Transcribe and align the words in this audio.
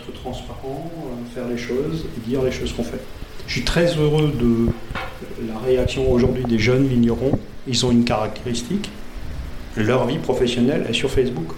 être 0.00 0.12
transparent, 0.20 0.90
euh, 0.96 1.34
faire 1.34 1.48
les 1.48 1.58
choses 1.58 2.06
et 2.16 2.28
dire 2.28 2.42
les 2.42 2.52
choses 2.52 2.72
qu'on 2.72 2.84
fait. 2.84 3.00
Je 3.46 3.52
suis 3.54 3.64
très 3.64 3.86
heureux 3.96 4.32
de 4.38 4.68
la 5.46 5.58
réaction 5.58 6.10
aujourd'hui 6.10 6.44
des 6.44 6.58
jeunes 6.58 6.86
vignerons. 6.86 7.38
Ils 7.66 7.84
ont 7.84 7.90
une 7.90 8.04
caractéristique, 8.04 8.90
leur 9.76 10.06
vie 10.06 10.18
professionnelle 10.18 10.86
est 10.88 10.92
sur 10.92 11.10
Facebook. 11.10 11.52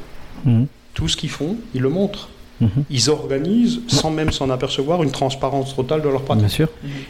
Mhm. 0.45 0.67
Tout 0.95 1.09
ce 1.09 1.17
qu'ils 1.17 1.31
font, 1.31 1.57
ils 1.75 1.81
le 1.81 1.89
montrent. 1.89 2.29
Mhm. 2.61 2.85
Ils 2.91 3.11
organisent, 3.11 3.81
sans 3.88 4.10
même 4.10 4.31
s'en 4.31 4.51
apercevoir, 4.51 5.03
une 5.03 5.11
transparence 5.11 5.74
totale 5.74 6.03
de 6.03 6.09
leur 6.09 6.22
pratique. 6.22 6.47
Bien 6.47 6.49
sûr. 6.49 6.69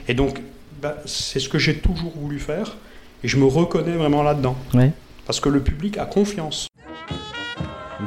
Et 0.09 0.15
donc, 0.15 0.41
bah, 0.81 0.97
c'est 1.05 1.41
ce 1.41 1.49
que 1.49 1.59
j'ai 1.59 1.77
toujours 1.77 2.13
voulu 2.17 2.39
faire, 2.39 2.77
et 3.23 3.29
je 3.29 3.37
me 3.37 3.45
reconnais 3.45 3.93
vraiment 3.93 4.23
là-dedans. 4.23 4.57
Ouais. 4.75 4.93
Parce 5.27 5.41
que 5.41 5.49
le 5.49 5.61
public 5.61 5.99
a 5.99 6.07
confiance. 6.07 6.69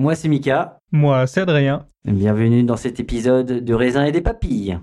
Moi 0.00 0.14
c'est 0.14 0.28
Mika, 0.28 0.78
Moi, 0.92 1.26
c'est 1.26 1.40
Adrien. 1.40 1.84
bienvenue 2.04 2.62
dans 2.62 2.76
cet 2.76 3.00
épisode 3.00 3.64
de 3.64 3.74
raisin 3.74 4.04
et 4.04 4.12
des 4.12 4.20
papilles. 4.20 4.78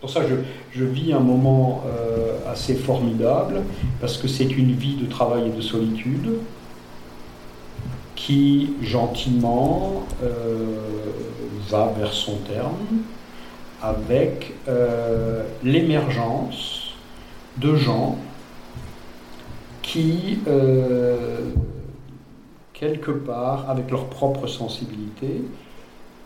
Pour 0.00 0.10
ça, 0.10 0.22
je, 0.26 0.34
je 0.76 0.84
vis 0.84 1.12
un 1.12 1.20
moment 1.20 1.84
euh, 1.86 2.36
assez 2.50 2.74
formidable, 2.74 3.62
parce 4.00 4.18
que 4.18 4.26
c'est 4.26 4.50
une 4.50 4.72
vie 4.72 4.96
de 4.96 5.06
travail 5.06 5.46
et 5.46 5.52
de 5.52 5.60
solitude 5.60 6.28
qui, 8.16 8.74
gentiment, 8.82 10.04
euh, 10.24 10.80
va 11.68 11.94
vers 11.96 12.12
son 12.12 12.34
terme 12.38 13.04
avec 13.80 14.54
euh, 14.66 15.44
l'émergence 15.62 16.94
de 17.58 17.76
gens 17.76 18.18
qui, 19.82 20.40
euh, 20.48 21.52
quelque 22.80 23.10
part, 23.10 23.68
avec 23.68 23.90
leur 23.90 24.06
propre 24.06 24.46
sensibilité, 24.46 25.44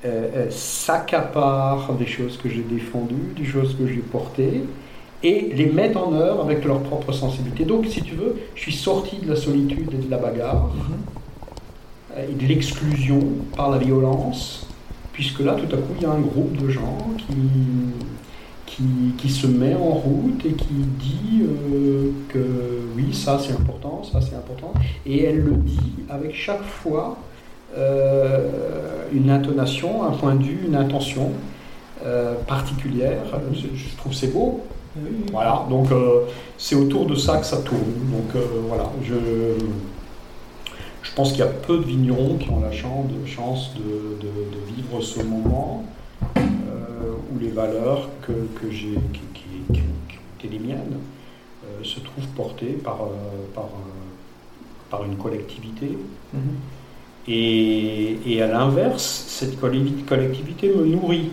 euh, 0.04 0.28
euh, 0.36 0.50
s'accaparent 0.50 1.94
des 1.94 2.06
choses 2.06 2.36
que 2.36 2.48
j'ai 2.48 2.62
défendues, 2.62 3.34
des 3.36 3.44
choses 3.44 3.76
que 3.76 3.86
j'ai 3.88 3.96
portées, 3.96 4.62
et 5.24 5.52
les 5.54 5.66
mettent 5.66 5.96
en 5.96 6.12
œuvre 6.12 6.44
avec 6.44 6.64
leur 6.64 6.80
propre 6.80 7.10
sensibilité. 7.10 7.64
Donc, 7.64 7.86
si 7.86 8.02
tu 8.02 8.14
veux, 8.14 8.36
je 8.54 8.60
suis 8.60 8.72
sorti 8.72 9.16
de 9.16 9.28
la 9.28 9.36
solitude 9.36 9.90
et 9.92 10.06
de 10.06 10.10
la 10.10 10.18
bagarre, 10.18 10.70
euh, 12.16 12.26
et 12.30 12.34
de 12.34 12.46
l'exclusion 12.46 13.20
par 13.56 13.70
la 13.70 13.78
violence, 13.78 14.68
puisque 15.12 15.40
là, 15.40 15.54
tout 15.54 15.74
à 15.74 15.78
coup, 15.78 15.94
il 15.96 16.02
y 16.02 16.06
a 16.06 16.10
un 16.10 16.20
groupe 16.20 16.56
de 16.56 16.68
gens 16.68 16.98
qui, 17.18 17.34
qui, 19.18 19.30
se 19.30 19.46
met 19.46 19.74
en 19.74 19.92
route 19.92 20.44
et 20.44 20.52
qui 20.52 20.74
dit 20.98 21.42
euh, 21.42 22.10
que 22.28 22.38
oui, 22.96 23.12
ça 23.12 23.38
c'est 23.38 23.52
important, 23.52 24.02
ça 24.02 24.20
c'est 24.20 24.34
important, 24.34 24.72
et 25.06 25.24
elle 25.24 25.40
le 25.40 25.52
dit 25.52 25.92
avec 26.08 26.34
chaque 26.34 26.62
fois 26.62 27.16
euh, 27.76 29.08
une 29.12 29.30
intonation, 29.30 30.04
un 30.04 30.12
point 30.12 30.34
de 30.34 30.42
vue, 30.42 30.64
une 30.66 30.76
intention 30.76 31.30
euh, 32.04 32.34
particulière. 32.46 33.22
Je, 33.52 33.66
je 33.74 33.96
trouve 33.96 34.12
c'est 34.12 34.32
beau. 34.32 34.60
Voilà, 35.32 35.66
donc 35.68 35.88
c'est 36.56 36.76
autour 36.76 37.06
de 37.06 37.16
ça 37.16 37.38
que 37.38 37.46
ça 37.46 37.56
tourne. 37.56 37.80
Donc 38.12 38.40
voilà, 38.68 38.84
je, 39.02 39.14
je 41.02 41.12
pense 41.14 41.30
qu'il 41.30 41.40
y 41.40 41.42
a 41.42 41.46
peu 41.46 41.78
de 41.78 41.82
vignerons 41.84 42.36
qui 42.38 42.48
ont 42.50 42.60
la 42.60 42.72
chance 42.72 43.72
de, 43.76 44.74
vivre 44.74 45.00
ce 45.00 45.22
moment 45.22 45.84
où 47.32 47.38
les 47.38 47.48
valeurs 47.50 48.08
que, 48.22 48.32
que 48.32 48.70
j'ai, 48.70 48.94
qui, 49.12 49.20
qui- 49.34 49.74
qui 49.74 49.80
qui 50.40 50.46
été 50.46 50.58
les 50.58 50.58
miennes 50.64 50.98
euh, 51.64 51.82
se 51.82 52.00
trouvent 52.00 52.26
portées 52.36 52.76
par, 52.84 53.02
euh, 53.02 53.06
par, 53.54 53.64
euh, 53.64 54.90
par 54.90 55.04
une 55.04 55.16
collectivité. 55.16 55.96
Et, 57.26 58.18
et 58.26 58.42
à 58.42 58.46
l'inverse, 58.48 59.24
cette 59.28 59.58
collectivité 59.58 60.68
me 60.68 60.84
nourrit. 60.84 61.30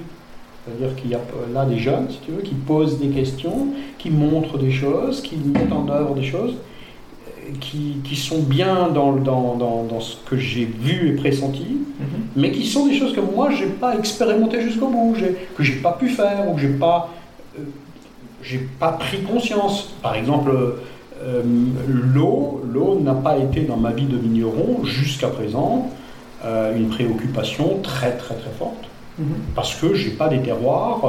C'est-à-dire 0.66 0.96
qu'il 0.96 1.10
y 1.10 1.16
a 1.16 1.20
là 1.54 1.66
des 1.66 1.80
jeunes, 1.80 2.08
si 2.10 2.20
tu 2.20 2.32
veux, 2.32 2.42
qui 2.42 2.54
posent 2.54 3.00
des 3.00 3.10
questions, 3.10 3.68
qui 3.98 4.10
montrent 4.10 4.58
des 4.58 4.72
choses, 4.72 5.22
qui 5.22 5.36
mettent 5.38 5.72
en 5.74 5.90
œuvre 5.90 6.14
des 6.14 6.24
choses, 6.24 6.54
qui, 7.60 7.98
qui 8.04 8.16
sont 8.16 8.40
bien 8.40 8.90
dans, 8.90 9.12
le- 9.12 9.22
dans, 9.22 9.56
dans, 9.56 9.84
dans 9.84 10.00
ce 10.00 10.16
que 10.30 10.38
j'ai 10.38 10.66
vu 10.66 11.10
et 11.10 11.12
pressenti, 11.14 11.78
mais 12.36 12.52
qui 12.52 12.66
sont 12.66 12.88
des 12.88 12.98
choses 12.98 13.14
que 13.14 13.20
moi, 13.22 13.50
je 13.52 13.66
n'ai 13.66 13.72
pas 13.72 13.98
expérimenté 13.98 14.62
jusqu'au 14.62 14.88
bout, 14.88 15.16
que 15.58 15.64
j'ai 15.64 15.74
pas 15.76 15.94
pu 15.94 16.10
faire, 16.10 16.50
ou 16.50 16.56
que 16.56 16.62
j'ai 16.62 16.70
pas, 16.70 17.10
euh, 17.60 17.64
pas 18.80 18.94
pris 18.94 19.20
conscience. 19.22 19.94
Par 20.02 20.16
exemple, 20.16 20.52
euh, 21.24 21.44
l'eau, 21.88 22.62
l'eau 22.72 23.00
n'a 23.00 23.14
pas 23.14 23.38
été 23.38 23.62
dans 23.62 23.78
ma 23.78 23.92
vie 23.92 24.06
de 24.06 24.18
vigneron 24.18 24.84
jusqu'à 24.84 25.28
présent 25.28 25.90
euh, 26.44 26.76
une 26.76 26.88
préoccupation 26.90 27.78
très 27.84 28.18
très 28.18 28.34
très 28.36 28.50
forte 28.58 28.86
parce 29.54 29.76
que 29.76 29.94
j'ai 29.94 30.10
pas 30.12 30.30
des 30.30 30.40
terroirs 30.40 31.02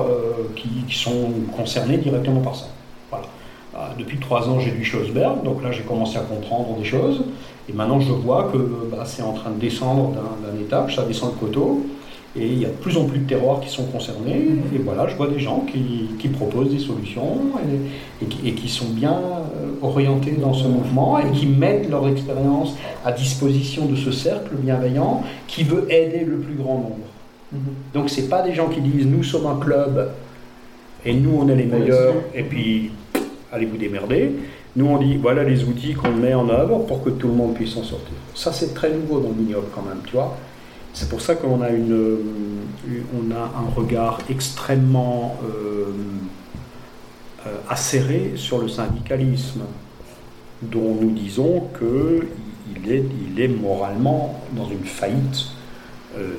qui, 0.54 0.68
qui 0.86 0.98
sont 0.98 1.30
concernés 1.56 1.96
directement 1.96 2.40
par 2.40 2.56
ça. 2.56 2.66
Euh, 3.74 3.78
depuis 3.98 4.18
trois 4.18 4.48
ans, 4.48 4.60
j'ai 4.60 4.70
du 4.70 4.84
Schlossberg, 4.84 5.42
donc 5.42 5.62
là 5.62 5.72
j'ai 5.72 5.82
commencé 5.82 6.18
à 6.18 6.20
comprendre 6.20 6.76
des 6.78 6.84
choses, 6.84 7.24
et 7.68 7.72
maintenant 7.72 8.00
je 8.00 8.12
vois 8.12 8.50
que 8.52 8.58
bah, 8.90 9.04
c'est 9.06 9.22
en 9.22 9.32
train 9.32 9.50
de 9.50 9.58
descendre 9.58 10.12
d'un 10.12 10.60
étage, 10.60 10.96
ça 10.96 11.04
descend 11.04 11.32
le 11.32 11.46
coteau, 11.46 11.86
et 12.36 12.46
il 12.46 12.58
y 12.60 12.64
a 12.66 12.68
de 12.68 12.74
plus 12.74 12.96
en 12.98 13.04
plus 13.04 13.18
de 13.20 13.26
terroirs 13.26 13.60
qui 13.60 13.70
sont 13.70 13.84
concernés, 13.84 14.46
et 14.74 14.78
voilà, 14.78 15.06
je 15.06 15.16
vois 15.16 15.28
des 15.28 15.38
gens 15.38 15.64
qui, 15.70 16.10
qui 16.18 16.28
proposent 16.28 16.70
des 16.70 16.78
solutions 16.78 17.38
et, 18.20 18.24
et 18.24 18.28
qui, 18.28 18.48
et 18.48 18.52
qui 18.52 18.68
sont 18.68 18.88
bien 18.90 19.12
euh, 19.12 19.70
orientés 19.80 20.32
dans 20.32 20.52
ce 20.52 20.66
mouvement 20.66 21.18
et 21.18 21.30
qui 21.30 21.46
mettent 21.46 21.88
leur 21.88 22.06
expérience 22.08 22.76
à 23.06 23.12
disposition 23.12 23.86
de 23.86 23.96
ce 23.96 24.12
cercle 24.12 24.54
bienveillant 24.56 25.22
qui 25.46 25.64
veut 25.64 25.86
aider 25.90 26.24
le 26.24 26.36
plus 26.36 26.54
grand 26.54 26.74
nombre. 26.74 27.06
Donc 27.92 28.08
c'est 28.08 28.28
pas 28.28 28.42
des 28.42 28.54
gens 28.54 28.68
qui 28.68 28.80
disent 28.80 29.06
nous 29.06 29.22
sommes 29.22 29.46
un 29.46 29.56
club 29.56 30.10
et 31.04 31.12
nous 31.12 31.38
on 31.38 31.48
est 31.48 31.56
les 31.56 31.66
meilleurs 31.66 32.14
et 32.34 32.42
puis 32.44 32.90
allez 33.52 33.66
vous 33.66 33.76
démerder? 33.76 34.32
Nous 34.74 34.86
on 34.86 34.98
dit 34.98 35.16
voilà 35.16 35.44
les 35.44 35.64
outils 35.64 35.94
qu'on 35.94 36.12
met 36.12 36.34
en 36.34 36.48
œuvre 36.48 36.78
pour 36.86 37.04
que 37.04 37.10
tout 37.10 37.28
le 37.28 37.34
monde 37.34 37.54
puisse 37.54 37.74
s'en 37.74 37.84
sortir. 37.84 38.14
Ça 38.34 38.52
c'est 38.52 38.74
très 38.74 38.90
nouveau 38.90 39.20
dans 39.20 39.28
le 39.28 39.34
vignoble 39.34 39.66
quand 39.74 39.82
même, 39.82 40.00
tu 40.06 40.12
vois. 40.12 40.36
C'est 40.94 41.08
pour 41.08 41.22
ça 41.22 41.34
qu'on 41.36 41.62
a 41.62 41.70
une, 41.70 41.92
euh, 41.92 42.18
on 43.18 43.30
a 43.30 43.38
un 43.38 43.70
regard 43.74 44.18
extrêmement 44.28 45.36
euh, 45.42 45.86
euh, 47.46 47.56
acéré 47.68 48.32
sur 48.36 48.58
le 48.58 48.68
syndicalisme, 48.68 49.62
dont 50.60 50.94
nous 51.00 51.10
disons 51.10 51.68
que 51.72 52.26
il 52.76 52.92
est, 52.92 53.04
il 53.30 53.40
est 53.40 53.48
moralement 53.48 54.40
dans 54.52 54.68
une 54.68 54.84
faillite 54.84 55.46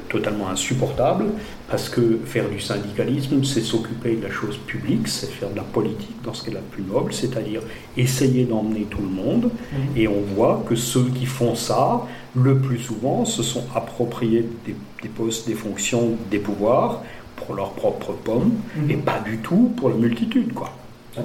totalement 0.08 0.50
insupportable, 0.50 1.26
parce 1.74 1.90
que 1.90 2.20
faire 2.26 2.48
du 2.50 2.60
syndicalisme, 2.60 3.44
c'est 3.44 3.62
s'occuper 3.62 4.16
de 4.18 4.24
la 4.28 4.30
chose 4.30 4.58
publique, 4.58 5.08
c'est 5.08 5.26
faire 5.32 5.50
de 5.50 5.56
la 5.56 5.64
politique 5.64 6.16
dans 6.24 6.32
ce 6.32 6.44
qu'est 6.44 6.52
la 6.54 6.60
plus 6.60 6.84
noble, 6.84 7.12
c'est-à-dire 7.12 7.62
essayer 7.98 8.44
d'emmener 8.44 8.86
tout 8.92 9.02
le 9.02 9.08
monde, 9.10 9.50
et 9.96 10.08
on 10.08 10.22
voit 10.36 10.64
que 10.70 10.76
ceux 10.76 11.06
qui 11.16 11.26
font 11.26 11.56
ça, 11.56 12.04
le 12.36 12.60
plus 12.60 12.78
souvent, 12.78 13.26
se 13.26 13.42
sont 13.42 13.64
appropriés 13.74 14.48
des, 14.68 14.76
des 15.02 15.10
postes, 15.10 15.48
des 15.48 15.56
fonctions, 15.56 16.10
des 16.30 16.38
pouvoirs 16.38 17.02
pour 17.38 17.56
leur 17.56 17.72
propre 17.72 18.12
pomme, 18.24 18.52
et 18.88 18.96
pas 18.96 19.20
du 19.26 19.40
tout 19.40 19.74
pour 19.76 19.90
la 19.90 19.96
multitude, 19.96 20.54
quoi 20.54 20.70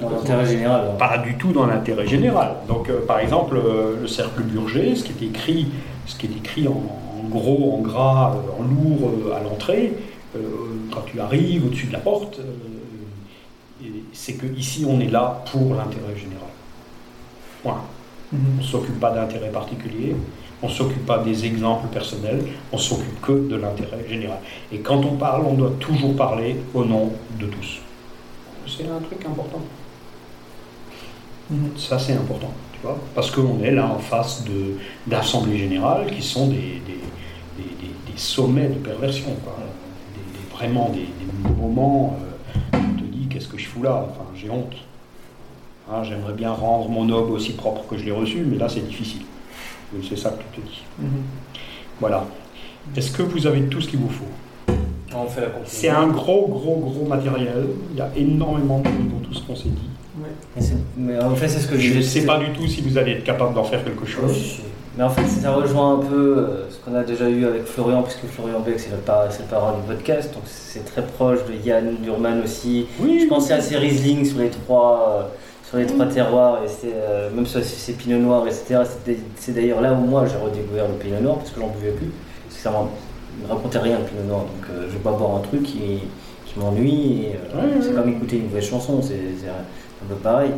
Dans 0.01 0.09
l'intérêt 0.09 0.47
général. 0.47 0.81
hein. 0.93 0.97
pas 0.97 1.19
du 1.19 1.35
tout 1.37 1.51
dans 1.51 1.67
l'intérêt 1.67 2.07
général. 2.07 2.55
Donc, 2.67 2.89
euh, 2.89 3.05
par 3.05 3.19
exemple, 3.19 3.55
euh, 3.55 3.97
le 4.01 4.07
cercle 4.07 4.41
Burger, 4.41 4.95
ce 4.95 5.03
qui 5.03 5.13
est 5.25 5.27
écrit, 5.27 5.67
ce 6.07 6.15
qui 6.17 6.25
est 6.25 6.35
écrit 6.35 6.67
en, 6.67 6.81
en 7.23 7.27
gros, 7.29 7.75
en 7.77 7.81
gras, 7.81 8.33
euh, 8.33 8.59
en 8.59 8.63
lourd 8.63 9.11
euh, 9.27 9.35
à 9.37 9.43
l'entrée, 9.43 9.93
quand 10.91 11.01
tu 11.11 11.19
arrives 11.19 11.65
au-dessus 11.65 11.87
de 11.87 11.93
la 11.93 11.99
porte, 11.99 12.39
euh, 12.39 13.85
c'est 14.13 14.33
que 14.33 14.45
ici 14.57 14.85
on 14.87 14.99
est 14.99 15.09
là 15.09 15.43
pour 15.51 15.73
l'intérêt 15.75 16.15
général. 16.17 16.49
Point. 17.63 17.81
On 18.31 18.61
ne 18.61 18.63
s'occupe 18.63 18.99
pas 18.99 19.11
d'intérêt 19.11 19.49
particulier, 19.49 20.15
on 20.61 20.67
ne 20.67 20.71
s'occupe 20.71 21.03
pas 21.05 21.17
des 21.19 21.45
exemples 21.45 21.87
personnels, 21.87 22.43
on 22.71 22.77
s'occupe 22.77 23.19
que 23.21 23.31
de 23.49 23.55
l'intérêt 23.55 24.05
général. 24.07 24.37
Et 24.71 24.79
quand 24.79 25.03
on 25.03 25.15
parle, 25.15 25.45
on 25.47 25.53
doit 25.55 25.73
toujours 25.79 26.15
parler 26.15 26.57
au 26.75 26.85
nom 26.85 27.11
de 27.39 27.47
tous. 27.47 27.79
C'est 28.67 28.83
un 28.87 28.99
truc 28.99 29.25
important. 29.25 29.61
Ça, 31.75 31.97
c'est 31.97 32.13
important, 32.13 32.51
tu 32.73 32.79
vois, 32.83 32.99
parce 33.15 33.31
qu'on 33.31 33.59
est 33.63 33.71
là 33.71 33.87
en 33.87 33.97
face 33.97 34.43
de- 34.43 34.75
d'assemblées 35.07 35.57
générales 35.57 36.05
qui 36.11 36.21
sont 36.21 36.47
des, 36.47 36.55
des- 36.85 37.01
des- 37.57 37.63
des- 37.81 38.11
des 38.11 38.17
sommets 38.17 38.67
de 38.67 38.75
perversion, 38.75 39.35
quoi. 39.43 39.55
Vraiment 40.59 40.89
des, 40.89 40.99
des 40.99 41.55
moments, 41.57 42.17
euh, 42.73 42.77
on 42.77 42.97
te 42.99 43.03
dit, 43.05 43.27
que 43.27 43.33
qu'est-ce 43.33 43.47
que 43.47 43.57
je 43.57 43.65
fous 43.65 43.81
là? 43.81 44.05
Enfin, 44.09 44.25
j'ai 44.35 44.49
honte. 44.49 44.75
Hein, 45.89 46.03
J'aimerais 46.03 46.33
bien 46.33 46.51
rendre 46.51 46.89
mon 46.89 47.09
aube 47.09 47.31
aussi 47.31 47.53
propre 47.53 47.87
que 47.89 47.97
je 47.97 48.03
l'ai 48.03 48.11
reçu, 48.11 48.43
mais 48.45 48.57
là, 48.57 48.67
c'est 48.67 48.85
difficile. 48.85 49.21
C'est 50.07 50.17
ça 50.17 50.31
que 50.31 50.43
tu 50.53 50.61
te 50.61 50.67
dis. 50.67 50.83
Voilà. 52.01 52.25
Est-ce 52.95 53.11
que 53.11 53.23
vous 53.23 53.47
avez 53.47 53.61
tout 53.63 53.79
ce 53.79 53.87
qu'il 53.87 53.99
vous 53.99 54.09
faut? 54.09 54.75
On 55.15 55.27
fait 55.27 55.41
la 55.41 55.47
conclusion. 55.47 55.79
C'est 55.79 55.89
un 55.89 56.07
gros, 56.07 56.47
gros, 56.47 56.75
gros 56.77 57.05
matériel. 57.07 57.67
Il 57.91 57.97
y 57.97 58.01
a 58.01 58.09
énormément 58.17 58.79
de 58.79 58.85
choses 58.87 58.95
dans 59.11 59.27
tout 59.27 59.33
ce 59.33 59.41
qu'on 59.41 59.55
s'est 59.55 59.69
dit. 59.69 59.89
Mais, 60.97 61.17
en 61.23 61.35
fait, 61.35 61.47
c'est 61.47 61.59
ce 61.59 61.67
que 61.67 61.77
je 61.77 61.93
Je 61.93 61.97
ne 61.99 62.01
sais 62.01 62.25
pas 62.25 62.37
du 62.37 62.51
tout 62.51 62.67
si 62.67 62.81
vous 62.81 62.97
allez 62.97 63.13
être 63.13 63.23
capable 63.23 63.53
d'en 63.55 63.63
faire 63.63 63.83
quelque 63.83 64.05
chose. 64.05 64.29
Oui, 64.29 64.61
Mais 64.99 65.05
en 65.05 65.09
fait, 65.09 65.25
ça 65.27 65.53
rejoint 65.53 65.93
un 65.93 65.99
peu 65.99 66.37
euh, 66.39 66.69
ce 66.69 66.75
qu'on 66.83 66.93
a 66.93 67.03
déjà 67.03 67.29
eu 67.29 67.45
avec 67.45 67.63
Florian, 67.63 68.03
puisque 68.03 68.25
Florian 68.25 68.59
Beck, 68.59 68.77
c'est 68.81 68.91
le, 68.91 68.97
par- 68.97 69.31
c'est 69.31 69.43
le 69.43 69.47
parent 69.47 69.71
du 69.77 69.87
podcast, 69.87 70.33
donc 70.33 70.43
c'est 70.45 70.83
très 70.83 71.03
proche 71.03 71.39
de 71.45 71.53
Yann 71.65 71.95
Durman 72.03 72.41
aussi. 72.43 72.85
Oui, 72.99 73.21
Je 73.23 73.27
pensais 73.29 73.53
à 73.53 73.61
ces 73.61 73.77
Riesling 73.77 74.25
sur 74.25 74.39
les 74.39 74.49
trois, 74.49 75.21
euh, 75.23 75.37
sur 75.69 75.77
les 75.77 75.85
trois 75.85 76.05
terroirs, 76.05 76.59
et 76.65 76.67
c'était, 76.67 76.95
euh, 76.97 77.29
même 77.33 77.45
sur 77.45 77.63
ces, 77.63 77.93
Pinot 77.93 78.17
Noirs, 78.17 78.45
etc. 78.45 78.81
C'est 79.37 79.55
d'ailleurs 79.55 79.79
là 79.79 79.93
où 79.93 80.05
moi 80.05 80.25
j'ai 80.25 80.35
redécouvert 80.35 80.89
le 80.89 80.95
Pinot 80.95 81.21
Noir, 81.21 81.37
parce 81.37 81.51
que 81.51 81.61
j'en 81.61 81.69
buvais 81.69 81.91
plus. 81.93 82.11
Parce 82.47 82.57
que 82.57 82.61
ça 82.61 82.71
ne 82.71 83.47
me 83.47 83.53
racontait 83.53 83.79
rien 83.79 83.99
le 83.99 84.03
Pinot 84.03 84.23
Noir, 84.27 84.41
donc 84.41 84.65
euh, 84.69 84.87
je 84.89 84.97
vais 84.97 84.99
pas 85.01 85.13
boire 85.13 85.37
un 85.37 85.39
truc 85.47 85.63
qui, 85.63 85.99
qui 86.45 86.59
m'ennuie. 86.59 87.21
et, 87.23 87.35
euh, 87.55 87.79
c'est 87.81 87.95
comme 87.95 88.09
écouter 88.09 88.35
une 88.35 88.47
nouvelle 88.47 88.63
chanson, 88.63 89.01
c'est 89.01 89.15
c'est 89.41 89.47
un 89.47 90.09
peu 90.09 90.15
pareil. 90.15 90.51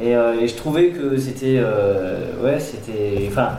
Et, 0.00 0.14
euh, 0.14 0.40
et 0.40 0.48
je 0.48 0.54
trouvais 0.54 0.88
que 0.88 1.16
c'était. 1.16 1.56
euh, 1.58 2.42
ouais, 2.42 2.58
c'était. 2.60 3.26
Enfin. 3.28 3.58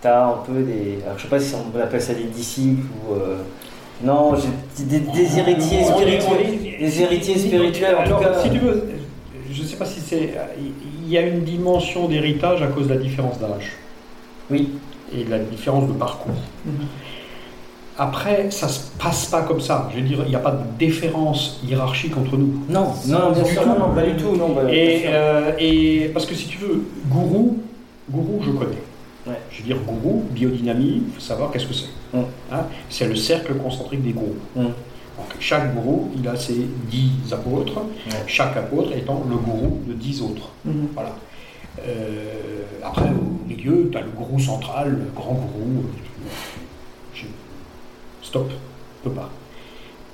T'as 0.00 0.26
un 0.28 0.38
peu 0.46 0.62
des. 0.62 0.98
Alors 1.04 1.18
je 1.18 1.22
sais 1.24 1.28
pas 1.28 1.40
si 1.40 1.54
on 1.54 1.78
appelle 1.78 2.00
ça 2.00 2.14
des 2.14 2.24
disciples 2.24 2.86
ou. 3.08 3.14
euh, 3.14 3.36
non, 4.02 4.32
des, 4.78 5.00
des 5.00 5.38
héritiers 5.38 5.84
spirituels. 5.84 6.78
Des 6.80 7.02
héritiers 7.02 7.36
spirituels, 7.38 7.96
en 7.96 8.00
Alors, 8.00 8.18
tout 8.20 8.24
cas. 8.24 8.38
si 8.42 8.48
tu 8.50 8.58
veux, 8.58 8.88
je 9.52 9.62
ne 9.62 9.66
sais 9.66 9.76
pas 9.76 9.84
si 9.84 10.00
c'est. 10.00 10.30
Il 11.04 11.10
y 11.12 11.18
a 11.18 11.22
une 11.22 11.42
dimension 11.44 12.08
d'héritage 12.08 12.62
à 12.62 12.68
cause 12.68 12.86
de 12.88 12.94
la 12.94 13.00
différence 13.00 13.38
d'âge 13.38 13.72
Oui. 14.50 14.70
et 15.14 15.24
de 15.24 15.30
la 15.30 15.38
différence 15.40 15.86
de 15.86 15.92
parcours. 15.92 16.32
Après, 18.02 18.50
ça 18.50 18.66
se 18.66 18.80
passe 18.98 19.26
pas 19.26 19.42
comme 19.42 19.60
ça. 19.60 19.86
Je 19.92 19.96
veux 20.00 20.06
dire, 20.08 20.20
il 20.24 20.30
n'y 20.30 20.34
a 20.34 20.38
pas 20.38 20.52
de 20.52 20.62
différence 20.78 21.60
hiérarchique 21.62 22.16
entre 22.16 22.34
nous. 22.38 22.64
Non, 22.70 22.86
non, 23.06 23.30
bien 23.32 23.42
Du 23.42 23.50
sûr, 23.52 23.62
tout. 23.62 23.68
non, 23.68 23.78
non, 23.78 23.94
pas 23.94 24.02
du 24.04 24.16
tout, 24.16 24.34
non. 24.36 24.54
bah, 24.54 24.72
Et, 24.72 25.02
euh, 25.04 25.52
et 25.58 26.10
parce 26.14 26.24
que 26.24 26.34
si 26.34 26.46
tu 26.46 26.56
veux, 26.56 26.82
gourou, 27.10 27.58
gourou, 28.10 28.40
je 28.42 28.52
connais. 28.52 28.82
Ouais. 29.26 29.34
Je 29.50 29.58
veux 29.58 29.64
dire, 29.66 29.76
gourou, 29.86 30.24
biodynamie, 30.30 31.02
il 31.08 31.12
faut 31.14 31.20
savoir 31.20 31.50
qu'est-ce 31.52 31.66
que 31.66 31.74
c'est. 31.74 31.90
Mm. 32.16 32.22
Hein, 32.52 32.60
c'est 32.88 33.06
le 33.06 33.14
cercle 33.16 33.52
concentrique 33.56 34.02
des 34.02 34.12
gourous. 34.12 34.36
Mm. 34.56 34.62
Donc, 34.62 35.36
chaque 35.38 35.74
gourou, 35.74 36.10
il 36.16 36.26
a 36.26 36.36
ses 36.36 36.66
dix 36.90 37.10
apôtres, 37.30 37.82
chaque 38.26 38.56
apôtre 38.56 38.92
étant 38.96 39.22
le 39.28 39.36
gourou 39.36 39.78
de 39.86 39.92
dix 39.92 40.22
autres. 40.22 40.48
Voilà. 40.94 41.10
Euh, 41.86 42.62
après, 42.82 43.10
au 43.10 43.46
milieu, 43.46 43.90
tu 43.92 43.98
as 43.98 44.00
le 44.00 44.08
gourou 44.16 44.38
central, 44.38 44.88
le 44.90 45.10
grand 45.14 45.34
gourou. 45.34 45.84
Stop, 48.30 48.48
je 49.02 49.08
peux 49.08 49.14
pas. 49.16 49.28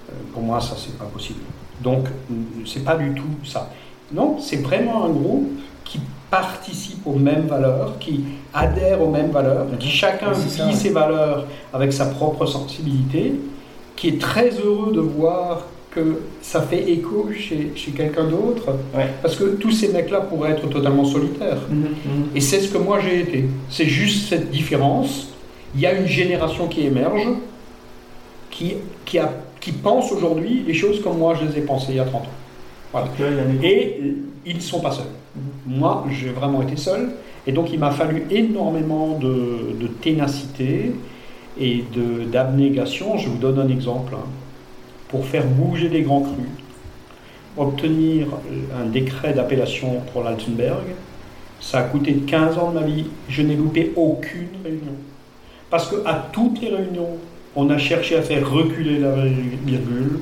Euh, 0.08 0.12
pour 0.32 0.40
moi, 0.42 0.58
ça, 0.58 0.74
c'est 0.78 0.96
pas 0.96 1.04
possible. 1.04 1.40
Donc, 1.82 2.06
c'est 2.64 2.82
pas 2.82 2.96
du 2.96 3.12
tout 3.12 3.28
ça. 3.44 3.70
Non, 4.10 4.38
c'est 4.40 4.56
vraiment 4.62 5.04
un 5.04 5.10
groupe 5.10 5.50
qui 5.84 6.00
participe 6.30 7.06
aux 7.06 7.16
mêmes 7.18 7.46
valeurs, 7.46 7.98
qui 8.00 8.24
adhère 8.54 9.02
aux 9.02 9.10
mêmes 9.10 9.30
valeurs, 9.32 9.66
qui 9.78 9.90
chacun 9.90 10.32
vit 10.32 10.48
ça, 10.48 10.66
ouais. 10.66 10.72
ses 10.72 10.88
valeurs 10.90 11.44
avec 11.74 11.92
sa 11.92 12.06
propre 12.06 12.46
sensibilité, 12.46 13.34
qui 13.96 14.08
est 14.08 14.18
très 14.20 14.48
heureux 14.64 14.92
de 14.94 15.00
voir 15.00 15.66
que 15.90 16.22
ça 16.40 16.62
fait 16.62 16.90
écho 16.90 17.28
chez, 17.38 17.72
chez 17.76 17.90
quelqu'un 17.90 18.24
d'autre, 18.24 18.68
Ouais. 18.96 19.08
parce 19.20 19.36
que 19.36 19.44
tous 19.56 19.72
ces 19.72 19.88
mecs-là 19.88 20.22
pourraient 20.22 20.52
être 20.52 20.68
totalement 20.70 21.04
solitaires. 21.04 21.58
Et 22.34 22.40
c'est 22.40 22.60
ce 22.60 22.68
que 22.72 22.78
moi 22.78 22.98
j'ai 23.00 23.20
été. 23.20 23.44
C'est 23.68 23.84
juste 23.86 24.30
cette 24.30 24.50
différence. 24.50 25.28
Il 25.74 25.82
y 25.82 25.86
a 25.86 25.92
une 25.92 26.06
génération 26.06 26.66
qui 26.66 26.86
émerge, 26.86 27.26
qui, 28.56 28.74
qui, 29.04 29.18
a, 29.18 29.30
qui 29.60 29.72
pense 29.72 30.10
aujourd'hui 30.12 30.64
les 30.66 30.72
choses 30.72 31.02
comme 31.02 31.18
moi 31.18 31.34
je 31.38 31.46
les 31.46 31.58
ai 31.58 31.60
pensées 31.60 31.88
il 31.90 31.96
y 31.96 32.00
a 32.00 32.04
30 32.04 32.22
ans. 32.22 32.26
Voilà. 32.92 33.08
Et 33.62 34.00
ils 34.46 34.56
ne 34.56 34.60
sont 34.60 34.80
pas 34.80 34.92
seuls. 34.92 35.04
Moi, 35.66 36.06
j'ai 36.10 36.30
vraiment 36.30 36.62
été 36.62 36.76
seul. 36.76 37.10
Et 37.46 37.52
donc, 37.52 37.70
il 37.72 37.78
m'a 37.78 37.90
fallu 37.90 38.24
énormément 38.30 39.18
de, 39.18 39.76
de 39.78 39.86
ténacité 39.86 40.92
et 41.60 41.84
d'abnégation. 42.32 43.18
Je 43.18 43.28
vous 43.28 43.36
donne 43.36 43.58
un 43.58 43.68
exemple. 43.68 44.14
hein. 44.14 44.24
Pour 45.08 45.26
faire 45.26 45.44
bouger 45.44 45.88
des 45.88 46.02
grands 46.02 46.22
crus, 46.22 46.48
obtenir 47.58 48.28
un 48.80 48.86
décret 48.86 49.34
d'appellation 49.34 50.00
pour 50.12 50.22
l'Altenberg, 50.24 50.84
ça 51.60 51.80
a 51.80 51.82
coûté 51.82 52.14
15 52.14 52.56
ans 52.58 52.70
de 52.70 52.80
ma 52.80 52.86
vie. 52.86 53.04
Je 53.28 53.42
n'ai 53.42 53.56
loupé 53.56 53.92
aucune 53.96 54.48
réunion. 54.64 54.94
Parce 55.68 55.90
qu'à 55.90 56.28
toutes 56.32 56.60
les 56.62 56.70
réunions, 56.70 57.18
on 57.56 57.70
a 57.70 57.78
cherché 57.78 58.16
à 58.16 58.22
faire 58.22 58.48
reculer 58.48 58.98
la 58.98 59.14
virgule 59.14 60.20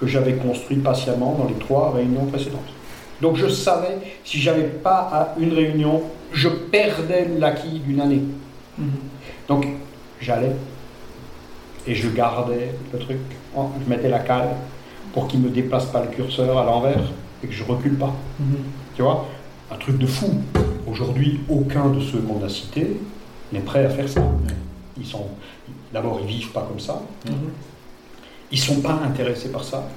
que 0.00 0.06
j'avais 0.06 0.34
construite 0.34 0.82
patiemment 0.82 1.36
dans 1.38 1.48
les 1.48 1.54
trois 1.54 1.92
réunions 1.92 2.26
précédentes. 2.26 2.72
Donc 3.20 3.36
je 3.36 3.48
savais, 3.48 3.98
si 4.24 4.38
j'avais 4.38 4.64
pas 4.64 5.08
à 5.12 5.34
une 5.40 5.52
réunion, 5.52 6.02
je 6.32 6.48
perdais 6.48 7.28
l'acquis 7.38 7.80
d'une 7.80 8.00
année. 8.00 8.22
Donc 9.48 9.66
j'allais 10.20 10.52
et 11.86 11.94
je 11.94 12.08
gardais 12.08 12.74
le 12.92 12.98
truc. 12.98 13.18
Oh, 13.56 13.68
Je 13.82 13.88
mettais 13.88 14.08
la 14.08 14.18
cale 14.18 14.50
pour 15.12 15.28
qu'il 15.28 15.40
ne 15.40 15.48
me 15.48 15.50
déplace 15.50 15.86
pas 15.86 16.02
le 16.02 16.08
curseur 16.08 16.56
à 16.58 16.64
l'envers 16.64 17.00
et 17.42 17.46
que 17.46 17.52
je 17.52 17.64
recule 17.64 17.96
pas. 17.96 18.14
Tu 18.94 19.02
vois? 19.02 19.26
Un 19.70 19.76
truc 19.76 19.98
de 19.98 20.06
fou. 20.06 20.30
Aujourd'hui, 20.86 21.40
aucun 21.48 21.88
de 21.88 22.00
ceux 22.00 22.18
qu'on 22.18 22.44
a 22.44 22.48
cités 22.48 23.00
n'est 23.52 23.60
prêt 23.60 23.84
à 23.84 23.88
faire 23.88 24.08
ça. 24.08 24.22
Ils 24.98 25.06
sont, 25.06 25.26
d'abord, 25.92 26.20
ils 26.22 26.26
vivent 26.26 26.50
pas 26.52 26.62
comme 26.68 26.80
ça. 26.80 27.00
Ils 28.52 28.58
sont 28.58 28.80
pas 28.80 29.00
intéressés 29.04 29.50
par 29.50 29.64
ça. 29.64 29.88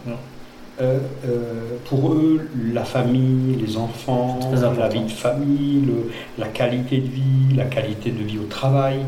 Euh, 0.81 1.00
euh, 1.25 1.77
pour 1.86 2.13
eux, 2.13 2.48
la 2.74 2.86
famille, 2.86 3.56
les 3.57 3.75
enfants, 3.77 4.39
la 4.80 4.88
vie 4.88 5.01
de 5.06 5.12
famille, 5.12 5.81
le- 5.86 6.12
la 6.38 6.48
qualité 6.48 6.98
de 7.00 7.07
vie, 7.10 7.54
la 7.56 7.66
qualité 7.66 8.12
de 8.12 8.24
vie 8.24 8.38
au 8.39 8.45
travail, 8.45 9.00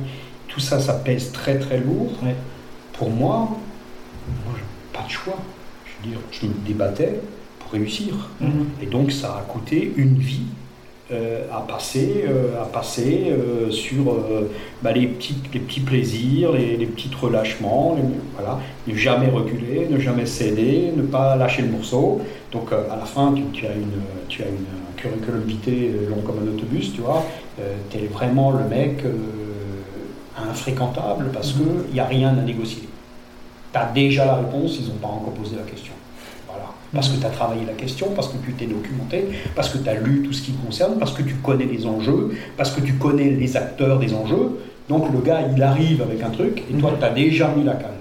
tout 0.49 0.59
ça, 0.59 0.79
ça 0.79 0.93
pèse 0.95 1.31
très 1.31 1.57
très 1.59 1.79
lourd. 1.79 2.11
Ouais. 2.23 2.35
Pour 2.93 3.09
moi, 3.09 3.49
moi, 4.45 4.53
pas 4.91 5.03
de 5.05 5.09
choix. 5.11 5.37
Je 5.85 6.03
veux 6.09 6.11
dire, 6.13 6.21
je 6.31 6.45
me 6.45 6.53
débattais 6.67 7.21
pour 7.59 7.71
réussir. 7.71 8.29
Et 8.81 8.85
donc 8.85 9.11
ça 9.13 9.37
a 9.37 9.41
coûté 9.41 9.93
une 9.95 10.17
vie 10.17 10.47
euh, 11.11 11.45
à 11.51 11.59
passer, 11.61 12.23
euh, 12.27 12.61
à 12.61 12.65
passer 12.65 13.25
euh, 13.31 13.69
sur 13.69 14.15
bah, 14.81 14.91
les, 14.93 15.07
petits, 15.07 15.35
les 15.53 15.59
petits 15.59 15.81
plaisirs, 15.81 16.53
les, 16.53 16.77
les 16.77 16.85
petits 16.85 17.11
relâchements, 17.19 17.95
les- 17.97 18.03
voilà. 18.35 18.59
ne 18.87 18.95
jamais 18.95 19.27
reculer, 19.29 19.87
ne 19.89 19.99
jamais 19.99 20.25
céder, 20.25 20.91
ne 20.95 21.01
pas 21.03 21.35
lâcher 21.35 21.63
le 21.63 21.69
morceau. 21.69 22.21
Donc 22.51 22.71
à 22.71 22.95
la 22.95 23.05
fin, 23.05 23.33
tu, 23.33 23.43
tu 23.53 23.65
as, 23.65 23.73
une, 23.73 24.01
tu 24.29 24.41
as 24.43 24.47
une, 24.47 24.53
un 24.53 24.95
curriculum 25.01 25.41
vitae 25.45 26.07
long 26.09 26.21
comme 26.25 26.39
un 26.47 26.51
autobus, 26.51 26.93
tu 26.93 27.01
vois. 27.01 27.25
tu 27.89 27.97
es 27.97 28.07
vraiment 28.07 28.51
le 28.51 28.63
mec 28.69 29.03
infréquentable 30.37 31.29
parce 31.33 31.53
qu'il 31.53 31.93
n'y 31.93 31.99
a 31.99 32.05
rien 32.05 32.29
à 32.37 32.41
négocier. 32.41 32.83
Tu 33.73 33.79
as 33.79 33.85
déjà 33.93 34.25
la 34.25 34.35
réponse, 34.35 34.77
ils 34.79 34.87
n'ont 34.87 34.95
pas 34.99 35.07
encore 35.07 35.33
posé 35.33 35.55
la 35.55 35.63
question. 35.63 35.93
Parce 36.93 37.07
que 37.07 37.19
tu 37.19 37.25
as 37.25 37.29
travaillé 37.29 37.65
la 37.65 37.73
question, 37.73 38.09
parce 38.15 38.27
que 38.27 38.37
tu 38.45 38.51
t'es 38.53 38.65
documenté, 38.65 39.25
parce 39.55 39.69
que 39.69 39.77
tu 39.77 39.87
as 39.87 39.95
lu 39.95 40.23
tout 40.23 40.33
ce 40.33 40.41
qui 40.41 40.51
concerne, 40.51 40.99
parce 40.99 41.13
que 41.13 41.23
tu 41.23 41.35
connais 41.35 41.65
les 41.65 41.85
enjeux, 41.85 42.31
parce 42.57 42.71
que 42.71 42.81
tu 42.81 42.93
connais 42.93 43.29
les 43.29 43.55
acteurs 43.55 43.97
des 43.97 44.13
enjeux. 44.13 44.59
Donc 44.89 45.11
le 45.13 45.19
gars, 45.19 45.41
il 45.55 45.63
arrive 45.63 46.01
avec 46.01 46.21
un 46.21 46.29
truc, 46.29 46.63
et 46.69 46.73
toi, 46.77 46.93
tu 46.99 47.05
as 47.05 47.09
déjà 47.09 47.47
mis 47.55 47.63
la 47.63 47.75
cale. 47.75 47.91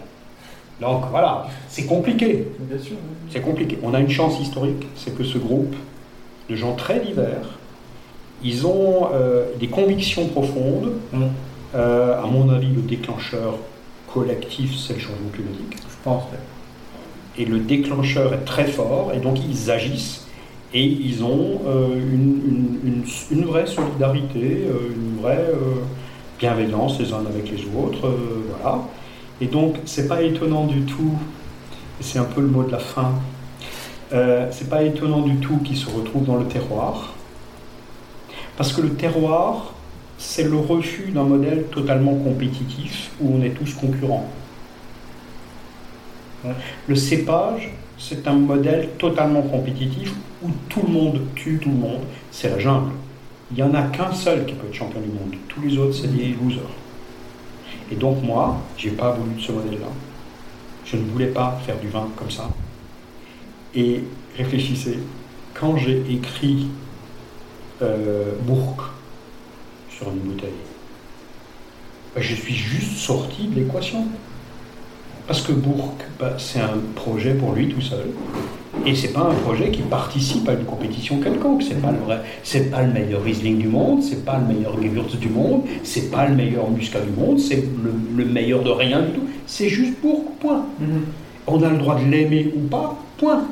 Donc 0.80 1.04
voilà, 1.10 1.46
c'est 1.68 1.84
compliqué. 1.84 2.48
C'est 3.30 3.40
compliqué. 3.40 3.78
On 3.82 3.94
a 3.94 4.00
une 4.00 4.10
chance 4.10 4.40
historique, 4.40 4.86
c'est 4.96 5.16
que 5.16 5.22
ce 5.24 5.38
groupe 5.38 5.74
de 6.48 6.56
gens 6.56 6.74
très 6.74 6.98
divers, 7.00 7.58
ils 8.42 8.66
ont 8.66 9.08
euh, 9.12 9.46
des 9.60 9.68
convictions 9.68 10.26
profondes. 10.28 10.92
Mm. 11.12 11.24
Euh, 11.76 12.20
à 12.20 12.26
mon 12.26 12.48
avis, 12.48 12.70
le 12.70 12.82
déclencheur 12.82 13.54
collectif, 14.12 14.76
c'est 14.76 14.94
le 14.94 14.98
changement 14.98 15.28
climatique. 15.32 15.76
Je 15.76 15.96
pense. 16.02 16.24
ouais. 16.24 16.38
Et 17.40 17.46
le 17.46 17.58
déclencheur 17.58 18.34
est 18.34 18.44
très 18.44 18.66
fort, 18.66 19.12
et 19.14 19.18
donc 19.18 19.38
ils 19.48 19.70
agissent, 19.70 20.26
et 20.74 20.84
ils 20.84 21.24
ont 21.24 21.62
euh, 21.66 21.88
une, 23.32 23.44
vraie 23.46 23.66
solidarité, 23.66 24.66
euh, 24.68 24.94
une 24.94 25.22
vraie 25.22 25.46
euh, 25.48 25.80
bienveillance 26.38 27.00
les 27.00 27.14
uns 27.14 27.24
avec 27.26 27.50
les 27.50 27.64
autres. 27.74 28.14
voilà. 28.50 28.80
Et 29.40 29.46
donc, 29.46 29.76
c'est 29.86 30.06
pas 30.06 30.20
étonnant 30.20 30.66
du 30.66 30.82
tout, 30.82 31.16
et 31.98 32.02
c'est 32.02 32.18
un 32.18 32.24
peu 32.24 32.42
le 32.42 32.48
mot 32.48 32.62
de 32.62 32.72
la 32.72 32.78
fin, 32.78 33.14
c'est 34.10 34.68
pas 34.68 34.82
étonnant 34.82 35.22
du 35.22 35.36
tout 35.36 35.56
qu'ils 35.64 35.78
se 35.78 35.88
retrouvent 35.88 36.26
dans 36.26 36.36
le 36.36 36.44
terroir, 36.44 37.14
parce 38.58 38.74
que 38.74 38.82
le 38.82 38.90
terroir, 38.90 39.72
c'est 40.18 40.42
le 40.42 40.56
refus 40.56 41.10
d'un 41.12 41.24
modèle 41.24 41.64
totalement 41.72 42.16
compétitif 42.16 43.12
où 43.18 43.34
on 43.34 43.42
est 43.42 43.50
tous 43.50 43.72
concurrents. 43.72 44.28
Le 46.86 46.94
cépage, 46.94 47.70
c'est 47.98 48.26
un 48.26 48.34
modèle 48.34 48.90
totalement 48.98 49.42
compétitif 49.42 50.14
où 50.42 50.48
tout 50.68 50.82
le 50.86 50.92
monde 50.92 51.20
tue 51.34 51.58
tout 51.58 51.70
le 51.70 51.76
monde. 51.76 52.00
C'est 52.30 52.48
la 52.48 52.58
jungle. 52.58 52.92
Il 53.50 53.56
n'y 53.56 53.62
en 53.62 53.74
a 53.74 53.82
qu'un 53.82 54.12
seul 54.12 54.46
qui 54.46 54.54
peut 54.54 54.66
être 54.68 54.74
champion 54.74 55.00
du 55.00 55.08
monde. 55.08 55.34
Tous 55.48 55.60
les 55.60 55.76
autres, 55.76 55.94
c'est 55.94 56.14
des 56.14 56.28
losers. 56.28 56.62
Et 57.90 57.96
donc 57.96 58.22
moi, 58.22 58.58
j'ai 58.76 58.90
pas 58.90 59.12
voulu 59.12 59.34
de 59.34 59.40
ce 59.40 59.52
modèle-là. 59.52 59.88
Je 60.84 60.96
ne 60.96 61.02
voulais 61.10 61.26
pas 61.26 61.58
faire 61.66 61.78
du 61.78 61.88
vin 61.88 62.08
comme 62.16 62.30
ça. 62.30 62.48
Et 63.74 64.02
réfléchissez, 64.36 64.98
quand 65.54 65.76
j'ai 65.76 66.02
écrit 66.10 66.68
euh, 67.82 68.32
sur 69.90 70.10
une 70.10 70.18
bouteille, 70.18 70.50
ben, 72.14 72.22
je 72.22 72.34
suis 72.34 72.54
juste 72.54 72.96
sorti 72.96 73.46
de 73.48 73.56
l'équation. 73.56 74.06
Parce 75.30 75.42
que 75.42 75.52
Bourg, 75.52 75.94
ben, 76.18 76.32
c'est 76.38 76.58
un 76.58 76.80
projet 76.96 77.34
pour 77.34 77.52
lui 77.52 77.68
tout 77.68 77.80
seul. 77.80 78.06
Et 78.84 78.96
c'est 78.96 79.12
pas 79.12 79.20
un 79.20 79.34
projet 79.44 79.70
qui 79.70 79.82
participe 79.82 80.48
à 80.48 80.54
une 80.54 80.64
compétition 80.64 81.20
quelconque. 81.20 81.62
C'est 81.62 81.80
pas 81.80 81.92
le 81.92 81.98
vrai, 81.98 82.20
c'est 82.42 82.68
pas 82.68 82.82
le 82.82 82.92
meilleur 82.92 83.22
Riesling 83.22 83.58
du 83.58 83.68
monde, 83.68 84.02
c'est 84.02 84.24
pas 84.24 84.40
le 84.40 84.52
meilleur 84.52 84.74
Gewürz 84.82 85.16
du 85.20 85.28
monde, 85.28 85.62
c'est 85.84 86.10
pas 86.10 86.26
le 86.26 86.34
meilleur 86.34 86.68
Muscat 86.68 87.02
du 87.02 87.12
monde, 87.12 87.38
c'est 87.38 87.58
le, 87.58 87.92
le 88.16 88.24
meilleur 88.24 88.64
de 88.64 88.70
rien 88.70 89.02
du 89.02 89.12
tout. 89.12 89.22
C'est 89.46 89.68
juste 89.68 90.00
Bourg, 90.02 90.24
point. 90.40 90.64
On 91.46 91.62
a 91.62 91.68
le 91.68 91.78
droit 91.78 91.94
de 91.94 92.10
l'aimer 92.10 92.52
ou 92.56 92.66
pas, 92.66 92.98
point. 93.16 93.44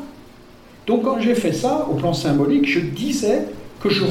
Donc 0.89 1.05
quand 1.05 1.21
j'ai 1.21 1.37
fait 1.37 1.53
ça, 1.53 1.87
au 1.89 1.95
plan 1.95 2.13
symbolique, 2.13 2.69
je 2.69 2.81
disais 2.81 3.45
que 3.81 3.89
je, 3.89 4.03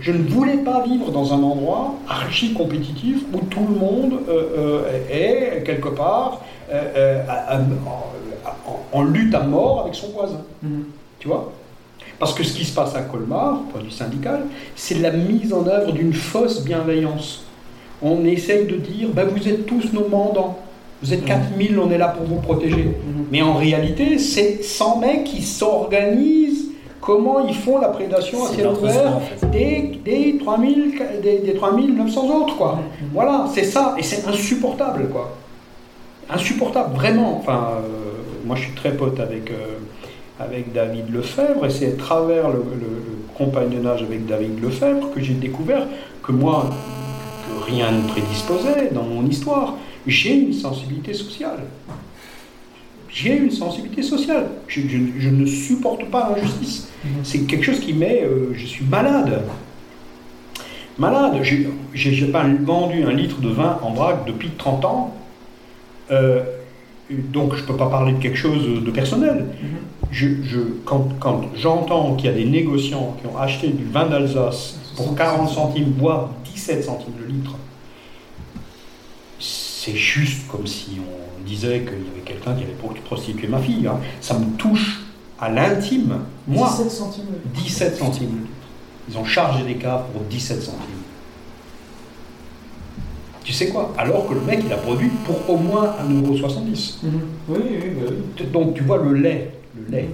je 0.00 0.12
ne 0.12 0.28
voulais 0.28 0.56
pas 0.56 0.82
vivre 0.82 1.10
dans 1.10 1.34
un 1.34 1.42
endroit 1.42 1.96
archi 2.08 2.54
compétitif 2.54 3.18
où 3.34 3.40
tout 3.40 3.66
le 3.68 3.74
monde 3.74 4.14
euh, 4.30 4.82
euh, 4.88 5.58
est 5.58 5.62
quelque 5.64 5.88
part 5.88 6.40
euh, 6.72 6.82
euh, 6.96 7.22
en, 8.92 8.98
en 8.98 9.02
lutte 9.02 9.34
à 9.34 9.42
mort 9.42 9.82
avec 9.82 9.94
son 9.94 10.08
voisin. 10.10 10.40
Tu 11.18 11.28
vois? 11.28 11.52
Parce 12.18 12.34
que 12.34 12.42
ce 12.44 12.52
qui 12.54 12.64
se 12.64 12.74
passe 12.74 12.94
à 12.94 13.02
Colmar, 13.02 13.60
point 13.72 13.80
de 13.80 13.86
vue 13.86 13.90
syndical, 13.92 14.42
c'est 14.76 14.98
la 14.98 15.10
mise 15.10 15.52
en 15.52 15.66
œuvre 15.66 15.92
d'une 15.92 16.12
fausse 16.12 16.62
bienveillance. 16.64 17.44
On 18.02 18.24
essaye 18.24 18.66
de 18.66 18.76
dire, 18.76 19.08
ben, 19.12 19.26
vous 19.28 19.48
êtes 19.48 19.66
tous 19.66 19.92
nos 19.92 20.08
mandants. 20.08 20.58
Vous 21.02 21.14
êtes 21.14 21.24
4000, 21.24 21.78
on 21.78 21.90
est 21.90 21.96
là 21.98 22.08
pour 22.08 22.26
vous 22.26 22.36
protéger. 22.40 22.90
Mais 23.30 23.40
en 23.42 23.54
réalité, 23.54 24.18
c'est 24.18 24.62
100 24.62 24.98
mecs 24.98 25.24
qui 25.24 25.40
s'organisent 25.42 26.66
comment 27.00 27.46
ils 27.46 27.54
font 27.54 27.78
la 27.78 27.88
prédation 27.88 28.44
à 28.44 28.48
ciel 28.48 28.66
ouvert 28.68 28.92
sang, 28.92 29.16
en 29.16 29.20
fait. 29.20 29.50
des, 29.50 29.98
des, 30.04 30.38
3000, 30.38 30.92
des, 31.22 31.38
des 31.38 31.54
3900 31.54 32.36
autres. 32.42 32.56
Quoi. 32.58 32.80
Voilà, 33.14 33.46
c'est 33.54 33.64
ça. 33.64 33.94
Et 33.98 34.02
c'est 34.02 34.26
insupportable. 34.28 35.08
quoi. 35.08 35.34
Insupportable, 36.32 36.94
vraiment. 36.94 37.38
Enfin, 37.38 37.70
euh, 37.78 37.88
moi, 38.46 38.56
je 38.56 38.62
suis 38.62 38.72
très 38.74 38.92
pote 38.96 39.18
avec, 39.20 39.50
euh, 39.50 39.78
avec 40.38 40.72
David 40.72 41.12
Lefebvre, 41.12 41.66
et 41.66 41.70
c'est 41.70 41.88
à 41.94 41.96
travers 41.96 42.48
le, 42.48 42.58
le- 42.58 42.86
le 42.86 43.36
compagnonnage 43.36 44.02
avec 44.02 44.26
David 44.26 44.62
Lefebvre 44.62 45.10
que 45.14 45.20
j'ai 45.20 45.34
découvert 45.34 45.86
que 46.22 46.32
moi, 46.32 46.70
que 47.46 47.70
rien 47.70 47.90
ne 47.90 48.02
prédisposait 48.08 48.90
dans 48.92 49.02
mon 49.04 49.26
histoire, 49.26 49.74
j'ai 50.06 50.34
une 50.34 50.52
sensibilité 50.52 51.14
sociale. 51.14 51.60
J'ai 53.08 53.36
une 53.36 53.50
sensibilité 53.50 54.02
sociale. 54.02 54.46
Je, 54.68 54.82
je- 54.82 55.18
je 55.18 55.28
ne 55.30 55.44
supporte 55.46 56.04
pas 56.10 56.32
l'injustice. 56.36 56.88
C'est 57.24 57.40
quelque 57.40 57.64
chose 57.64 57.80
qui 57.80 57.92
met. 57.92 58.22
euh, 58.22 58.52
je 58.54 58.66
suis 58.66 58.84
malade. 58.84 59.42
Malade. 60.98 61.40
J'ai 61.94 62.26
pas 62.26 62.44
vendu 62.62 63.02
un 63.04 63.12
litre 63.12 63.40
de 63.40 63.48
vin 63.48 63.78
en 63.82 63.92
vrac 63.94 64.24
depuis 64.26 64.50
30 64.56 64.84
ans. 64.84 65.14
Euh, 66.10 66.42
donc 67.10 67.54
je 67.56 67.62
ne 67.62 67.66
peux 67.66 67.76
pas 67.76 67.88
parler 67.88 68.12
de 68.12 68.18
quelque 68.18 68.36
chose 68.38 68.82
de 68.84 68.90
personnel. 68.90 69.46
Je, 70.12 70.26
je- 70.42 70.58
quand 70.84 71.08
quand 71.20 71.42
j'entends 71.56 72.14
qu'il 72.14 72.30
y 72.30 72.32
a 72.32 72.36
des 72.36 72.44
négociants 72.46 73.16
qui 73.20 73.26
ont 73.26 73.36
acheté 73.38 73.68
du 73.68 73.84
vin 73.84 74.06
d'Alsace 74.06 74.76
pour 74.96 75.14
40 75.14 75.48
centimes, 75.48 75.92
voire 75.98 76.30
17 76.52 76.84
centimes 76.84 77.14
le 77.20 77.26
litre, 77.26 77.54
c'est 79.38 79.96
juste 79.96 80.46
comme 80.48 80.66
si 80.66 80.98
on 81.00 81.44
disait 81.46 81.80
qu'il 81.80 82.04
y 82.06 82.10
avait 82.10 82.20
quelqu'un 82.24 82.54
qui 82.54 82.64
avait 82.64 82.72
pro- 82.74 82.92
prostitué 83.04 83.48
ma 83.48 83.58
fille. 83.58 83.86
hein. 83.86 83.98
Ça 84.20 84.38
me 84.38 84.44
touche 84.56 85.00
à 85.40 85.48
l'intime. 85.48 86.18
Moi, 86.46 86.68
17 86.70 86.90
centimes. 86.90 87.24
17 87.54 87.96
centimes 87.96 88.28
le 88.32 88.38
litre. 88.42 88.50
Ils 89.10 89.16
ont 89.18 89.24
chargé 89.24 89.64
des 89.64 89.76
caves 89.76 90.04
pour 90.12 90.22
17 90.22 90.60
centimes. 90.62 90.80
Tu 93.50 93.56
sais 93.56 93.66
quoi 93.66 93.92
Alors 93.98 94.28
que 94.28 94.34
le 94.34 94.42
mec, 94.42 94.60
il 94.64 94.72
a 94.72 94.76
produit 94.76 95.08
pour 95.26 95.34
au 95.52 95.56
moins 95.58 95.92
1,70€. 96.08 96.98
Oui, 97.02 97.08
oui, 97.48 97.56
bah 98.00 98.12
oui. 98.38 98.46
Donc 98.52 98.74
tu 98.74 98.84
vois 98.84 98.98
le 98.98 99.12
lait, 99.14 99.50
le 99.76 99.90
lait, 99.92 100.08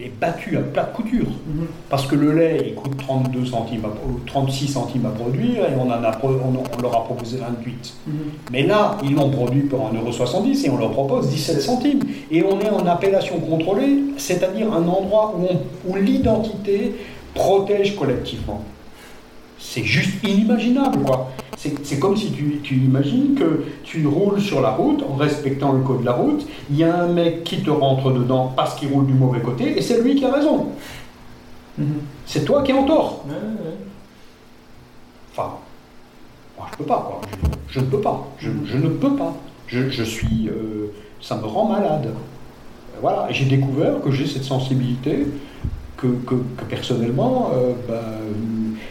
il 0.00 0.06
est 0.06 0.12
battu 0.20 0.56
à 0.56 0.62
plat 0.62 0.82
de 0.82 0.96
couture. 0.96 1.28
Mhm. 1.28 1.66
Parce 1.88 2.06
que 2.08 2.16
le 2.16 2.32
lait, 2.32 2.64
il 2.66 2.74
coûte 2.74 2.96
32 2.98 3.46
centimes 3.46 3.84
à, 3.84 3.88
ou 3.88 4.18
36 4.26 4.66
centimes 4.66 5.06
à 5.06 5.10
produire 5.10 5.62
et 5.62 5.74
on, 5.78 5.82
en 5.88 5.90
a, 5.92 6.10
on, 6.24 6.28
on 6.76 6.82
leur 6.82 6.96
a 6.96 7.04
proposé 7.04 7.36
28. 7.36 7.94
Mhm. 8.08 8.14
Mais 8.50 8.64
là, 8.66 8.98
ils 9.04 9.14
l'ont 9.14 9.30
produit 9.30 9.60
pour 9.60 9.88
1,70€ 9.92 10.66
et 10.66 10.70
on 10.70 10.76
leur 10.78 10.90
propose 10.90 11.28
17 11.28 11.60
centimes. 11.60 12.00
Et 12.32 12.42
on 12.42 12.58
est 12.58 12.68
en 12.68 12.84
appellation 12.84 13.38
contrôlée, 13.38 14.00
c'est-à-dire 14.16 14.72
un 14.72 14.88
endroit 14.88 15.36
où, 15.38 15.44
on- 15.44 15.92
où 15.92 15.94
l'identité 15.94 16.96
protège 17.32 17.94
collectivement. 17.94 18.60
C'est 19.68 19.84
juste 19.84 20.22
inimaginable, 20.26 21.00
quoi. 21.04 21.32
C'est 21.56 21.98
comme 21.98 22.16
si 22.16 22.30
tu, 22.30 22.60
tu 22.62 22.76
imagines 22.76 23.34
que 23.34 23.64
tu 23.82 24.06
roules 24.06 24.40
sur 24.40 24.60
la 24.60 24.70
route 24.70 25.02
en 25.02 25.16
respectant 25.16 25.72
le 25.72 25.80
code 25.80 26.00
de 26.00 26.04
la 26.06 26.12
route, 26.12 26.46
il 26.70 26.76
y 26.76 26.84
a 26.84 27.02
un 27.02 27.08
mec 27.08 27.42
qui 27.44 27.62
te 27.62 27.70
rentre 27.70 28.12
dedans 28.12 28.52
parce 28.54 28.74
qu'il 28.76 28.88
roule 28.92 29.06
du 29.06 29.12
mauvais 29.14 29.40
côté, 29.40 29.76
et 29.76 29.82
c'est 29.82 30.00
lui 30.02 30.14
qui 30.14 30.24
a 30.24 30.32
raison. 30.32 30.68
Mhm. 31.78 31.86
C'est 32.26 32.44
toi 32.44 32.62
qui 32.62 32.70
es 32.70 32.74
en 32.74 32.84
tort. 32.84 33.24
Enfin, 35.32 35.54
moi 36.56 36.66
je 36.72 36.76
peux 36.78 36.84
pas, 36.84 37.04
quoi. 37.08 37.20
Je, 37.68 37.80
ne 37.80 37.86
peux 37.86 38.00
pas. 38.00 38.26
Je, 38.38 38.50
je 38.64 38.76
ne 38.78 38.88
peux 38.88 39.14
pas. 39.16 39.34
Je, 39.66 39.90
je 39.90 40.04
suis. 40.04 40.48
euh, 40.48 40.92
ça 41.20 41.36
me 41.36 41.44
rend 41.44 41.68
malade. 41.68 42.14
Voilà. 43.02 43.26
J'ai 43.30 43.44
découvert 43.46 44.00
que 44.00 44.10
j'ai 44.12 44.26
cette 44.26 44.44
sensibilité, 44.44 45.26
que, 45.96 46.06
que- 46.06 46.34
que 46.56 46.64
personnellement, 46.68 47.50
euh, 47.54 47.72
ben, 47.88 47.94
euh, 47.94 48.32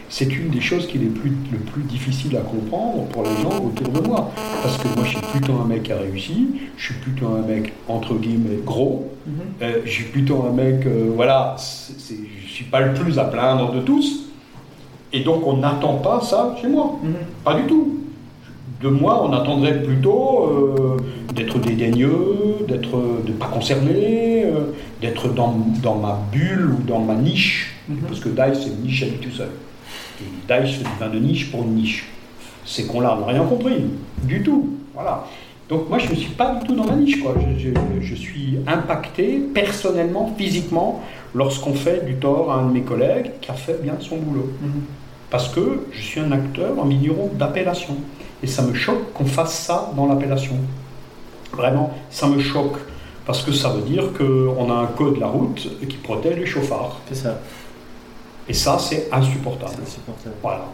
c'est 0.08 0.36
une 0.36 0.50
des 0.50 0.60
choses 0.60 0.86
qui 0.86 0.96
est 0.98 1.00
plus, 1.00 1.32
le 1.52 1.58
plus 1.58 1.82
difficile 1.82 2.36
à 2.36 2.40
comprendre 2.40 3.04
pour 3.12 3.22
les 3.24 3.36
gens 3.42 3.58
autour 3.64 3.88
de 3.88 4.06
moi. 4.06 4.30
Parce 4.62 4.76
que 4.78 4.88
moi, 4.94 5.04
je 5.04 5.10
suis 5.10 5.26
plutôt 5.32 5.54
un 5.62 5.66
mec 5.66 5.82
qui 5.84 5.92
a 5.92 5.96
réussi, 5.98 6.46
je 6.76 6.84
suis 6.84 6.94
plutôt 6.94 7.26
un 7.28 7.42
mec, 7.46 7.72
entre 7.88 8.14
guillemets, 8.14 8.58
gros, 8.64 9.10
Mhm. 9.26 9.32
euh, 9.62 9.72
je 9.84 9.90
suis 9.90 10.04
plutôt 10.04 10.44
un 10.48 10.52
mec, 10.52 10.86
euh, 10.86 11.10
voilà, 11.16 11.56
je 11.58 12.48
suis 12.52 12.64
pas 12.64 12.80
le 12.80 12.94
plus 12.94 13.18
à 13.18 13.24
plaindre 13.24 13.72
de 13.72 13.80
tous. 13.80 14.26
Et 15.12 15.20
donc, 15.20 15.46
on 15.46 15.56
n'attend 15.56 15.94
pas 15.94 16.20
ça 16.20 16.54
chez 16.60 16.68
moi. 16.68 16.98
Mhm. 17.02 17.14
Pas 17.44 17.54
du 17.54 17.62
tout. 17.64 17.98
De 18.82 18.88
moi, 18.88 19.26
on 19.26 19.32
attendrait 19.32 19.82
plutôt 19.82 20.44
euh, 20.50 20.96
d'être 21.34 21.58
dédaigneux, 21.58 22.58
d'être 22.68 23.02
de 23.26 23.32
pas 23.32 23.46
concerné, 23.46 24.44
d'être 25.00 25.32
dans, 25.32 25.56
dans 25.82 25.96
ma 25.96 26.18
bulle 26.30 26.70
ou 26.78 26.82
dans 26.86 27.00
ma 27.00 27.14
niche. 27.14 27.74
Mhm. 27.88 27.96
Parce 28.08 28.20
que 28.20 28.28
Dice, 28.28 28.62
c'est 28.64 28.68
une 28.70 28.82
niche 28.82 29.02
à 29.02 29.06
lui 29.06 29.14
tout 29.16 29.30
seul. 29.30 29.48
Et 30.20 30.24
Dice 30.62 30.76
fait 30.76 30.84
du 30.84 30.90
vin 30.98 31.08
de 31.08 31.18
niche 31.18 31.50
pour 31.50 31.62
une 31.62 31.74
niche. 31.74 32.06
Ces 32.64 32.86
cons-là 32.86 33.16
n'ont 33.18 33.26
rien 33.26 33.44
compris, 33.44 33.84
du 34.22 34.42
tout. 34.42 34.70
Voilà. 34.94 35.24
Donc 35.68 35.88
moi, 35.88 35.98
je 35.98 36.08
ne 36.10 36.14
suis 36.14 36.30
pas 36.32 36.54
du 36.54 36.66
tout 36.66 36.74
dans 36.74 36.84
ma 36.84 36.94
niche. 36.94 37.20
Quoi. 37.22 37.34
Je, 37.58 37.68
je- 37.70 38.00
je 38.00 38.14
suis 38.14 38.58
impacté 38.66 39.40
personnellement, 39.52 40.32
physiquement, 40.38 41.02
lorsqu'on 41.34 41.74
fait 41.74 42.04
du 42.06 42.14
tort 42.14 42.52
à 42.52 42.56
un 42.56 42.66
de 42.68 42.72
mes 42.72 42.82
collègues 42.82 43.32
qui 43.40 43.50
a 43.50 43.54
fait 43.54 43.80
bien 43.82 43.94
son 44.00 44.16
boulot. 44.16 44.48
Mhm. 44.62 44.70
Parce 45.30 45.48
que 45.48 45.80
je 45.92 46.00
suis 46.00 46.20
un 46.20 46.30
acteur, 46.32 46.72
un 46.82 46.88
vigneron 46.88 47.30
d'appellation. 47.34 47.96
Et 48.42 48.46
ça 48.46 48.62
me 48.62 48.74
choque 48.74 49.12
qu'on 49.12 49.24
fasse 49.26 49.54
ça 49.58 49.92
dans 49.96 50.06
l'appellation. 50.06 50.54
Vraiment, 51.52 51.92
ça 52.10 52.26
me 52.28 52.38
choque. 52.38 52.76
Parce 53.26 53.42
que 53.42 53.50
ça 53.52 53.70
veut 53.70 53.82
dire 53.82 54.12
qu'on 54.16 54.70
a 54.70 54.74
un 54.74 54.86
code 54.86 55.16
de 55.16 55.20
la 55.20 55.26
route 55.26 55.68
qui 55.88 55.96
protège 55.96 56.36
les 56.38 56.46
chauffards. 56.46 57.00
C'est 57.08 57.16
ça. 57.16 57.40
Et 58.48 58.54
ça, 58.54 58.78
c'est 58.78 59.08
insupportable. 59.12 59.74
Insupportable. 59.82 60.34
Voilà. 60.42 60.66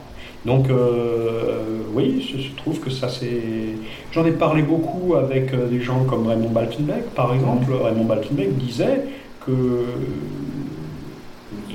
Donc, 0.44 0.68
euh, 0.68 1.78
oui, 1.94 2.28
je, 2.28 2.42
je 2.42 2.54
trouve 2.56 2.80
que 2.80 2.90
ça 2.90 3.08
c'est. 3.08 3.42
J'en 4.10 4.26
ai 4.26 4.32
parlé 4.32 4.62
beaucoup 4.62 5.14
avec 5.14 5.54
euh, 5.54 5.68
des 5.68 5.80
gens 5.80 6.04
comme 6.04 6.26
Raymond 6.26 6.50
Baltenbeck, 6.50 7.10
par 7.14 7.32
exemple. 7.32 7.72
Raymond 7.72 8.04
Baltenbeck 8.04 8.56
disait 8.58 9.04
que 9.46 9.84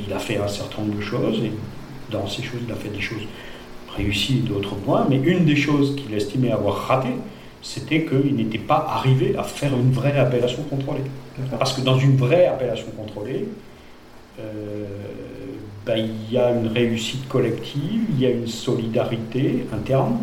il 0.07 0.13
a 0.13 0.19
fait 0.19 0.37
un 0.37 0.47
certain 0.47 0.81
nombre 0.81 0.97
de 0.97 1.01
choses, 1.01 1.39
et 1.43 1.51
dans 2.11 2.27
ces 2.27 2.43
choses, 2.43 2.59
il 2.65 2.71
a 2.71 2.75
fait 2.75 2.89
des 2.89 3.01
choses 3.01 3.23
réussies 3.95 4.41
d'autres 4.41 4.75
moins, 4.85 5.05
mais 5.09 5.17
une 5.17 5.45
des 5.45 5.55
choses 5.55 5.95
qu'il 5.95 6.13
estimait 6.13 6.51
avoir 6.51 6.75
raté, 6.75 7.09
c'était 7.61 8.05
qu'il 8.05 8.35
n'était 8.35 8.57
pas 8.57 8.85
arrivé 8.89 9.35
à 9.37 9.43
faire 9.43 9.73
une 9.73 9.91
vraie 9.91 10.17
appellation 10.17 10.63
contrôlée. 10.63 11.01
Parce 11.57 11.73
que 11.73 11.81
dans 11.81 11.97
une 11.97 12.15
vraie 12.15 12.47
appellation 12.47 12.87
contrôlée, 12.95 13.47
euh, 14.39 14.85
ben, 15.87 15.97
il 15.97 16.33
y 16.33 16.37
a 16.37 16.51
une 16.51 16.67
réussite 16.67 17.27
collective, 17.29 18.01
il 18.11 18.19
y 18.19 18.25
a 18.25 18.29
une 18.29 18.45
solidarité 18.47 19.65
interne, 19.73 20.17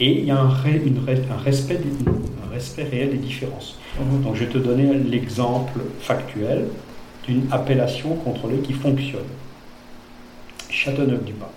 et 0.00 0.10
il 0.18 0.24
y 0.26 0.30
a 0.30 0.38
un, 0.38 0.48
ré- 0.50 0.82
une 0.84 0.98
ré- 1.06 1.22
un 1.32 1.40
respect, 1.42 1.76
des, 1.78 2.10
un 2.10 2.52
respect 2.52 2.82
réel 2.84 3.10
des 3.10 3.16
différences. 3.18 3.78
Mhm. 4.00 4.22
Donc 4.24 4.34
je 4.34 4.44
vais 4.44 4.50
te 4.52 4.58
donner 4.58 4.92
l'exemple 4.94 5.80
factuel 6.00 6.66
d'une 7.26 7.46
appellation 7.50 8.14
contrôlée 8.16 8.58
qui 8.58 8.72
fonctionne. 8.72 9.22
Châteauneuf-du-Pape. 10.68 11.50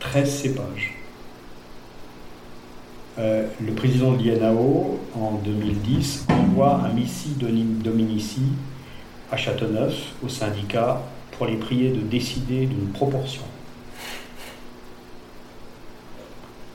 13 0.00 0.30
cépages. 0.30 0.94
Euh, 3.18 3.46
le 3.64 3.72
président 3.72 4.12
de 4.12 4.22
l'INAO, 4.22 5.00
en 5.14 5.40
2010, 5.44 6.26
envoie 6.28 6.80
un 6.84 6.92
missi 6.92 7.30
domi- 7.30 7.82
dominici 7.82 8.42
à 9.32 9.36
Châteauneuf, 9.36 9.94
au 10.24 10.28
syndicat, 10.28 11.02
pour 11.38 11.46
les 11.46 11.56
prier 11.56 11.90
de 11.90 12.00
décider 12.00 12.66
d'une 12.66 12.88
proportion. 12.88 13.42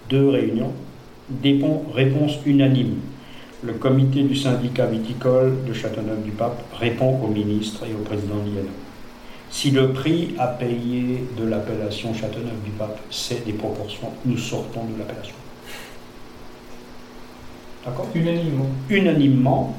Deux 0.10 0.30
réunions, 0.30 0.74
réponse 1.94 2.38
unanime. 2.46 2.96
Le 3.62 3.74
comité 3.74 4.24
du 4.24 4.36
syndicat 4.36 4.88
viticole 4.88 5.66
de 5.66 5.74
Châteauneuf-du-Pape 5.74 6.64
répond 6.80 7.20
au 7.24 7.28
ministre 7.28 7.86
et 7.86 7.94
au 7.94 8.04
président 8.04 8.36
de. 8.36 8.52
Si 9.50 9.72
le 9.72 9.94
prix 9.94 10.34
à 10.40 10.48
payer 10.48 11.24
de 11.38 11.46
l'appellation 11.46 12.14
Châteauneuf-du-Pape, 12.14 13.00
c'est 13.10 13.46
des 13.46 13.54
proportions, 13.54 14.10
nous 14.26 14.38
sortons 14.38 14.86
de 14.86 15.00
l'appellation. 15.00 15.36
D'accord? 17.86 18.08
Unanimement. 18.16 18.68
Unanimement, 18.90 19.78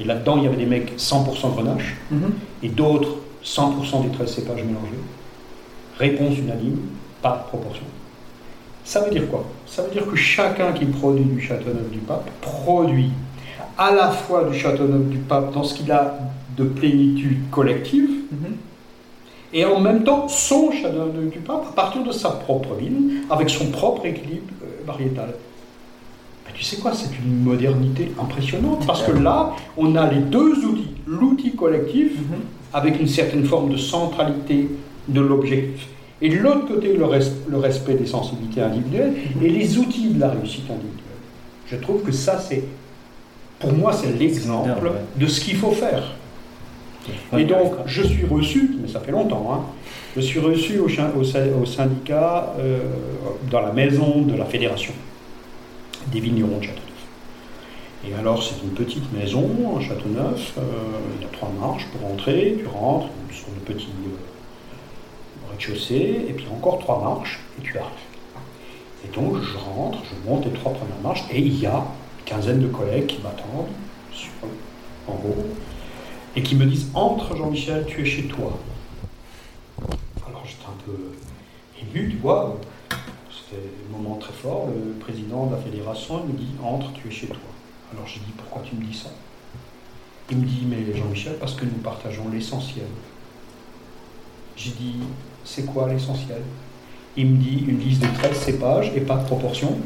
et 0.00 0.04
là-dedans 0.04 0.36
il 0.38 0.44
y 0.44 0.46
avait 0.46 0.56
des 0.56 0.66
mecs 0.66 0.92
100% 0.98 1.50
grenache, 1.54 1.96
Mhm. 2.10 2.30
et 2.62 2.68
d'autres 2.68 3.16
100% 3.42 4.00
des 4.02 4.08
13 4.10 4.32
cépages 4.34 4.62
mélangés. 4.64 4.98
Réponse 5.98 6.38
unanime, 6.38 6.78
pas 7.22 7.42
de 7.44 7.48
proportion. 7.48 7.84
Ça 8.84 9.00
veut 9.00 9.10
dire 9.10 9.28
quoi? 9.28 9.44
Ça 9.66 9.82
veut 9.82 9.90
dire 9.90 10.06
que 10.06 10.16
chacun 10.16 10.72
qui 10.72 10.84
produit 10.86 11.24
du 11.24 11.40
Châteauneuf-du-Pape 11.40 12.30
produit 12.40 13.10
à 13.76 13.92
la 13.94 14.10
fois 14.10 14.44
du 14.44 14.58
Châteauneuf-du-Pape 14.58 15.52
dans 15.52 15.62
ce 15.62 15.74
qu'il 15.74 15.90
a 15.92 16.18
de 16.56 16.64
plénitude 16.64 17.50
collective, 17.50 18.08
Mhm. 18.32 18.56
et 19.52 19.64
en 19.64 19.80
même 19.80 20.04
temps 20.04 20.26
son 20.28 20.70
Châteauneuf-du-Pape 20.72 21.66
à 21.70 21.72
partir 21.72 22.02
de 22.02 22.12
sa 22.12 22.30
propre 22.30 22.76
ligne, 22.80 23.22
avec 23.30 23.50
son 23.50 23.66
propre 23.66 24.06
équilibre 24.06 24.52
euh, 24.62 24.84
variétal. 24.86 25.34
Tu 26.54 26.64
sais 26.64 26.76
quoi, 26.78 26.92
c'est 26.92 27.10
une 27.24 27.42
modernité 27.44 28.12
impressionnante, 28.20 28.84
parce 28.86 29.02
que 29.02 29.12
là, 29.12 29.52
on 29.76 29.94
a 29.96 30.10
les 30.12 30.20
deux 30.20 30.64
outils. 30.64 30.88
L'outil 31.06 31.52
collectif, 31.54 32.12
Mhm. 32.18 32.40
avec 32.72 33.00
une 33.00 33.06
certaine 33.06 33.44
forme 33.44 33.70
de 33.70 33.76
centralité 33.76 34.68
de 35.08 35.20
l'objectif, 35.20 35.86
et 36.20 36.28
de 36.28 36.36
l'autre 36.36 36.66
côté, 36.66 36.94
le, 36.96 37.04
res- 37.04 37.32
le 37.48 37.56
respect 37.58 37.94
des 37.94 38.06
sensibilités 38.06 38.60
individuelles, 38.60 39.14
et 39.42 39.48
les 39.48 39.78
outils 39.78 40.08
de 40.08 40.20
la 40.20 40.30
réussite 40.30 40.68
individuelle. 40.68 41.04
Je 41.70 41.76
trouve 41.76 42.02
que 42.02 42.12
ça, 42.12 42.38
c'est, 42.38 42.64
pour 43.60 43.72
moi, 43.72 43.92
c'est 43.92 44.12
l'exemple 44.18 44.90
de 45.16 45.26
ce 45.26 45.40
qu'il 45.40 45.56
faut 45.56 45.70
faire. 45.70 46.14
Et 47.38 47.44
donc, 47.44 47.72
je 47.86 48.02
suis 48.02 48.26
reçu, 48.26 48.76
mais 48.82 48.88
ça 48.88 49.00
fait 49.00 49.12
longtemps, 49.12 49.48
hein, 49.54 49.60
je 50.16 50.20
suis 50.20 50.40
reçu 50.40 50.78
au 50.80 51.64
syndicat 51.64 52.54
euh, 52.58 52.80
dans 53.50 53.60
la 53.60 53.72
maison 53.72 54.22
de 54.22 54.36
la 54.36 54.44
fédération 54.44 54.92
des 56.10 56.20
vignerons 56.20 56.58
de 56.58 56.64
Châteauneuf. 56.64 56.84
Et 58.06 58.14
alors, 58.14 58.42
c'est 58.42 58.62
une 58.62 58.70
petite 58.70 59.12
maison 59.12 59.76
à 59.76 59.80
Châteauneuf, 59.80 60.54
euh, 60.58 60.62
il 61.16 61.22
y 61.22 61.26
a 61.26 61.28
trois 61.28 61.50
marches 61.60 61.86
pour 61.86 62.10
entrer, 62.10 62.56
tu 62.58 62.66
rentres 62.66 63.08
sur 63.32 63.48
le 63.48 63.74
petit 63.74 63.88
rez-de-chaussée, 65.50 66.26
et 66.28 66.32
puis 66.32 66.46
encore 66.52 66.78
trois 66.78 67.00
marches, 67.02 67.40
et 67.58 67.62
tu 67.62 67.76
arrives. 67.76 67.92
Et 69.04 69.14
donc, 69.14 69.42
je 69.42 69.56
rentre, 69.56 69.98
je 70.04 70.28
monte 70.28 70.44
les 70.44 70.52
trois 70.52 70.72
premières 70.72 71.00
marches, 71.02 71.24
et 71.30 71.40
il 71.40 71.60
y 71.60 71.66
a 71.66 71.84
une 72.18 72.24
quinzaine 72.24 72.60
de 72.60 72.68
collègues 72.68 73.06
qui 73.06 73.22
m'attendent 73.22 73.68
en 75.08 75.12
haut, 75.12 75.46
et 76.36 76.42
qui 76.42 76.54
me 76.54 76.66
disent 76.66 76.88
Entre, 76.94 77.36
Jean-Michel, 77.36 77.84
tu 77.86 78.02
es 78.02 78.04
chez 78.04 78.24
toi. 78.24 78.58
Alors 80.26 80.44
j'étais 80.46 80.66
un 80.66 80.84
peu 80.84 81.12
ému, 81.80 82.10
tu 82.10 82.16
vois. 82.18 82.58
C'était 83.48 83.62
un 83.62 83.96
moment 83.96 84.16
très 84.16 84.32
fort. 84.32 84.68
Le 84.68 84.92
président 84.98 85.46
de 85.46 85.56
la 85.56 85.62
fédération 85.62 86.22
il 86.26 86.34
me 86.34 86.38
dit 86.38 86.50
Entre, 86.62 86.92
tu 86.92 87.08
es 87.08 87.10
chez 87.10 87.26
toi. 87.26 87.36
Alors 87.92 88.06
j'ai 88.06 88.20
dit 88.20 88.32
Pourquoi 88.36 88.62
tu 88.62 88.76
me 88.76 88.84
dis 88.84 88.96
ça? 88.96 89.10
Il 90.30 90.38
me 90.38 90.44
dit 90.44 90.66
Mais 90.66 90.96
Jean-Michel, 90.96 91.36
parce 91.40 91.54
que 91.54 91.64
nous 91.64 91.80
partageons 91.82 92.28
l'essentiel. 92.32 92.86
J'ai 94.56 94.70
dit 94.70 94.96
C'est 95.44 95.64
quoi 95.64 95.88
l'essentiel? 95.88 96.42
Il 97.16 97.26
me 97.26 97.36
dit 97.36 97.64
Une 97.66 97.78
liste 97.80 98.02
de 98.02 98.08
13 98.18 98.36
cépages 98.36 98.92
et 98.94 99.00
pas 99.00 99.16
de 99.16 99.24
proportion. 99.24 99.76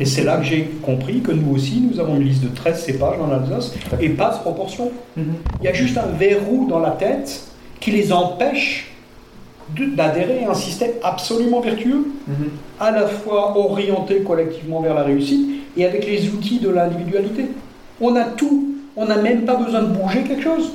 Et 0.00 0.04
c'est 0.04 0.24
là 0.24 0.36
que 0.38 0.44
j'ai 0.44 0.64
compris 0.82 1.20
que 1.20 1.30
nous 1.30 1.54
aussi, 1.54 1.80
nous 1.80 2.00
avons 2.00 2.16
une 2.16 2.24
liste 2.24 2.42
de 2.42 2.48
13 2.48 2.84
cépages 2.84 3.18
dans 3.18 3.28
l'Alsace 3.28 3.72
et 4.00 4.10
pas 4.10 4.34
de 4.34 4.40
proportion. 4.40 4.90
Mhm. 5.16 5.34
Il 5.60 5.64
y 5.64 5.68
a 5.68 5.72
juste 5.72 5.96
un 5.96 6.06
verrou 6.06 6.66
dans 6.68 6.80
la 6.80 6.90
tête 6.90 7.46
qui 7.80 7.92
les 7.92 8.12
empêche 8.12 8.95
d'adhérer 9.74 10.44
à 10.44 10.50
un 10.50 10.54
système 10.54 10.92
absolument 11.02 11.60
vertueux, 11.60 12.06
Mhm. 12.28 12.48
à 12.80 12.90
la 12.90 13.06
fois 13.06 13.56
orienté 13.58 14.20
collectivement 14.20 14.80
vers 14.80 14.94
la 14.94 15.02
réussite 15.02 15.48
et 15.76 15.84
avec 15.84 16.06
les 16.06 16.28
outils 16.30 16.58
de 16.60 16.68
l'individualité. 16.70 17.46
On 18.00 18.14
a 18.16 18.24
tout. 18.24 18.74
On 18.96 19.06
n'a 19.06 19.16
même 19.20 19.42
pas 19.44 19.56
besoin 19.56 19.82
de 19.82 19.88
bouger 19.88 20.22
quelque 20.22 20.42
chose. 20.42 20.72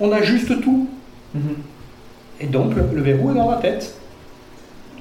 On 0.00 0.12
a 0.12 0.22
juste 0.22 0.60
tout. 0.60 0.86
Mhm. 1.34 1.42
Et 2.40 2.46
donc 2.46 2.74
le, 2.74 2.82
le 2.94 3.02
verrou 3.02 3.30
est 3.30 3.34
dans 3.34 3.50
la 3.50 3.56
tête. 3.58 3.94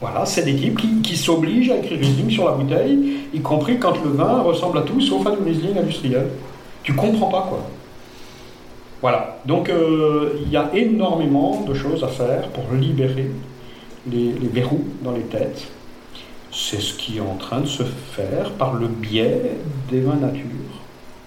Voilà, 0.02 0.26
c'est 0.26 0.44
des 0.44 0.56
types 0.56 0.78
qui, 0.80 1.02
qui 1.02 1.16
s'obligent 1.16 1.72
à 1.72 1.78
écrire 1.78 1.98
Riesling 2.00 2.30
sur 2.30 2.46
la 2.46 2.52
bouteille, 2.54 3.20
y 3.34 3.40
compris 3.40 3.78
quand 3.80 3.94
le 4.04 4.10
vin 4.12 4.42
ressemble 4.42 4.80
à 4.80 4.82
tout 4.82 5.00
sauf 5.00 5.26
à 5.28 5.32
du 5.32 5.38
Riesling 5.44 5.78
industriel. 5.78 6.28
Tu 6.84 6.94
comprends 6.94 7.28
pas 7.30 7.46
quoi. 7.50 7.60
Voilà, 9.04 9.38
donc 9.46 9.68
euh, 9.68 10.40
il 10.46 10.50
y 10.50 10.56
a 10.56 10.70
énormément 10.74 11.66
de 11.68 11.74
choses 11.74 12.06
à 12.06 12.08
faire 12.08 12.48
pour 12.52 12.72
libérer 12.74 13.30
les, 14.10 14.32
les 14.32 14.48
verrous 14.48 14.86
dans 15.02 15.12
les 15.12 15.24
têtes. 15.24 15.68
C'est 16.54 16.80
ce 16.80 16.94
qui 16.94 17.18
est 17.18 17.20
en 17.20 17.36
train 17.36 17.60
de 17.60 17.66
se 17.66 17.84
faire 17.84 18.52
par 18.52 18.76
le 18.76 18.88
biais 18.88 19.58
des 19.92 20.00
vins 20.00 20.16
nature. 20.16 20.46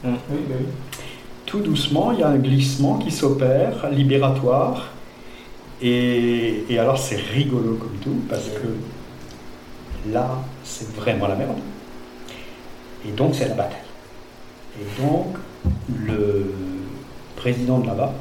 Oui, 0.03 0.12
bah 0.31 0.55
oui. 0.59 0.67
Tout 1.45 1.61
doucement, 1.61 2.12
il 2.12 2.21
y 2.21 2.23
a 2.23 2.29
un 2.29 2.39
glissement 2.39 2.97
qui 2.97 3.11
s'opère, 3.11 3.91
libératoire. 3.91 4.93
Et, 5.83 6.65
et 6.71 6.79
alors 6.79 6.97
c'est 6.97 7.17
rigolo 7.17 7.75
comme 7.75 7.99
tout, 8.03 8.23
parce 8.27 8.49
que 8.49 10.11
là, 10.11 10.31
c'est 10.65 10.91
vraiment 10.95 11.27
la 11.27 11.35
merde. 11.35 11.59
Et 13.07 13.11
donc 13.11 13.35
c'est 13.35 13.49
la 13.49 13.55
bataille. 13.55 13.77
Et 14.81 15.03
donc, 15.03 15.37
le 16.07 16.55
président 17.47 17.79
de 17.79 17.87
là-bas 17.87 18.13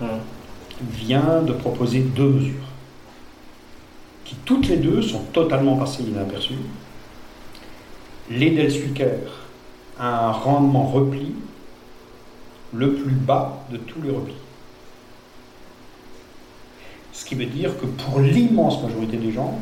Mhm. 0.00 0.08
vient 0.94 1.42
de 1.46 1.52
proposer 1.52 2.00
deux 2.00 2.28
mesures, 2.28 2.68
qui 4.24 4.34
toutes 4.44 4.66
les 4.66 4.78
deux 4.78 5.00
sont 5.00 5.20
totalement 5.32 5.76
passées 5.76 6.02
inaperçues. 6.02 6.54
L'Edelsuiker 8.28 9.12
a 10.00 10.26
un 10.28 10.32
rendement 10.32 10.86
repli 10.86 11.34
le 12.72 12.94
plus 12.94 13.12
bas 13.12 13.64
de 13.70 13.76
tous 13.76 14.02
les 14.02 14.10
replis. 14.10 14.34
Ce 17.12 17.24
qui 17.24 17.36
veut 17.36 17.46
dire 17.46 17.78
que 17.78 17.86
pour 17.86 18.18
l'immense 18.20 18.82
majorité 18.82 19.18
des 19.18 19.30
gens, 19.30 19.54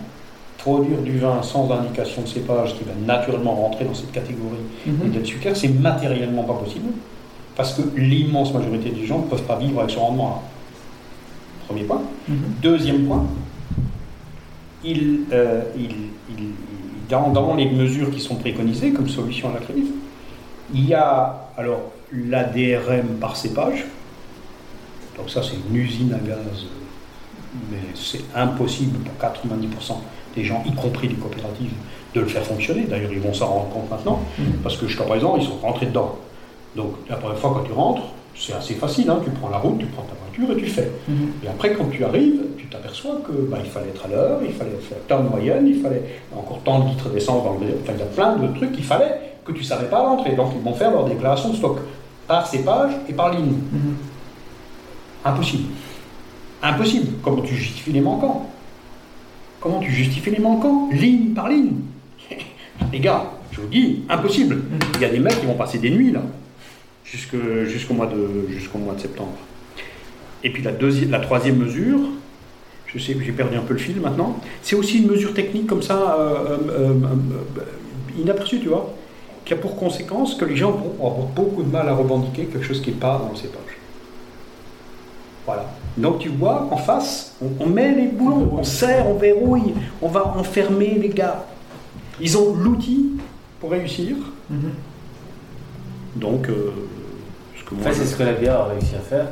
produire 0.57 1.01
du 1.03 1.19
vin 1.19 1.43
sans 1.43 1.71
indication 1.71 2.23
de 2.23 2.29
cépage 2.29 2.75
qui 2.77 2.85
va 2.85 2.95
naturellement 2.95 3.55
rentrer 3.55 3.85
dans 3.85 3.95
cette 3.95 4.13
catégorie 4.13 4.65
Mhm. 4.87 5.07
Edelsuiker, 5.07 5.55
c'est 5.55 5.69
matériellement 5.69 6.45
pas 6.45 6.55
possible. 6.55 6.89
Parce 7.59 7.75
que 7.75 7.83
l'immense 7.99 8.55
majorité 8.55 8.89
des 8.91 9.05
gens 9.05 9.19
ne 9.19 9.25
peuvent 9.25 9.43
pas 9.43 9.57
vivre 9.59 9.81
avec 9.81 9.91
ce 9.91 9.99
rendement-là. 9.99 10.41
Premier 11.67 11.83
point. 11.83 12.01
Mhm. 12.29 12.37
Deuxième 12.63 13.05
point, 13.07 13.27
il, 14.85 15.25
euh, 15.33 15.63
il- 15.77 15.91
il- 16.31 16.39
il- 16.39 17.09
dans, 17.11 17.31
dans 17.31 17.55
les 17.57 17.69
mesures 17.71 18.11
qui 18.11 18.21
sont 18.21 18.37
préconisées 18.37 18.93
comme 18.93 19.09
solution 19.09 19.51
à 19.51 19.55
la 19.55 19.61
crise, 19.61 19.89
il 20.73 20.87
y 20.89 20.95
a 20.95 21.49
alors 21.57 21.81
l'ADRM 22.13 23.17
par 23.21 23.37
cépage. 23.37 23.85
Donc 25.17 25.29
ça, 25.29 25.43
c'est 25.43 25.57
une 25.69 25.77
usine 25.77 26.13
à 26.15 26.19
gaz, 26.19 26.65
mais 27.73 27.79
c'est 27.95 28.23
impossible 28.37 28.99
pour 29.01 29.15
90% 29.19 30.01
des 30.37 30.45
gens, 30.45 30.63
y 30.65 30.73
compris 30.75 31.09
les 31.09 31.15
coopératives, 31.17 31.73
de 32.15 32.21
le 32.21 32.27
faire 32.27 32.45
fonctionner. 32.45 32.83
D'ailleurs, 32.85 33.13
ils 33.13 33.19
vont 33.21 33.35
s'en 33.35 33.47
rendre 33.49 33.69
compte 33.71 33.91
maintenant, 33.91 34.21
Mhm. 34.39 34.59
parce 34.63 34.77
que 34.77 34.87
jusqu'à 34.87 35.05
présent, 35.05 35.37
ils 35.37 35.45
sont 35.45 35.57
rentrés 35.61 35.87
dedans. 35.87 36.19
Donc 36.77 36.93
la 37.09 37.17
première 37.17 37.39
fois 37.39 37.53
quand 37.55 37.65
tu 37.65 37.73
rentres, 37.73 38.03
c'est 38.39 38.53
assez 38.53 38.75
facile, 38.75 39.11
hein. 39.11 39.21
tu 39.25 39.31
prends 39.31 39.49
la 39.49 39.59
route, 39.59 39.79
tu 39.79 39.87
prends 39.87 40.03
ta 40.03 40.15
voiture 40.15 40.57
et 40.57 40.61
tu 40.61 40.71
fais. 40.71 40.91
Mhm. 41.09 41.33
Et 41.45 41.49
après, 41.49 41.75
quand 41.75 41.87
tu 41.91 42.05
arrives, 42.05 42.41
tu 42.57 42.67
t'aperçois 42.67 43.21
que 43.27 43.33
bah, 43.33 43.59
il 43.63 43.71
fallait 43.71 43.89
être 43.89 44.05
à 44.05 44.09
l'heure, 44.09 44.41
il 44.47 44.53
fallait 44.53 44.79
faire 44.89 44.99
tant 45.09 45.25
de 45.25 45.29
moyenne, 45.29 45.67
il 45.67 45.81
fallait 45.81 46.21
encore 46.35 46.61
tant 46.65 46.81
de 46.81 46.91
litres 46.91 47.09
d'essence 47.11 47.43
dans 47.43 47.55
le 47.55 47.67
Enfin, 47.83 47.93
il 47.95 47.99
y 47.99 48.03
a 48.03 48.07
plein 48.07 48.37
de 48.37 48.55
trucs 48.55 48.73
qu'il 48.73 48.85
fallait 48.85 49.35
que 49.45 49.53
tu 49.53 49.61
ne 49.61 49.65
savais 49.65 49.89
pas 49.89 50.01
à 50.01 50.03
l'entrée. 50.05 50.37
Donc, 50.37 50.53
ils 50.55 50.63
vont 50.63 50.75
faire 50.75 50.93
leur 50.93 51.05
déclaration 51.05 51.51
de 51.51 51.57
stock 51.57 51.79
par 52.29 52.47
cépage 52.47 52.93
et 53.09 53.13
par 53.13 53.33
ligne. 53.33 53.55
Mhm. 53.73 53.97
Impossible. 55.25 55.65
Impossible. 56.63 57.13
Comment 57.23 57.43
tu 57.43 57.55
justifies 57.55 57.93
les 57.93 58.01
manquants? 58.01 58.47
Comment 59.61 59.81
tu 59.81 59.91
justifies 59.91 60.31
les 60.31 60.39
manquants? 60.39 60.89
Ligne 60.93 61.35
par 61.35 61.49
ligne. 61.49 61.73
les 62.93 63.01
gars, 63.01 63.25
Je 63.51 63.63
vous 63.63 63.67
dis, 63.69 64.05
impossible. 64.09 64.63
Il 64.95 65.01
y 65.01 65.05
a 65.05 65.09
des 65.09 65.19
mecs 65.19 65.41
qui 65.41 65.47
vont 65.47 65.55
passer 65.55 65.79
des 65.79 65.91
nuits 65.91 66.13
là, 66.13 66.21
jusqu'au 67.11 67.95
mois, 67.95 68.07
de, 68.07 68.53
jusqu'au 68.53 68.79
mois 68.79 68.95
de 68.95 69.01
septembre. 69.01 69.37
Et 70.45 70.51
puis 70.51 70.63
la, 70.63 70.73
deuxième, 70.73 71.11
la 71.11 71.21
troisième 71.21 71.57
mesure, 71.57 72.01
je 72.87 72.99
sais 72.99 73.15
que 73.15 73.25
j'ai 73.25 73.33
perdu 73.33 73.57
un 73.57 73.63
peu 73.63 73.75
le 73.75 73.79
fil 73.79 74.01
maintenant, 74.01 74.39
c'est 74.63 74.77
aussi 74.77 74.99
une 75.03 75.09
mesure 75.09 75.35
technique 75.35 75.67
comme 75.67 75.83
ça, 75.83 76.17
euh, 76.19 76.35
euh, 76.47 76.59
euh, 76.71 76.95
euh, 77.59 78.21
inaperçue, 78.21 78.61
tu 78.61 78.69
vois, 78.69 78.95
qui 79.45 79.55
a 79.55 79.57
pour 79.57 79.77
conséquence 79.77 80.35
que 80.35 80.45
les 80.45 80.57
gens 80.57 80.71
vont 80.73 81.07
avoir 81.07 81.27
beaucoup 81.27 81.63
de 81.63 81.71
mal 81.71 81.89
à 81.89 81.95
revendiquer 81.95 82.45
quelque 82.45 82.65
chose 82.65 82.81
qui 82.81 82.91
n'est 82.91 82.97
pas 82.97 83.19
dans 83.19 83.31
le 83.31 83.37
cépage. 83.37 83.77
Voilà. 85.47 85.67
Donc 85.97 86.19
tu 86.19 86.29
vois, 86.29 86.69
en 86.71 86.77
face, 86.77 87.35
on, 87.43 87.65
on 87.65 87.67
met 87.69 87.95
les 87.95 88.09
boulons, 88.09 88.51
on 88.53 88.63
serre, 88.63 89.09
on 89.09 89.15
verrouille, 89.15 89.75
on 90.03 90.09
va 90.09 90.37
enfermer 90.37 90.99
les 91.01 91.09
gars. 91.09 91.47
Ils 92.21 92.37
ont 92.37 92.55
l'outil 92.55 93.13
pour 93.61 93.71
réussir. 93.71 94.17
Mhm. 94.51 94.71
Donc, 96.17 96.49
En 97.73 97.83
fait, 97.83 97.93
c'est 97.93 98.07
ce 98.07 98.17
que 98.17 98.23
la 98.23 98.33
bière 98.33 98.61
a 98.61 98.65
réussi 98.67 98.95
à 98.97 99.01
faire. 99.01 99.27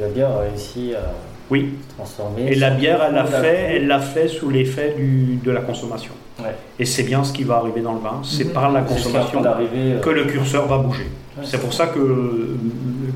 La, 0.00 0.08
bière 0.08 0.30
a 0.30 0.40
réussi 0.40 0.94
à 0.94 1.12
oui. 1.50 1.74
se 1.90 1.94
transformer. 1.94 2.46
Et 2.50 2.54
la 2.54 2.70
bière, 2.70 3.02
elle 3.06 3.14
l'a 3.14 3.24
fait, 3.26 3.76
elle 3.76 3.86
l'a 3.86 4.00
fait 4.00 4.28
sous 4.28 4.48
l'effet 4.50 4.94
du- 4.96 5.36
de 5.44 5.50
la 5.50 5.60
consommation. 5.60 6.12
Ouais. 6.40 6.54
Et 6.78 6.84
c'est 6.84 7.02
bien 7.02 7.22
ce 7.24 7.32
qui 7.32 7.44
va 7.44 7.56
arriver 7.56 7.80
dans 7.82 7.92
le 7.94 8.00
vin. 8.00 8.20
C'est 8.22 8.44
Mhm. 8.44 8.52
par 8.52 8.72
la 8.72 8.82
consommation 8.82 9.42
euh, 9.44 10.00
que 10.00 10.10
le 10.10 10.24
curseur 10.24 10.66
va 10.66 10.78
bouger. 10.78 11.10
Ouais. 11.36 11.44
C'est 11.44 11.60
pour 11.60 11.72
ça 11.72 11.86
que 11.88 11.98
euh, 11.98 12.56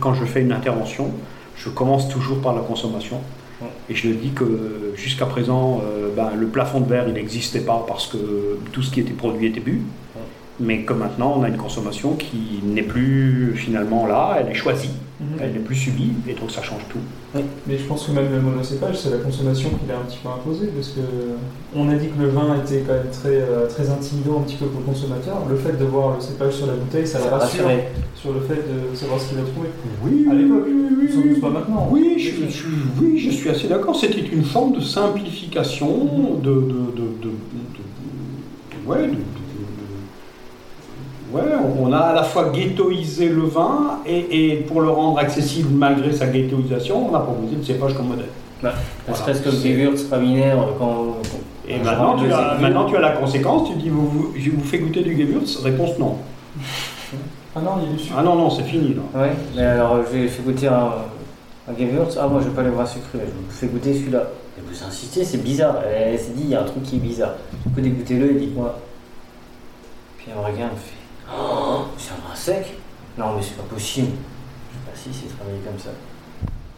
quand 0.00 0.14
je 0.14 0.24
fais 0.24 0.42
une 0.42 0.52
intervention, 0.52 1.10
je 1.56 1.68
commence 1.70 2.08
toujours 2.08 2.40
par 2.40 2.54
la 2.54 2.60
consommation. 2.62 3.16
Ouais. 3.62 3.68
Et 3.90 3.94
je 3.94 4.08
dis 4.08 4.30
que 4.30 4.92
jusqu'à 4.94 5.26
présent, 5.26 5.82
euh, 5.84 6.08
ben, 6.16 6.30
le 6.36 6.46
plafond 6.46 6.80
de 6.80 6.88
verre, 6.88 7.04
il 7.08 7.14
n'existait 7.14 7.60
pas 7.60 7.84
parce 7.86 8.06
que 8.06 8.16
tout 8.72 8.82
ce 8.82 8.90
qui 8.90 9.00
était 9.00 9.12
produit 9.12 9.48
était 9.48 9.60
bu. 9.60 9.82
Mais 10.62 10.82
que 10.82 10.92
maintenant, 10.92 11.34
on 11.38 11.42
a 11.42 11.48
une 11.48 11.56
consommation 11.56 12.12
qui 12.14 12.60
n'est 12.62 12.82
plus 12.82 13.54
finalement 13.56 14.06
là, 14.06 14.36
elle 14.38 14.48
est 14.50 14.54
choisie, 14.54 14.90
Mhm. 15.18 15.26
elle 15.40 15.52
n'est 15.52 15.58
plus 15.58 15.74
subie, 15.74 16.12
et 16.28 16.34
donc 16.34 16.50
ça 16.50 16.62
change 16.62 16.82
tout. 16.90 16.98
Mais 17.66 17.78
je 17.78 17.84
pense 17.84 18.04
que 18.06 18.12
même 18.12 18.30
le 18.30 18.40
monocépage, 18.42 18.96
c'est 18.98 19.08
la 19.10 19.18
consommation 19.18 19.70
qui 19.70 19.88
l'a 19.88 19.96
un 19.96 20.02
petit 20.02 20.18
peu 20.22 20.28
imposé, 20.28 20.66
parce 20.66 20.88
que 20.88 21.00
on 21.74 21.88
a 21.88 21.94
dit 21.94 22.08
que 22.08 22.20
le 22.22 22.28
vin 22.28 22.56
était 22.62 22.80
quand 22.86 22.92
même 22.92 23.10
très, 23.10 23.36
euh, 23.40 23.66
très 23.68 23.88
intimidant 23.88 24.40
un 24.40 24.42
petit 24.42 24.56
peu 24.56 24.66
pour 24.66 24.80
le 24.80 24.86
consommateur. 24.86 25.38
Le 25.48 25.56
fait 25.56 25.78
de 25.78 25.84
voir 25.84 26.16
le 26.16 26.20
cépage 26.20 26.52
sur 26.54 26.66
la 26.66 26.74
bouteille, 26.74 27.06
ça 27.06 27.18
ça 27.20 27.24
le 27.30 27.30
rassure 27.36 27.64
sur 28.14 28.32
le 28.34 28.40
fait 28.40 28.56
de 28.56 28.94
savoir 28.94 29.18
ce 29.18 29.28
qu'il 29.28 29.38
va 29.38 29.44
trouver. 29.44 29.68
Oui, 30.04 30.26
À 30.30 30.34
l'époque, 30.34 30.66
oui, 30.68 31.08
sans 31.10 31.20
doute 31.22 31.40
pas 31.40 31.50
maintenant. 31.50 31.88
Oui, 31.90 32.16
je, 32.18 32.50
je- 32.54 32.66
oui, 33.00 33.18
je 33.18 33.30
suis 33.30 33.48
assez 33.48 33.66
d'accord. 33.68 33.96
C'était 33.96 34.20
une 34.20 34.44
forme 34.44 34.74
de 34.74 34.80
simplification, 34.80 36.36
de, 36.42 36.50
de, 36.50 36.54
de, 36.54 36.60
de- 36.96 37.22
de- 37.22 38.90
ouais, 38.90 38.98
de- 39.06 39.12
de- 39.12 39.16
de- 39.16 39.49
ouais, 41.32 41.42
on 41.80 41.92
a 41.92 41.98
à 41.98 42.12
la 42.14 42.22
fois 42.22 42.50
ghettoisé 42.50 43.28
le 43.28 43.42
vin 43.42 44.00
et, 44.06 44.52
et 44.52 44.56
pour 44.56 44.80
le 44.80 44.90
rendre 44.90 45.18
accessible 45.18 45.70
malgré 45.72 46.12
sa 46.12 46.26
ghettoisation, 46.26 47.10
on 47.10 47.14
a 47.14 47.20
proposé 47.20 47.56
le 47.56 47.62
cépage 47.64 47.94
comme 47.94 48.08
modèle. 48.08 48.26
Ne 48.62 48.68
Voilà. 49.06 49.18
serait-ce 49.20 49.40
que 49.40 49.48
le 49.48 49.56
Gewürz 49.56 50.08
Raminer, 50.10 50.54
quand. 50.78 51.16
Et 51.66 51.78
quand 51.78 51.84
maintenant 51.84 52.16
tu, 52.18 52.32
as, 52.32 52.56
de 52.56 52.60
maintenant 52.62 52.84
tu 52.84 52.96
as 52.96 53.00
la 53.00 53.12
conséquence, 53.12 53.68
tu 53.70 53.76
dis 53.76 53.88
vous, 53.88 54.06
vous- 54.06 54.32
je 54.36 54.50
vous 54.50 54.62
fais 54.64 54.78
goûter 54.78 55.02
du 55.02 55.16
Gewürz 55.16 55.60
Réponse 55.62 55.98
non. 55.98 56.16
Ah 57.56 57.60
non, 57.60 57.70
il 57.82 57.86
y 57.88 57.92
a 57.92 57.96
du 57.96 57.98
sucre. 58.02 58.14
Ah 58.18 58.22
non, 58.22 58.34
non, 58.36 58.50
c'est 58.50 58.62
fini 58.64 58.94
là. 58.94 59.20
Ouais, 59.22 59.30
mais 59.56 59.62
alors 59.62 59.98
je 60.04 60.16
vais 60.18 60.28
fait 60.28 60.42
goûter 60.42 60.68
un, 60.68 60.90
un 61.70 61.74
Gewürz. 61.78 62.18
Ah, 62.20 62.26
moi 62.28 62.40
je 62.42 62.48
vais 62.48 62.54
pas 62.54 62.62
les 62.62 62.70
voir 62.70 62.86
sucrés, 62.86 63.20
je 63.20 63.30
vous 63.30 63.50
fais 63.50 63.66
goûter 63.68 63.94
celui-là. 63.94 64.24
Et 64.58 64.62
vous 64.68 64.84
insistez, 64.84 65.24
c'est 65.24 65.42
bizarre. 65.42 65.76
Elle, 65.88 66.18
s'est 66.18 66.32
dit, 66.36 66.42
il 66.44 66.50
y 66.50 66.54
a 66.54 66.60
un 66.60 66.64
truc 66.64 66.82
qui 66.82 66.96
est 66.96 67.00
bizarre. 67.00 67.34
Vous 67.64 67.70
pouvez 67.70 67.82
dégoûter-le 67.82 68.30
et 68.32 68.34
dites-moi. 68.34 68.78
Puis 70.18 70.26
elle 70.30 70.34
me 70.36 70.40
regarde, 70.42 70.58
elle 70.58 70.76
me 70.76 70.80
fait 70.80 70.99
Oh, 71.32 71.84
c'est 71.96 72.12
un 72.12 72.34
sec 72.34 72.76
Non, 73.16 73.34
mais 73.36 73.42
c'est 73.42 73.56
pas 73.56 73.62
possible. 73.62 74.08
Je 74.70 74.76
sais 74.76 74.84
pas 74.90 74.96
si 74.96 75.18
c'est 75.28 75.34
travaillé 75.36 75.58
comme 75.58 75.78
ça. 75.78 75.90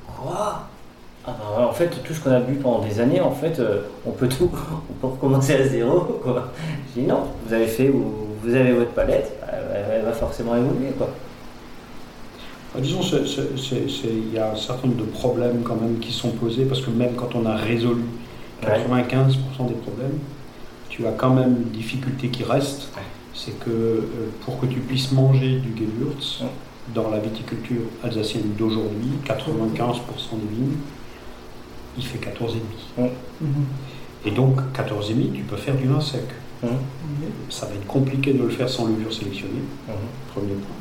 Quoi? 0.07 0.69
Ah 1.25 1.37
bah 1.39 1.67
en 1.69 1.73
fait, 1.73 2.03
tout 2.03 2.13
ce 2.13 2.21
qu'on 2.21 2.33
a 2.33 2.41
bu 2.41 2.55
pendant 2.55 2.81
des 2.85 2.99
années, 2.99 3.21
en 3.21 3.31
fait, 3.31 3.61
euh, 3.61 3.83
on 4.05 4.11
peut 4.11 4.29
tout, 4.29 4.51
on 4.91 4.93
peut 5.01 5.07
recommencer 5.07 5.55
à 5.55 5.69
zéro, 5.69 6.01
quoi. 6.23 6.49
Je 6.89 7.01
dis 7.01 7.07
non, 7.07 7.29
vous 7.47 7.55
avez 7.55 7.69
fait, 7.69 7.89
vous, 7.89 8.27
vous 8.43 8.55
avez 8.55 8.73
votre 8.73 8.91
palette, 8.91 9.33
elle, 9.53 9.85
elle 9.93 10.05
va 10.05 10.13
forcément 10.13 10.57
évoluer, 10.57 10.91
quoi. 10.99 11.09
Bah, 12.75 12.81
Disons, 12.81 13.01
il 13.03 14.35
y 14.35 14.39
a 14.39 14.51
un 14.51 14.57
certain 14.57 14.89
nombre 14.89 15.01
de 15.01 15.11
problèmes 15.11 15.63
quand 15.63 15.77
même 15.77 16.01
qui 16.01 16.11
sont 16.13 16.31
posés, 16.31 16.65
parce 16.65 16.81
que 16.81 16.91
même 16.91 17.15
quand 17.15 17.35
on 17.37 17.47
a 17.47 17.55
résolu 17.55 18.03
95% 18.63 19.69
des 19.69 19.75
problèmes, 19.75 20.19
tu 20.89 21.07
as 21.07 21.13
quand 21.13 21.31
même 21.31 21.57
une 21.57 21.71
difficulté 21.71 22.29
qui 22.29 22.43
reste, 22.43 22.89
Ouais. 22.97 23.03
C'est 23.35 23.59
que 23.59 23.71
euh, 23.71 24.31
pour 24.45 24.61
que 24.61 24.67
tu 24.67 24.81
puisses 24.81 25.13
manger 25.13 25.59
du 25.61 25.75
Gewürz 25.77 26.45
dans 26.95 27.11
la 27.11 27.19
viticulture 27.19 27.83
alsacienne 28.03 28.55
d'aujourd'hui, 28.59 29.11
95% 29.25 29.97
des 30.41 30.55
vignes, 30.55 30.77
il 31.97 32.05
fait 32.05 32.19
14,5. 32.19 33.03
Mhm. 33.41 33.49
Et 34.25 34.31
donc, 34.31 34.61
14,5, 34.75 35.33
tu 35.33 35.43
peux 35.43 35.57
faire 35.57 35.77
du 35.77 35.87
vin 35.87 36.01
sec. 36.01 36.25
Ça 37.51 37.67
va 37.67 37.75
être 37.75 37.87
compliqué 37.87 38.33
de 38.33 38.43
le 38.43 38.49
faire 38.49 38.69
sans 38.69 38.87
levure 38.87 39.13
sélectionnée. 39.13 39.63
Premier 40.33 40.55
point. 40.55 40.77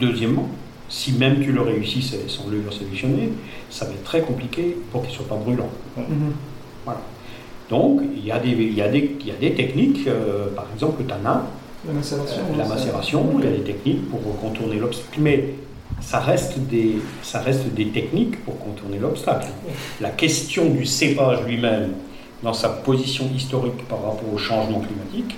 Deuxièmement, 0.00 0.48
si 0.88 1.12
même 1.12 1.40
tu 1.40 1.52
le 1.52 1.60
réussisses 1.60 2.16
sans 2.28 2.48
levure 2.48 2.72
sélectionnée, 2.72 3.30
ça 3.70 3.84
va 3.84 3.92
être 3.92 4.04
très 4.04 4.22
compliqué 4.22 4.76
pour 4.90 5.02
qu'il 5.02 5.10
ne 5.10 5.16
soit 5.16 5.28
pas 5.28 5.36
brûlant. 5.36 5.68
Mhm. 5.96 6.32
Voilà. 6.84 7.00
Donc, 7.70 8.02
il 8.16 8.24
y 8.24 8.30
a 8.30 8.38
des, 8.38 8.50
il 8.50 8.74
y 8.74 8.82
a 8.82 8.88
des, 8.88 9.16
il 9.20 9.26
y 9.26 9.30
a 9.30 9.34
des 9.34 9.54
techniques, 9.54 10.06
euh, 10.06 10.48
par 10.54 10.66
exemple 10.74 11.02
le 11.02 11.06
tanin, 11.06 11.44
La 11.86 11.92
macération. 11.92 12.40
euh, 12.52 12.56
la 12.58 12.64
ça- 12.64 12.74
macération, 12.74 13.26
il 13.38 13.44
y 13.44 13.48
a 13.48 13.50
des 13.50 13.62
techniques 13.62 14.08
pour 14.10 14.20
contourner 14.40 14.76
l'obstacle. 14.76 15.18
Mais 15.20 15.44
ça 16.00 16.20
reste, 16.20 16.58
des, 16.58 16.96
ça 17.22 17.40
reste 17.40 17.66
des 17.74 17.88
techniques 17.88 18.44
pour 18.44 18.58
contourner 18.58 18.98
l'obstacle. 18.98 19.48
La 20.00 20.10
question 20.10 20.66
du 20.70 20.84
cépage 20.86 21.42
lui-même, 21.46 21.92
dans 22.42 22.52
sa 22.54 22.68
position 22.68 23.24
historique 23.34 23.86
par 23.88 23.98
rapport 24.02 24.32
au 24.32 24.38
changement 24.38 24.80
climatique, 24.80 25.36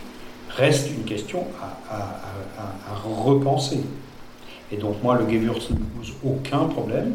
reste 0.57 0.91
une 0.91 1.05
question 1.05 1.45
à, 1.63 1.95
à- 1.95 1.99
à- 1.99 2.63
à- 2.63 2.95
à 2.95 3.23
repenser. 3.25 3.81
Et 4.73 4.77
donc 4.77 5.03
moi, 5.03 5.17
le 5.17 5.29
Gewürz 5.31 5.71
ne 5.71 5.77
me 5.77 5.85
pose 5.99 6.13
aucun 6.25 6.65
problème, 6.65 7.13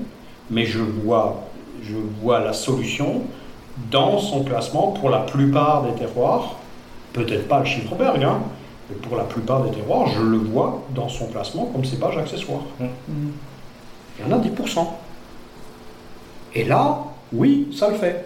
mais 0.50 0.66
je 0.66 0.80
vois, 0.80 1.44
je 1.84 1.96
vois 2.22 2.40
la 2.40 2.54
solution 2.54 3.22
dans 3.90 4.20
son 4.20 4.44
classement 4.44 4.92
pour 4.92 5.10
la 5.10 5.20
plupart 5.20 5.84
des 5.84 5.94
terroirs, 6.00 6.56
peut-être 7.14 7.48
pas 7.48 7.60
le 7.60 7.66
Schifferberg, 7.66 8.24
hein, 8.24 8.40
pour 9.02 9.18
la 9.18 9.24
plupart 9.24 9.64
des 9.64 9.72
terroirs, 9.72 10.08
je 10.08 10.22
le 10.22 10.38
vois 10.38 10.84
dans 10.94 11.10
son 11.10 11.28
classement 11.28 11.66
comme 11.66 11.86
cépage 11.86 12.18
accessoire. 12.18 12.62
Mhm. 12.80 13.32
Il 14.20 14.26
y 14.26 14.34
en 14.34 14.38
a 14.38 14.40
10%. 14.40 14.88
Et 16.54 16.64
là, 16.64 17.00
oui, 17.34 17.68
ça 17.76 17.90
le 17.90 17.96
fait. 17.96 18.26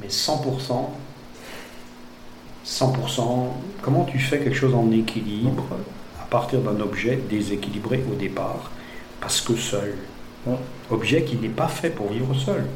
Mais 0.00 0.08
100%, 0.08 0.90
100%, 2.64 3.46
comment 3.80 4.04
tu 4.04 4.18
fais 4.18 4.38
quelque 4.38 4.56
chose 4.56 4.74
en 4.74 4.90
équilibre 4.90 5.64
à 6.20 6.24
partir 6.24 6.60
d'un 6.60 6.80
objet 6.80 7.18
déséquilibré 7.28 8.02
au 8.10 8.14
départ 8.14 8.70
Parce 9.20 9.40
que 9.40 9.54
seul? 9.54 9.94
Ouais. 10.46 10.56
Objet 10.90 11.22
qui 11.22 11.36
n'est 11.36 11.48
pas 11.48 11.68
fait 11.68 11.90
pour 11.90 12.10
vivre 12.10 12.34
seul. 12.34 12.66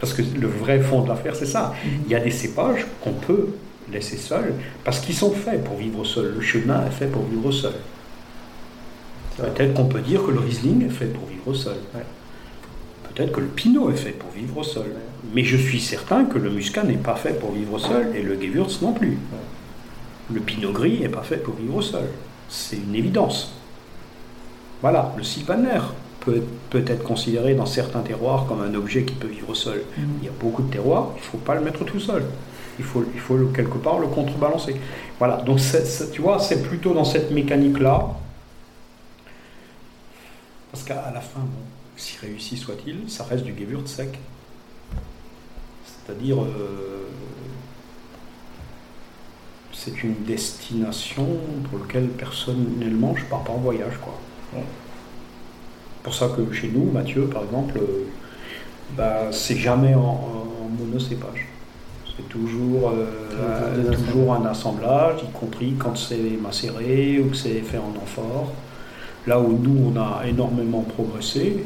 Parce 0.00 0.12
que 0.12 0.22
le 0.22 0.46
vrai 0.46 0.80
fond 0.80 1.02
de 1.02 1.08
l'affaire, 1.08 1.34
c'est 1.34 1.46
ça. 1.46 1.74
Il 2.04 2.10
y 2.10 2.14
a 2.14 2.20
des 2.20 2.30
cépages 2.30 2.86
qu'on 3.02 3.12
peut 3.12 3.48
laisser 3.92 4.16
seuls 4.16 4.54
parce 4.84 5.00
qu'ils 5.00 5.14
sont 5.14 5.32
faits 5.32 5.64
pour 5.64 5.76
vivre 5.76 6.04
seul. 6.04 6.34
Le 6.34 6.40
chemin 6.40 6.86
est 6.86 6.90
fait 6.90 7.06
pour 7.06 7.24
vivre 7.24 7.50
seul. 7.50 7.74
Peut-être 9.36 9.74
qu'on 9.74 9.86
peut 9.86 10.00
dire 10.00 10.24
que 10.24 10.32
le 10.32 10.40
Riesling 10.40 10.84
est 10.86 10.90
fait 10.90 11.06
pour 11.06 11.26
vivre 11.26 11.54
seul. 11.54 11.76
Ouais. 11.94 12.04
Peut-être 13.14 13.32
que 13.32 13.40
le 13.40 13.46
Pinot 13.46 13.90
est 13.90 13.96
fait 13.96 14.10
pour 14.12 14.30
vivre 14.30 14.62
seul. 14.62 14.92
Mais 15.34 15.44
je 15.44 15.56
suis 15.56 15.80
certain 15.80 16.24
que 16.24 16.38
le 16.38 16.50
Muscat 16.50 16.84
n'est 16.84 16.94
pas 16.94 17.16
fait 17.16 17.38
pour 17.38 17.52
vivre 17.52 17.78
seul 17.78 18.14
et 18.16 18.22
le 18.22 18.34
Gewürz 18.40 18.80
non 18.82 18.92
plus. 18.92 19.18
Le 20.32 20.40
Pinot 20.40 20.72
Gris 20.72 21.00
n'est 21.00 21.08
pas 21.08 21.22
fait 21.22 21.38
pour 21.38 21.54
vivre 21.54 21.80
seul. 21.82 22.04
C'est 22.48 22.76
une 22.76 22.94
évidence. 22.94 23.52
Voilà, 24.82 25.12
le 25.16 25.22
Sylvaner 25.22 25.80
peut, 26.20 26.42
peut 26.70 26.84
être 26.86 27.02
considéré 27.02 27.54
dans 27.54 27.66
certains 27.66 28.00
terroirs 28.00 28.46
comme 28.46 28.60
un 28.62 28.74
objet 28.74 29.02
qui 29.02 29.14
peut 29.14 29.28
vivre 29.28 29.54
seul. 29.54 29.82
Mhm. 29.96 30.08
Il 30.20 30.26
y 30.26 30.28
a 30.28 30.32
beaucoup 30.38 30.62
de 30.62 30.70
terroirs, 30.70 31.10
il 31.16 31.20
ne 31.20 31.24
faut 31.24 31.38
pas 31.38 31.54
le 31.54 31.62
mettre 31.62 31.84
tout 31.84 32.00
seul. 32.00 32.24
Il 32.78 32.84
faut, 32.84 33.04
il 33.14 33.20
faut 33.20 33.36
quelque 33.54 33.78
part 33.78 33.98
le 33.98 34.06
contrebalancer. 34.06 34.76
Voilà, 35.18 35.38
donc 35.38 35.58
tu 36.12 36.22
vois, 36.22 36.38
c'est 36.38 36.62
plutôt 36.62 36.94
dans 36.94 37.04
cette 37.04 37.30
mécanique-là. 37.30 38.08
Parce 40.70 40.84
qu'à 40.84 41.10
la 41.12 41.20
fin, 41.20 41.40
bon, 41.40 41.64
si 41.96 42.18
réussi 42.18 42.56
soit-il, 42.56 43.10
ça 43.10 43.24
reste 43.24 43.44
du 43.44 43.52
Gewürz 43.58 43.86
sec. 43.86 44.18
C'est-à-dire, 45.84 46.42
euh, 46.42 47.08
c'est 49.72 50.02
une 50.02 50.22
destination 50.24 51.26
pour 51.68 51.80
laquelle 51.80 52.08
personnellement 52.08 53.14
je 53.16 53.24
pars 53.24 53.42
pas 53.44 53.52
en 53.52 53.58
voyage. 53.58 53.98
quoi. 54.02 54.14
Pour 56.02 56.14
ça 56.14 56.28
que 56.28 56.52
chez 56.52 56.68
nous, 56.68 56.90
Mathieu, 56.90 57.26
par 57.26 57.44
exemple, 57.44 57.78
euh, 57.78 58.06
bah, 58.96 59.32
c'est 59.32 59.56
jamais 59.56 59.94
en, 59.94 60.00
en 60.00 60.68
monocépage. 60.78 61.46
C'est 62.18 62.28
toujours, 62.28 62.90
euh, 62.90 63.92
Toujours 63.92 64.34
un 64.34 64.44
assemblage, 64.46 65.20
y 65.22 65.30
compris 65.30 65.74
quand 65.78 65.96
c'est 65.96 66.36
macéré 66.42 67.20
ou 67.20 67.30
que 67.30 67.36
c'est 67.36 67.60
fait 67.60 67.78
en 67.78 67.94
amphore. 68.02 68.50
Là 69.28 69.38
où 69.38 69.56
nous, 69.56 69.92
on 69.92 70.00
a 70.00 70.26
énormément 70.26 70.80
progressé, 70.80 71.64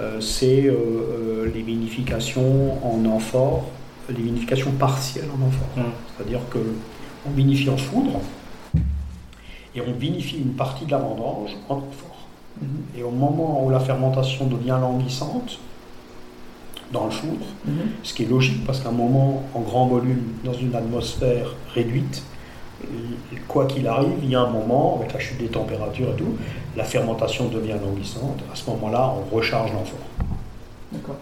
euh, 0.00 0.18
c'est 0.20 0.64
euh, 0.64 1.50
les 1.54 1.60
vinifications 1.60 2.78
en 2.82 3.04
amphore, 3.04 3.66
les 4.08 4.22
vinifications 4.22 4.70
partielles 4.72 5.28
en 5.30 5.46
amphore. 5.46 5.68
Mm. 5.76 5.90
C'est-à-dire 6.16 6.40
que 6.48 6.58
on 7.26 7.30
vinifie 7.32 7.68
en 7.68 7.76
foudre 7.76 8.20
et 9.74 9.80
on 9.82 9.92
vinifie 9.92 10.38
une 10.38 10.54
partie 10.54 10.86
de 10.86 10.92
la 10.92 10.98
vendange 10.98 11.50
en 11.68 11.74
amphore. 11.74 12.16
Et 12.96 13.02
au 13.02 13.10
moment 13.10 13.62
où 13.66 13.68
la 13.68 13.80
fermentation 13.80 14.46
devient 14.46 14.78
languissante, 14.80 15.58
dans 16.92 17.06
le 17.06 17.10
foudre, 17.10 17.46
ce 18.02 18.14
qui 18.14 18.22
est 18.22 18.26
logique 18.28 18.64
parce 18.64 18.80
qu'à 18.80 18.88
un 18.90 18.92
moment, 18.92 19.42
en 19.54 19.60
grand 19.60 19.86
volume, 19.86 20.22
dans 20.44 20.52
une 20.52 20.74
atmosphère 20.74 21.54
réduite, 21.74 22.22
quoi 23.48 23.66
qu'il 23.66 23.86
arrive, 23.88 24.12
il 24.22 24.30
y 24.30 24.34
a 24.36 24.40
un 24.40 24.50
moment, 24.50 24.98
avec 25.00 25.12
la 25.12 25.18
chute 25.18 25.38
des 25.38 25.48
températures 25.48 26.10
et 26.10 26.16
tout, 26.16 26.36
la 26.76 26.84
fermentation 26.84 27.48
devient 27.48 27.74
languissante. 27.84 28.40
À 28.52 28.56
ce 28.56 28.68
moment-là, 28.70 29.12
on 29.32 29.34
recharge 29.34 29.72
l'amphore. 29.72 29.98
D'accord. 30.92 31.16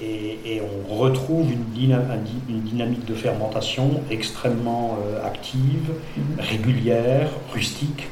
Et, 0.00 0.38
et 0.44 0.62
on 0.90 0.94
retrouve 0.94 1.50
une, 1.52 1.64
dyna- 1.74 2.02
dynamique 2.48 3.04
de 3.06 3.14
fermentation 3.14 4.00
extrêmement 4.10 4.98
euh, 5.06 5.26
active, 5.26 5.90
Mhm. 6.16 6.24
régulière, 6.38 7.28
rustique, 7.52 8.08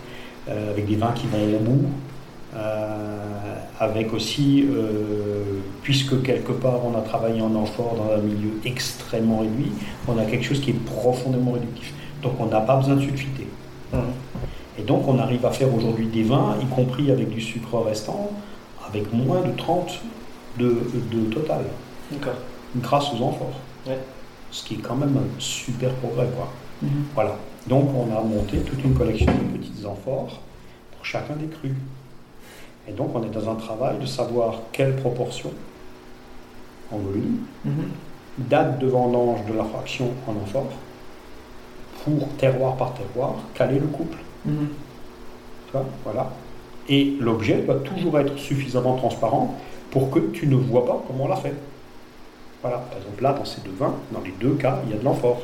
euh, 0.49 0.70
avec 0.73 0.87
des 0.87 0.97
vins 0.97 1.12
qui 1.12 1.27
vont 1.27 1.42
au 1.57 1.59
bout, 1.59 1.87
avec 3.81 4.12
aussi, 4.12 4.64
euh, 4.69 5.61
puisque 5.83 6.23
quelque 6.23 6.53
part 6.53 6.85
on 6.85 6.97
a 6.97 7.01
travaillé 7.01 7.40
en 7.40 7.55
amphore 7.55 7.97
dans 7.97 8.14
un 8.14 8.19
milieu 8.19 8.51
extrêmement 8.64 9.38
réduit, 9.38 9.73
on 10.07 10.19
a 10.19 10.25
quelque 10.25 10.45
chose 10.45 10.61
qui 10.61 10.71
est 10.71 10.85
profondément 10.85 11.53
réductif. 11.53 11.93
Donc 12.23 12.35
on 12.38 12.47
n'a 12.47 12.61
pas 12.61 12.77
besoin 12.77 12.97
de 12.97 13.01
sulfiter. 13.01 13.47
Mhm. 13.93 14.01
Et 14.79 14.83
donc 14.83 15.07
on 15.09 15.19
arrive 15.19 15.45
à 15.45 15.51
faire 15.51 15.73
aujourd'hui 15.75 16.07
des 16.07 16.23
vins, 16.23 16.57
y 16.61 16.67
compris 16.67 17.11
avec 17.11 17.29
du 17.29 17.40
sucre 17.40 17.79
restant, 17.81 18.31
avec 18.88 19.12
moins 19.12 19.43
de 19.43 19.53
30 19.57 20.01
de, 20.59 20.83
de 21.12 21.25
total, 21.33 21.62
D'accord. 22.12 22.35
grâce 22.77 23.12
aux 23.12 23.23
amphores. 23.23 23.59
Ouais. 23.87 23.99
Ce 24.51 24.64
qui 24.64 24.75
est 24.75 24.79
quand 24.79 24.95
même 24.95 25.17
un 25.17 25.40
super 25.40 25.90
progrès. 25.95 26.29
Quoi. 26.37 26.49
Mhm. 26.83 26.88
Voilà. 27.14 27.37
Donc 27.67 27.90
on 27.95 28.17
a 28.17 28.21
monté 28.21 28.59
toute 28.59 28.83
une 28.85 28.95
collection 28.95 29.27
de 29.27 29.59
petites 29.59 29.85
amphores 29.85 30.40
pour 30.93 31.05
chacun 31.05 31.35
des 31.35 31.47
crus. 31.47 31.73
Et 32.88 32.92
donc 32.92 33.11
on 33.14 33.23
est 33.23 33.31
dans 33.31 33.49
un 33.51 33.55
travail 33.55 33.99
de 33.99 34.07
savoir 34.07 34.61
quelle 34.73 34.97
proportion 34.97 35.51
en 36.92 36.99
volume, 36.99 37.38
Mhm. 37.64 37.88
date 38.38 38.79
de 38.79 38.87
vendange 38.87 39.44
de 39.47 39.55
la 39.55 39.64
fraction 39.64 40.11
en 40.29 40.33
amphore, 40.33 40.66
pour 42.05 42.29
terroir 42.37 42.77
par 42.77 42.92
terroir, 42.94 43.35
caler 43.55 43.79
le 43.79 43.87
couple. 43.87 44.18
Mhm. 44.44 44.68
Tu 45.66 45.73
vois, 45.73 45.87
voilà. 46.05 46.31
Et 46.88 47.16
l'objet 47.18 47.62
doit 47.62 47.77
toujours 47.77 48.18
être 48.18 48.37
suffisamment 48.37 48.97
transparent 48.97 49.55
pour 49.90 50.11
que 50.11 50.18
tu 50.18 50.47
ne 50.47 50.57
vois 50.57 50.85
pas 50.85 51.03
comment 51.07 51.25
on 51.25 51.29
l'a 51.29 51.37
fait. 51.37 51.55
Voilà. 52.61 52.79
Par 52.79 52.99
exemple, 52.99 53.23
là, 53.23 53.33
dans 53.33 53.44
ces 53.47 53.62
deux 53.62 53.73
vins, 53.79 53.94
dans 54.12 54.20
les 54.20 54.33
deux 54.40 54.55
cas, 54.55 54.81
il 54.85 54.90
y 54.90 54.94
a 54.94 54.99
de 54.99 55.05
l'amphore. 55.05 55.40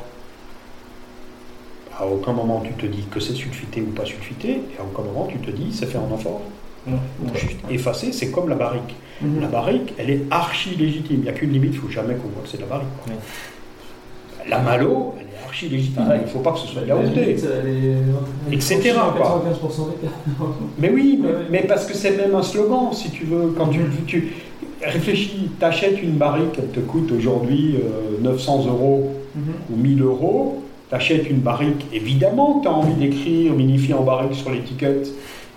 À 1.99 2.05
aucun 2.07 2.33
moment 2.33 2.61
tu 2.61 2.73
te 2.73 2.85
dis 2.85 3.03
que 3.11 3.19
c'est 3.19 3.33
sulfité 3.33 3.81
ou 3.81 3.91
pas 3.91 4.05
sulfité, 4.05 4.49
et 4.51 4.79
à 4.79 4.83
aucun 4.83 5.03
moment 5.03 5.27
tu 5.27 5.37
te 5.39 5.51
dis 5.51 5.71
c'est 5.73 5.85
fait 5.87 5.97
en 5.97 6.09
amphore. 6.11 6.41
Mhm. 6.87 6.97
Juste 7.35 7.57
effacé, 7.69 8.11
c'est 8.11 8.31
comme 8.31 8.49
la 8.49 8.55
barrique. 8.55 8.95
Mhm. 9.21 9.41
La 9.41 9.47
barrique, 9.47 9.93
elle 9.97 10.09
est 10.09 10.21
archi 10.31 10.75
légitime. 10.75 11.17
Il 11.19 11.23
n'y 11.23 11.29
a 11.29 11.33
qu'une 11.33 11.51
limite, 11.51 11.73
il 11.73 11.77
ne 11.77 11.81
faut 11.81 11.89
jamais 11.89 12.15
qu'on 12.15 12.29
voit 12.29 12.43
que 12.43 12.49
c'est 12.49 12.59
la 12.59 12.65
barrique. 12.65 12.87
quoi. 13.03 13.13
La 14.49 14.59
malo, 14.59 15.13
elle 15.19 15.27
est 15.27 15.45
archi 15.45 15.69
légitime. 15.69 16.03
Il 16.15 16.21
ne 16.23 16.27
faut 16.27 16.39
pas 16.39 16.51
que 16.53 16.59
ce 16.59 16.67
soit 16.67 16.81
de 16.81 16.87
La 16.87 16.95
elle 16.95 17.17
est- 17.29 18.53
Etc., 18.53 18.75
franchie 18.75 18.89
à 18.89 19.13
quoi. 19.15 19.43
95% 19.45 19.89
d'écart. 19.91 20.17
Mais 20.79 20.89
oui, 20.89 21.21
mais, 21.51 21.61
parce 21.67 21.85
que 21.85 21.93
c'est 21.93 22.17
même 22.17 22.33
un 22.33 22.41
slogan, 22.43 22.89
si 22.93 23.11
tu 23.11 23.25
veux. 23.25 23.53
Quand 23.55 23.67
tu, 23.67 23.79
tu 24.07 24.33
réfléchis, 24.83 25.51
t'achètes 25.59 26.01
une 26.01 26.13
barrique, 26.13 26.55
elle 26.57 26.69
te 26.69 26.79
coûte 26.79 27.11
aujourd'hui 27.11 27.75
euh, 27.75 28.19
900 28.21 28.65
euros 28.67 29.11
Mhm. 29.35 29.43
ou 29.71 29.75
1000 29.77 30.01
euros. 30.01 30.63
T'achètes 30.89 31.29
une 31.29 31.37
barrique, 31.39 31.85
évidemment 31.93 32.55
que 32.55 32.63
tu 32.63 32.67
as 32.67 32.73
envie 32.73 32.95
d'écrire 32.95 33.53
minifié 33.53 33.93
en 33.93 34.01
barrique 34.03 34.33
sur 34.33 34.49
l'étiquette 34.51 35.07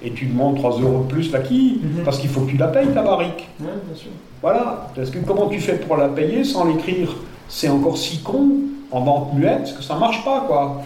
et 0.04 0.10
tu 0.12 0.26
demandes 0.26 0.56
3 0.56 0.80
euros 0.80 1.04
de 1.08 1.12
plus 1.12 1.32
la 1.32 1.40
quille, 1.40 1.80
Mhm. 1.82 2.04
parce 2.04 2.18
qu'il 2.18 2.28
faut 2.28 2.42
que 2.42 2.50
tu 2.50 2.56
la 2.56 2.68
payes 2.68 2.88
ta 2.88 3.02
barrique. 3.02 3.48
Ouais, 3.60 3.66
bien 3.86 3.94
sûr. 3.96 4.10
Voilà. 4.42 4.88
Parce 4.94 5.10
que 5.10 5.18
comment 5.18 5.48
tu 5.48 5.58
fais 5.60 5.76
pour 5.76 5.96
la 5.96 6.08
payer 6.08 6.44
sans 6.44 6.64
l'écrire 6.66 7.08
C'est 7.48 7.68
encore 7.68 7.96
si 7.98 8.18
con 8.22 8.46
en 8.90 9.00
vente 9.02 9.34
muette, 9.34 9.58
parce 9.60 9.72
que 9.72 9.82
ça 9.82 9.96
marche 9.96 10.24
pas, 10.24 10.44
quoi. 10.46 10.82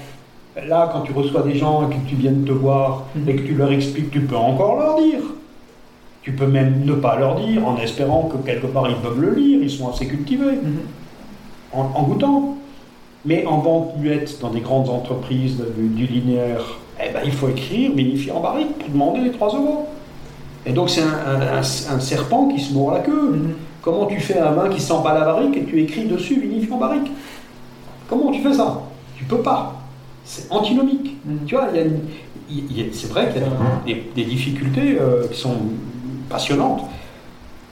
Là, 0.67 0.91
quand 0.93 1.03
tu 1.03 1.13
reçois 1.13 1.43
des 1.43 1.55
gens 1.55 1.89
et 1.89 1.95
que 1.95 2.01
tu 2.09 2.17
viennent 2.17 2.45
te 2.45 2.51
voir 2.53 3.05
Mhm. 3.15 3.29
et 3.29 3.37
que 3.37 3.43
tu 3.43 3.55
leur 3.55 3.71
expliques, 3.73 4.11
tu 4.11 4.21
peux 4.21 4.37
encore 4.37 4.77
leur 4.77 4.97
dire. 5.01 5.21
Tu 6.23 6.33
peux 6.33 6.47
même 6.49 6.85
ne 6.85 6.95
pas 6.95 7.17
leur 7.19 7.37
dire 7.37 7.67
en 7.67 7.77
espérant 7.79 8.23
que 8.31 8.37
quelque 8.45 8.67
part 8.67 8.89
ils 8.91 8.97
peuvent 8.97 9.21
le 9.21 9.35
lire, 9.35 9.61
ils 9.63 9.71
sont 9.71 9.89
assez 9.89 10.07
cultivés, 10.07 10.57
Mhm. 10.63 10.79
en, 11.73 11.83
en 11.95 12.03
goûtant. 12.03 12.57
Mais 13.25 13.45
en 13.47 13.59
vente 13.59 13.97
muette, 13.99 14.39
dans 14.41 14.51
des 14.51 14.61
grandes 14.61 14.89
entreprises 14.89 15.63
du 15.77 16.07
linéaire, 16.07 16.79
eh 17.01 17.11
ben, 17.13 17.21
il 17.25 17.33
faut 17.33 17.49
écrire 17.49 17.93
vinifié 17.95 18.33
en 18.33 18.41
barrique 18.41 18.77
pour 18.79 18.89
demander 18.91 19.21
les 19.21 19.33
3 19.33 19.55
euros. 19.55 19.89
Et 20.67 20.73
donc 20.73 20.91
c'est 20.91 21.03
un, 21.03 21.07
un- 21.07 21.59
un- 21.59 21.95
un 21.97 22.01
serpent 22.01 22.49
qui 22.49 22.61
se 22.61 22.73
mord 22.73 22.93
la 22.93 23.01
queue. 23.01 23.31
Mhm. 23.33 23.55
Comment 23.83 24.07
tu 24.07 24.21
fais 24.21 24.39
un 24.39 24.51
vin 24.53 24.69
qui 24.69 24.81
sent 24.81 25.01
pas 25.03 25.15
la 25.15 25.25
barrique 25.25 25.57
et 25.57 25.65
tu 25.65 25.81
écris 25.83 26.05
dessus 26.07 26.41
vinifié 26.41 26.73
en 26.73 26.79
barrique? 26.79 27.11
Comment 28.09 28.31
tu 28.31 28.43
fais 28.43 28.53
ça? 28.53 28.83
Tu 29.17 29.25
peux 29.25 29.39
pas. 29.43 29.75
C'est 30.25 30.51
antinomique. 30.53 31.17
Mhm. 31.25 31.39
Tu 31.47 31.55
vois, 31.55 31.69
il 31.73 31.77
y 31.77 31.81
a 31.81 31.85
une- 31.85 32.01
il 32.51 32.79
y 32.79 32.83
a- 32.83 32.93
c'est 32.93 33.09
vrai 33.09 33.31
qu'il 33.33 33.41
y 33.43 33.45
a 33.45 33.49
des, 33.87 33.95
des- 33.95 34.11
des 34.15 34.25
difficultés 34.25 34.99
euh, 35.01 35.27
qui 35.29 35.39
sont 35.39 35.57
passionnantes. 36.29 36.83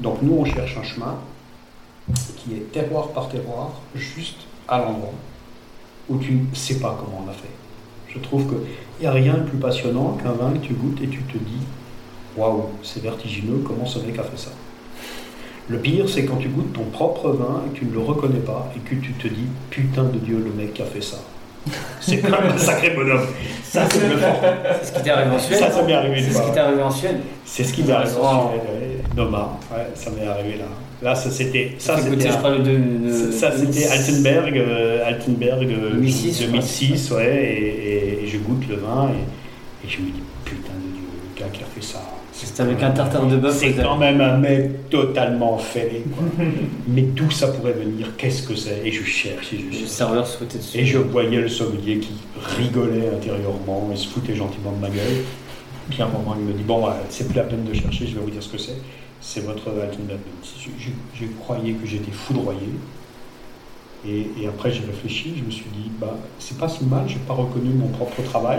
Donc 0.01 0.19
nous, 0.23 0.37
on 0.39 0.45
cherche 0.45 0.77
un 0.79 0.83
chemin 0.85 1.15
qui 2.37 2.55
est 2.55 2.73
terroir 2.73 3.09
par 3.09 3.29
terroir, 3.29 3.71
juste 3.95 4.39
à 4.69 4.79
l'endroit 4.79 5.13
où 6.09 6.19
tu 6.19 6.33
ne 6.35 6.55
sais 6.55 6.79
pas 6.79 6.97
comment 7.01 7.25
on 7.27 7.31
a 7.31 7.33
fait. 7.33 7.49
Je 8.17 8.23
trouve 8.23 8.47
qu'il 8.47 8.59
n'y 9.01 9.07
a 9.07 9.13
rien 9.13 9.35
de 9.35 9.43
plus 9.43 9.59
passionnant 9.59 10.19
qu'un 10.23 10.33
vin 10.33 10.53
que 10.53 10.67
tu 10.67 10.73
goûtes 10.73 11.03
et 11.03 11.09
tu 11.09 11.23
te 11.23 11.37
dis 11.37 11.61
Waouh, 12.37 12.65
c'est 12.83 13.03
vertigineux, 13.03 13.63
comment 13.65 13.87
ce 13.87 13.99
mec 13.99 14.19
a 14.19 14.23
fait 14.23 14.39
ça? 14.39 14.51
Le 15.69 15.79
pire, 15.79 16.09
c'est 16.09 16.25
quand 16.25 16.37
tu 16.37 16.49
goûtes 16.49 16.73
ton 16.73 16.85
propre 16.85 17.31
vin 17.31 17.63
et 17.67 17.75
que 17.75 17.81
tu 17.81 17.85
ne 17.87 17.93
le 17.93 18.01
reconnais 18.01 18.41
pas 18.41 18.73
et 18.77 18.79
que 18.81 18.95
tu 18.95 19.13
te 19.13 19.29
dis 19.29 19.47
Putain 19.71 20.05
de 20.05 20.19
Dieu, 20.19 20.43
le 20.43 20.53
mec 20.53 20.81
a 20.81 20.85
fait 20.85 21.03
ça. 21.03 21.19
C'est 22.01 22.19
quand 22.19 22.41
même 22.41 22.53
un 22.55 22.59
sacré 22.59 22.91
bonhomme. 22.91 23.27
Ça, 23.65 23.83
c'est 23.91 24.87
ce 24.87 24.93
qui 24.93 25.03
t'est 25.03 25.11
arrivé 25.11 25.35
en 25.35 25.39
Suède 25.39 25.59
Ça, 25.59 25.71
ça 25.71 25.83
m'est 25.83 25.93
arrivé 25.93 26.23
C'est 26.23 26.33
ce 26.33 26.43
qui 26.43 26.53
t'est 26.53 26.61
arrivé 26.61 26.83
en 26.83 26.91
Suède 26.91 27.21
C'est 27.45 27.65
ce 27.65 27.73
qui 27.73 27.83
m'est 27.83 27.93
arrivé 27.93 28.13
en 28.21 28.49
Suède, 28.49 28.61
ouais. 28.63 29.17
Noma, 29.17 29.59
ouais, 29.73 29.87
ça 29.95 30.11
m'est 30.11 30.27
arrivé 30.27 30.59
là. 30.59 30.65
Là, 31.03 31.15
ça 31.15 31.31
c'était. 31.31 31.75
Ça, 31.79 31.99
c'était 31.99 32.31
je 32.31 32.63
de. 32.63 33.31
ça, 33.33 33.53
c'était 33.53 33.87
Altenberg, 33.87 34.57
euh, 34.57 35.07
Altenberg 35.07 35.71
euh, 35.71 35.91
2006, 35.93 36.47
2006, 36.47 37.11
ouais, 37.11 38.23
et, 38.23 38.27
je 38.27 38.39
goûte 38.39 38.67
le 38.69 38.77
vin 38.77 39.11
et, 39.11 39.87
et 39.87 39.91
je 39.91 40.01
me 40.01 40.07
dis 40.07 40.23
putain 40.45 40.73
de 40.73 40.97
Dieu, 40.97 41.05
le 41.35 41.41
gars 41.41 41.51
qui 41.53 41.63
a 41.63 41.67
fait 41.67 41.85
ça. 41.85 42.01
C'était 42.39 42.63
avec 42.63 42.83
un 42.83 42.91
tartare 42.91 43.27
de 43.27 43.37
bœuf. 43.37 43.57
C'est 43.59 43.73
quand 43.73 43.97
même 43.97 44.21
un 44.21 44.37
mec 44.37 44.91
totalement 44.91 45.57
fêlé. 45.57 46.05
Mais 46.89 47.01
d'où 47.03 47.31
ça 47.31 47.49
pourrait 47.49 47.73
venir? 47.73 48.09
Qu'est-ce 48.19 48.43
que 48.47 48.55
c'est? 48.55 48.83
Et 48.85 48.93
je 48.93 49.03
cherche 49.05 49.55
et 49.55 49.59
je 49.59 49.65
Le 49.65 49.73
cherche. 49.73 49.85
serveur 49.87 50.27
se 50.27 50.37
foutait 50.37 50.59
dessus. 50.59 50.79
Et 50.79 50.85
je 50.85 50.99
voyais 50.99 51.41
le 51.41 51.49
sommelier 51.49 51.99
qui 51.99 52.13
rigolait 52.59 53.09
intérieurement, 53.09 53.89
il 53.91 53.97
se 53.97 54.09
foutait 54.09 54.35
gentiment 54.35 54.73
de 54.73 54.81
ma 54.83 54.89
gueule. 54.91 55.25
Puis 55.89 56.03
à 56.03 56.07
un 56.07 56.09
moment, 56.09 56.37
il 56.39 56.45
me 56.45 56.53
dit 56.53 56.63
Bon, 56.63 56.87
ouais, 56.87 56.93
c'est 57.09 57.27
plus 57.27 57.37
la 57.37 57.45
peine 57.45 57.65
de 57.65 57.73
chercher, 57.73 58.07
je 58.07 58.15
vais 58.17 58.21
vous 58.21 58.31
dire 58.31 58.43
ce 58.43 58.51
que 58.51 58.59
c'est. 58.59 58.77
C'est 59.23 59.41
votre. 59.41 59.71
Je, 60.45 60.69
je, 60.79 60.91
je 61.15 61.27
croyais 61.41 61.73
que 61.73 61.87
j'étais 61.87 62.13
foudroyé. 62.13 62.69
Et, 64.07 64.27
et 64.41 64.47
après, 64.47 64.71
j'ai 64.71 64.85
réfléchi, 64.85 65.35
je 65.39 65.43
me 65.43 65.51
suis 65.51 65.71
dit 65.73 65.91
Bah, 65.99 66.15
c'est 66.39 66.59
pas 66.59 66.69
si 66.69 66.85
mal, 66.85 67.05
j'ai 67.09 67.19
pas 67.27 67.33
reconnu 67.35 67.71
mon 67.71 67.89
propre 67.89 68.23
travail. 68.23 68.59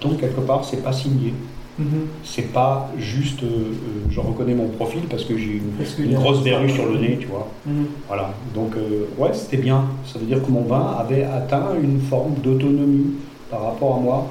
Donc, 0.00 0.18
quelque 0.18 0.40
part, 0.40 0.64
c'est 0.64 0.82
pas 0.82 0.92
signé. 0.92 1.34
Mhm. 1.78 1.86
C'est 2.24 2.52
pas 2.52 2.90
juste, 2.98 3.42
euh, 3.44 3.46
euh, 3.46 3.72
je 4.10 4.18
reconnais 4.20 4.54
mon 4.54 4.68
profil 4.68 5.02
parce 5.08 5.24
que 5.24 5.36
j'ai 5.38 5.60
une, 5.98 6.14
grosse 6.14 6.42
verrue 6.42 6.70
sur 6.70 6.86
le 6.86 6.98
nez, 6.98 7.18
tu 7.20 7.28
vois. 7.28 7.48
Mhm. 7.66 7.86
Voilà, 8.08 8.34
donc 8.54 8.76
euh, 8.76 9.06
ouais, 9.16 9.30
c'était 9.32 9.58
bien. 9.58 9.84
Ça 10.04 10.18
veut 10.18 10.26
dire 10.26 10.42
que 10.44 10.50
mon 10.50 10.62
vin 10.62 10.96
avait 10.98 11.22
atteint 11.24 11.68
une 11.80 12.00
forme 12.00 12.34
d'autonomie 12.42 13.12
par 13.50 13.62
rapport 13.64 13.96
à 13.96 14.00
moi. 14.00 14.26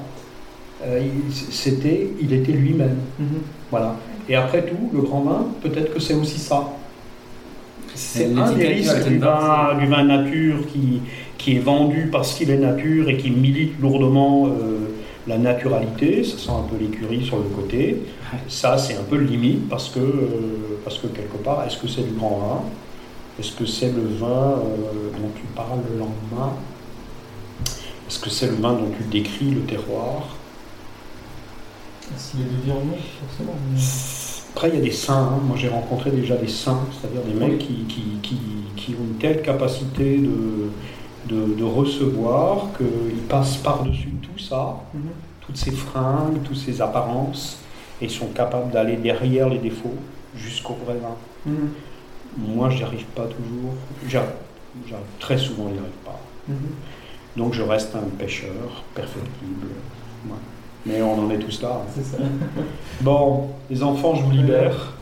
Euh, 0.84 1.00
il- 1.02 1.32
c'était, 1.32 2.08
il 2.20 2.32
était 2.32 2.52
lui-même. 2.52 2.98
Mhm. 3.18 3.26
Voilà. 3.70 3.96
Et 4.28 4.34
après 4.34 4.66
tout, 4.66 4.90
le 4.92 5.00
grand 5.02 5.22
vin, 5.22 5.46
peut-être 5.62 5.94
que 5.94 6.00
c'est 6.00 6.14
aussi 6.14 6.38
ça. 6.38 6.68
C'est 7.94 8.26
un 8.36 8.52
des 8.52 8.60
du 8.60 8.66
risques 8.74 9.08
du 9.08 9.18
vin, 9.18 9.74
du 9.80 9.86
vin 9.86 10.04
nature 10.04 10.58
qui, 10.72 11.00
qui 11.38 11.56
est 11.56 11.60
vendu 11.60 12.08
parce 12.12 12.34
qu'il 12.34 12.50
est 12.50 12.58
nature 12.58 13.08
et 13.08 13.16
qui 13.16 13.30
milite 13.30 13.72
lourdement 13.80 14.46
euh, 14.46 14.88
la 15.28 15.38
naturalité. 15.38 16.24
Ça 16.24 16.38
sent 16.38 16.50
un 16.50 16.62
peu 16.68 16.76
l'écurie 16.82 17.24
sur 17.24 17.36
le 17.38 17.44
côté. 17.44 18.02
Ça, 18.48 18.76
c'est 18.78 18.94
un 18.96 19.02
peu 19.02 19.16
le 19.16 19.24
limite 19.26 19.68
parce 19.68 19.88
que, 19.90 20.00
euh, 20.00 20.78
parce 20.84 20.98
que 20.98 21.06
quelque 21.08 21.36
part, 21.36 21.64
est-ce 21.66 21.76
que 21.76 21.86
c'est 21.86 22.02
du 22.02 22.14
grand 22.18 22.38
vin? 22.38 22.60
Est-ce 23.38 23.52
que 23.52 23.66
c'est 23.66 23.92
le 23.92 24.02
vin 24.18 24.26
euh, 24.58 25.10
dont 25.16 25.30
tu 25.36 25.42
parles 25.54 25.80
le 25.92 25.98
lendemain? 25.98 26.54
Est-ce 28.08 28.18
que 28.18 28.30
c'est 28.30 28.46
le 28.48 28.54
vin 28.56 28.72
dont 28.72 28.90
tu 28.96 29.04
décris 29.04 29.50
le 29.50 29.60
terroir? 29.60 30.28
S'il 32.16 32.40
y 32.40 32.70
a 32.70 32.74
forcément. 32.74 33.54
Après, 34.54 34.70
il 34.70 34.74
y 34.76 34.78
a 34.78 34.80
des 34.80 34.90
saints. 34.90 35.30
hein. 35.34 35.40
Moi, 35.46 35.56
j'ai 35.58 35.68
rencontré 35.68 36.10
déjà 36.10 36.34
des 36.36 36.48
saints, 36.48 36.80
c'est-à-dire 37.00 37.20
des 37.22 37.34
mecs 37.38 37.58
qui, 37.58 37.84
qui- 37.86 38.18
qui- 38.22 38.38
qui 38.76 38.92
ont 38.94 39.04
une 39.04 39.18
telle 39.18 39.42
capacité 39.42 40.16
de, 40.16 40.70
de, 41.28 41.54
de 41.54 41.64
recevoir 41.64 42.66
qu'ils 42.76 43.20
passent 43.28 43.56
par-dessus 43.58 44.12
tout 44.22 44.38
ça, 44.38 44.76
Mhm. 44.94 45.00
toutes 45.40 45.56
ces 45.56 45.70
fringues, 45.72 46.42
toutes 46.44 46.56
ces 46.56 46.80
apparences, 46.80 47.58
et 48.00 48.08
sont 48.08 48.28
capables 48.28 48.70
d'aller 48.70 48.96
derrière 48.96 49.48
les 49.48 49.58
défauts 49.58 49.94
jusqu'au 50.36 50.76
vrai 50.84 50.94
vin. 50.94 51.16
Mhm. 51.46 51.68
Moi, 52.54 52.70
j'y 52.70 52.82
arrive 52.84 53.06
pas 53.06 53.24
toujours. 53.26 53.72
J'arrive, 54.08 54.28
très 55.18 55.38
souvent, 55.38 55.64
j'y 55.72 55.78
arrive 55.78 56.00
pas. 56.04 56.20
Mhm. 56.48 56.56
Donc, 57.36 57.52
je 57.54 57.62
reste 57.62 57.94
un 57.96 58.08
pêcheur 58.18 58.84
perfectible. 58.94 59.66
Ouais. 60.26 60.32
Mais 60.86 61.02
on 61.02 61.24
en 61.26 61.30
est 61.30 61.38
tous 61.38 61.60
là. 61.62 61.82
hein. 61.82 62.02
Ça. 62.02 62.18
Bon, 63.00 63.48
les 63.70 63.82
enfants, 63.82 64.14
je 64.14 64.22
vous 64.22 64.30
libère. 64.30 64.94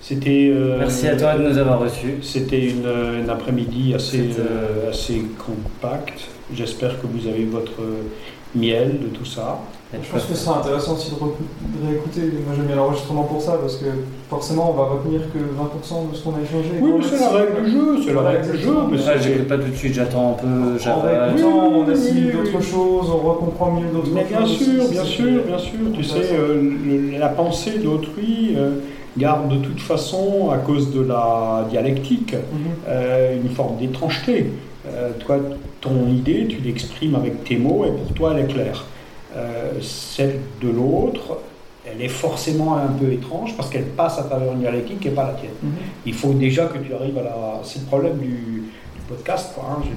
C'était. 0.00 0.50
euh, 0.52 0.76
Merci 0.78 1.08
à 1.08 1.16
toi 1.16 1.34
de 1.36 1.42
nous 1.48 1.58
avoir 1.58 1.80
reçus. 1.80 2.14
C'était 2.22 2.64
une, 2.66 2.86
euh, 2.86 3.22
une 3.22 3.30
après-midi 3.30 3.94
assez, 3.94 4.30
euh, 4.38 4.90
assez 4.90 5.22
compacte. 5.44 6.20
J'espère 6.54 7.00
que 7.00 7.06
vous 7.06 7.26
avez 7.28 7.44
votre 7.44 7.80
miel 8.54 8.98
de 9.02 9.06
tout 9.08 9.24
ça. 9.26 9.58
Je 9.92 9.98
pense 10.10 10.24
que 10.26 10.34
ce 10.34 10.44
sera 10.44 10.58
intéressant 10.60 10.94
aussi 10.94 11.10
de, 11.10 11.86
réécouter. 11.86 12.20
Moi 12.46 12.54
j'aime 12.56 12.66
bien 12.66 12.76
l'enregistrement 12.76 13.22
pour 13.24 13.40
ça 13.40 13.52
parce 13.60 13.76
que 13.76 13.86
forcément 14.28 14.70
on 14.70 14.74
va 14.74 14.84
retenir 14.84 15.20
que 15.32 15.38
20% 15.38 16.10
de 16.10 16.16
ce 16.16 16.22
qu'on 16.24 16.30
a 16.32 16.42
échangé. 16.42 16.70
Oui, 16.80 16.90
mais 16.98 17.04
c'est 17.04 17.18
la 17.20 17.28
règle 17.30 17.64
du 17.64 17.70
jeu, 17.70 17.96
c'est 18.04 18.12
la 18.14 18.20
règle 18.20 18.52
du 18.52 18.58
jeu. 18.62 18.70
Mais 18.90 18.96
Ouais, 18.98 19.02
c'est- 19.04 19.22
j'écoute 19.22 19.48
pas 19.48 19.56
tout 19.58 19.68
de 19.70 19.74
suite, 19.76 19.94
j'attends 19.94 20.30
un 20.32 20.42
peu, 20.42 20.46
on 20.46 21.84
Oui, 21.86 21.92
assimile 21.92 22.24
oui, 22.26 22.32
oui. 22.34 22.50
d'autres 22.52 22.62
choses, 22.62 23.06
on 23.10 23.28
recomprend 23.28 23.72
mieux 23.72 23.88
d'autres 23.90 24.10
Mais 24.12 24.20
choses. 24.22 24.28
bien 24.28 24.46
sûr, 24.46 24.88
bien 24.90 25.04
c'est- 25.04 25.08
sûr, 25.10 25.42
bien 25.46 25.58
sûr. 25.58 25.78
Tu 25.94 26.04
sais, 26.04 26.28
euh, 26.34 26.60
le- 26.62 27.18
la 27.18 27.28
pensée 27.28 27.78
d'autrui 27.78 28.54
euh, 28.58 28.72
garde 29.18 29.48
de 29.50 29.58
toute 29.64 29.80
façon, 29.80 30.50
à 30.50 30.58
cause 30.58 30.92
de 30.92 31.02
la 31.02 31.66
dialectique, 31.70 32.34
Mhm. 32.34 32.58
euh, 32.88 33.36
une 33.42 33.50
forme 33.50 33.76
d'étrangeté. 33.78 34.46
Euh, 34.86 35.10
toi, 35.18 35.36
ton 35.80 36.06
idée, 36.08 36.46
tu 36.48 36.58
l'exprimes 36.58 37.14
avec 37.14 37.44
tes 37.44 37.56
mots 37.56 37.84
et 37.84 37.90
pour 37.90 38.12
toi, 38.14 38.32
elle 38.34 38.44
est 38.44 38.52
claire. 38.52 38.84
Euh, 39.36 39.72
celle 39.82 40.36
de 40.62 40.68
l'autre, 40.70 41.38
elle 41.86 42.00
est 42.02 42.08
forcément 42.08 42.76
un 42.76 42.86
peu 42.88 43.12
étrange 43.12 43.54
parce 43.56 43.68
qu'elle 43.70 43.84
passe 43.84 44.18
à 44.18 44.22
travers 44.24 44.52
une 44.52 44.60
dialectique 44.60 45.00
qui 45.00 45.08
n'est 45.08 45.14
pas 45.14 45.26
la 45.26 45.34
tienne. 45.34 45.50
Mhm. 45.62 45.70
Il 46.06 46.14
faut 46.14 46.32
déjà 46.32 46.66
que 46.66 46.78
tu 46.78 46.92
arrives 46.94 47.18
à 47.18 47.22
la. 47.22 47.60
C'est 47.62 47.80
le 47.80 47.86
problème 47.86 48.18
du, 48.18 48.28
du 48.28 49.00
podcast. 49.08 49.52
Quoi, 49.54 49.64
hein. 49.70 49.82
Je 49.84 49.90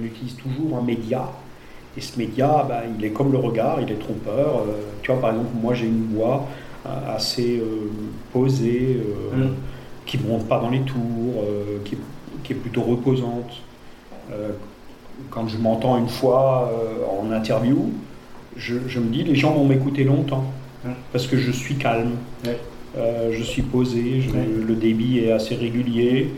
on 0.00 0.04
utilise 0.04 0.36
toujours 0.36 0.78
un 0.78 0.82
média. 0.84 1.22
Et 1.96 2.00
ce 2.00 2.16
média, 2.18 2.64
ben, 2.68 2.82
il 2.98 3.04
est 3.04 3.10
comme 3.10 3.32
le 3.32 3.38
regard, 3.38 3.78
il 3.80 3.90
est 3.90 3.98
trompeur. 3.98 4.62
Euh, 4.68 4.72
tu 5.02 5.10
vois, 5.10 5.20
par 5.20 5.30
exemple, 5.30 5.48
moi 5.60 5.74
j'ai 5.74 5.86
une 5.86 6.08
voix 6.14 6.46
assez 6.84 7.58
euh, 7.58 7.90
posée, 8.32 8.98
euh, 9.34 9.44
Mm. 9.46 9.54
qui 10.06 10.18
ne 10.18 10.22
monte 10.28 10.48
pas 10.48 10.58
dans 10.60 10.70
les 10.70 10.80
tours, 10.80 11.42
euh, 11.44 11.78
qui, 11.84 11.94
est- 11.94 11.98
qui 12.44 12.52
est 12.52 12.56
plutôt 12.56 12.82
reposante. 12.82 13.50
Quand 15.30 15.48
je 15.48 15.58
m'entends 15.58 15.98
une 15.98 16.08
fois 16.08 16.70
en 17.20 17.32
interview, 17.32 17.90
je, 18.56 18.76
je 18.86 19.00
me 19.00 19.08
dis 19.10 19.24
les 19.24 19.34
gens 19.34 19.52
vont 19.52 19.64
m'écouter 19.66 20.04
longtemps 20.04 20.44
Mm. 20.84 20.90
parce 21.12 21.26
que 21.26 21.36
je 21.36 21.50
suis 21.50 21.74
calme. 21.74 22.12
Euh, 22.96 23.32
je 23.32 23.42
suis 23.42 23.62
posé, 23.62 24.20
je- 24.22 24.30
Ouais. 24.30 24.46
le 24.66 24.74
débit 24.76 25.18
est 25.18 25.32
assez 25.32 25.54
régulier, 25.56 26.30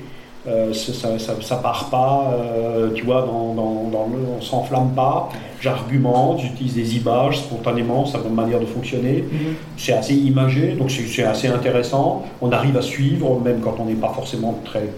euh, 0.47 0.73
ça, 0.73 0.93
ça, 0.95 1.19
ça- 1.19 1.37
ça 1.43 1.57
part 1.57 1.91
pas, 1.91 2.33
euh, 2.35 2.91
tu 2.95 3.05
vois, 3.05 3.23
dans, 3.23 3.53
dans, 3.55 3.89
dans 3.91 4.07
le, 4.07 4.19
on 4.39 4.41
s'enflamme 4.41 4.93
pas, 4.95 5.29
j'argumente, 5.61 6.41
j'utilise 6.41 6.75
des 6.75 6.97
images 6.97 7.39
spontanément, 7.41 8.07
c'est 8.07 8.19
ma 8.25 8.43
manière 8.43 8.61
de 8.61 8.67
fonctionner, 8.67 9.25
Mhm. 9.31 9.55
c'est 9.77 9.93
assez 9.93 10.15
imagé, 10.15 10.73
donc 10.73 10.91
c'est 10.91 11.25
assez 11.25 11.49
intéressant, 11.49 12.25
on 12.41 12.51
arrive 12.53 12.77
à 12.77 12.83
suivre, 12.83 13.39
même 13.41 13.61
quand 13.61 13.77
on 13.81 13.85
n'est 13.85 13.95
pas 13.95 14.13
forcément 14.15 14.59
très 14.65 14.89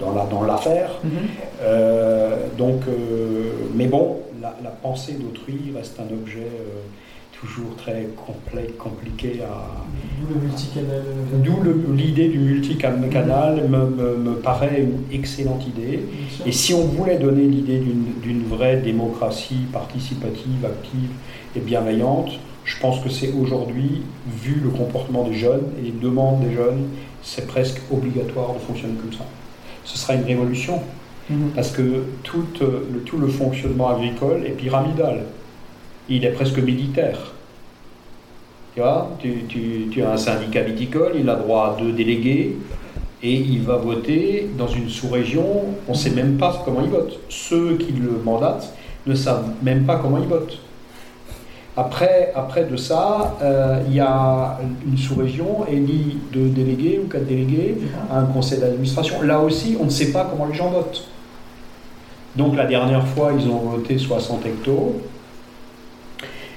dans 0.00 0.12
la- 0.14 0.24
dans 0.26 0.42
l'affaire, 0.42 0.90
euh, 1.62 2.36
donc, 2.58 2.80
mais 3.74 3.86
bon, 3.86 4.16
la, 4.42 4.54
la 4.64 4.70
pensée 4.70 5.12
d'autrui 5.12 5.72
reste 5.76 5.98
un 6.00 6.12
objet 6.12 6.48
toujours 7.44 7.76
très 7.76 8.08
complet, 8.16 8.70
compliqué 8.78 9.40
à, 9.42 9.84
D'où 10.20 10.34
le 10.34 10.40
multicanal. 10.46 11.02
D'où 11.44 11.92
l'idée 11.94 12.28
du 12.28 12.38
multicanal 12.38 13.68
me, 13.68 13.78
me, 13.86 14.16
me 14.16 14.34
paraît 14.36 14.80
une 14.82 15.14
excellente 15.16 15.66
idée. 15.66 16.00
Et 16.46 16.52
si 16.52 16.72
on 16.74 16.84
voulait 16.86 17.18
donner 17.18 17.42
l'idée 17.44 17.78
d'une- 17.78 18.44
vraie 18.48 18.76
démocratie 18.76 19.66
participative, 19.72 20.64
active 20.64 21.10
et 21.56 21.60
bienveillante, 21.60 22.30
je 22.64 22.78
pense 22.80 23.00
que 23.00 23.08
c'est 23.10 23.32
aujourd'hui, 23.32 24.02
vu 24.42 24.60
le 24.62 24.70
comportement 24.70 25.24
des 25.24 25.34
jeunes 25.34 25.64
et 25.78 25.86
les 25.86 25.90
demandes 25.92 26.40
des 26.46 26.54
jeunes, 26.54 26.86
c'est 27.22 27.46
presque 27.46 27.80
obligatoire 27.92 28.54
de 28.54 28.58
fonctionner 28.60 28.94
comme 28.94 29.12
ça. 29.12 29.24
Ce 29.84 29.98
sera 29.98 30.14
une 30.14 30.24
révolution 30.24 30.80
Mhm. 31.30 31.50
parce 31.54 31.70
que 31.72 32.04
tout, 32.22 32.44
euh, 32.62 32.80
le, 32.92 33.00
tout 33.00 33.16
le 33.18 33.28
fonctionnement 33.28 33.88
agricole 33.88 34.44
est 34.46 34.50
pyramidal. 34.50 35.24
Il 36.08 36.24
est 36.24 36.32
presque 36.32 36.58
militaire. 36.58 37.32
Tu 38.74 38.80
vois, 38.80 39.08
tu, 39.20 39.44
tu- 39.48 39.86
tu 39.90 40.02
as 40.02 40.12
un 40.12 40.16
syndicat 40.16 40.62
viticole, 40.62 41.12
il 41.18 41.28
a 41.28 41.36
droit 41.36 41.76
à 41.76 41.80
deux 41.80 41.92
délégués 41.92 42.56
et 43.22 43.32
il 43.32 43.62
va 43.62 43.76
voter 43.76 44.48
dans 44.58 44.66
une 44.66 44.88
sous-région, 44.88 45.46
on 45.88 45.92
ne 45.92 45.96
sait 45.96 46.10
même 46.10 46.36
pas 46.36 46.60
comment 46.64 46.80
il 46.82 46.90
vote. 46.90 47.20
Ceux 47.28 47.76
qui 47.76 47.92
le 47.92 48.20
mandatent 48.24 48.72
ne 49.06 49.14
savent 49.14 49.50
même 49.62 49.84
pas 49.84 49.96
comment 49.96 50.18
ils 50.18 50.26
votent. 50.28 50.58
Après, 51.76 52.32
après 52.34 52.64
de 52.64 52.76
ça, 52.76 53.36
euh, 53.42 53.80
il 53.88 53.94
y 53.94 54.00
a 54.00 54.58
une 54.86 54.96
sous-région 54.96 55.66
élit 55.70 56.18
deux 56.32 56.48
délégués 56.48 57.00
ou 57.04 57.08
quatre 57.08 57.26
délégués 57.26 57.76
à 58.12 58.18
un 58.20 58.24
conseil 58.26 58.58
d'administration. 58.60 59.22
Là 59.22 59.40
aussi, 59.40 59.76
on 59.80 59.84
ne 59.84 59.90
sait 59.90 60.12
pas 60.12 60.26
comment 60.30 60.46
les 60.46 60.54
gens 60.54 60.70
votent. 60.70 61.04
Donc 62.36 62.56
la 62.56 62.66
dernière 62.66 63.06
fois, 63.06 63.32
ils 63.38 63.48
ont 63.48 63.58
voté 63.58 63.98
60 63.98 64.44
hectos. 64.46 64.96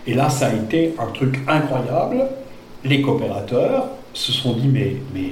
Et 0.07 0.13
là, 0.13 0.29
ça 0.29 0.47
a 0.47 0.53
été 0.53 0.95
un 0.97 1.11
truc 1.11 1.39
incroyable. 1.47 2.25
Les 2.85 3.01
coopérateurs 3.01 3.87
se 4.13 4.31
sont 4.31 4.53
dit, 4.53 4.69
mais, 4.69 4.95
mais, 5.13 5.31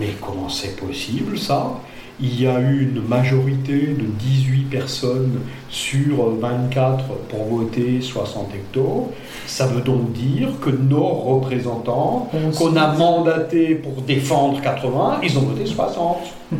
mais 0.00 0.08
comment 0.20 0.48
c'est 0.48 0.76
possible 0.76 1.38
ça? 1.38 1.78
Il 2.22 2.38
y 2.38 2.46
a 2.46 2.60
eu 2.60 2.82
une 2.82 3.02
majorité 3.06 3.78
de 3.78 4.04
18 4.18 4.64
personnes 4.64 5.40
sur 5.70 6.28
24 6.38 7.04
pour 7.28 7.44
voter 7.44 8.00
60 8.02 8.48
hectos. 8.54 9.12
Ça 9.46 9.66
veut 9.66 9.80
donc 9.80 10.12
dire 10.12 10.48
que 10.60 10.70
nos 10.70 11.06
représentants 11.06 12.28
On 12.34 12.50
qu'on 12.50 12.76
a 12.76 12.92
mandaté 12.92 13.76
pour 13.76 14.02
défendre 14.02 14.60
80, 14.60 15.20
ils 15.22 15.38
ont 15.38 15.42
voté 15.42 15.64
60. 15.64 16.18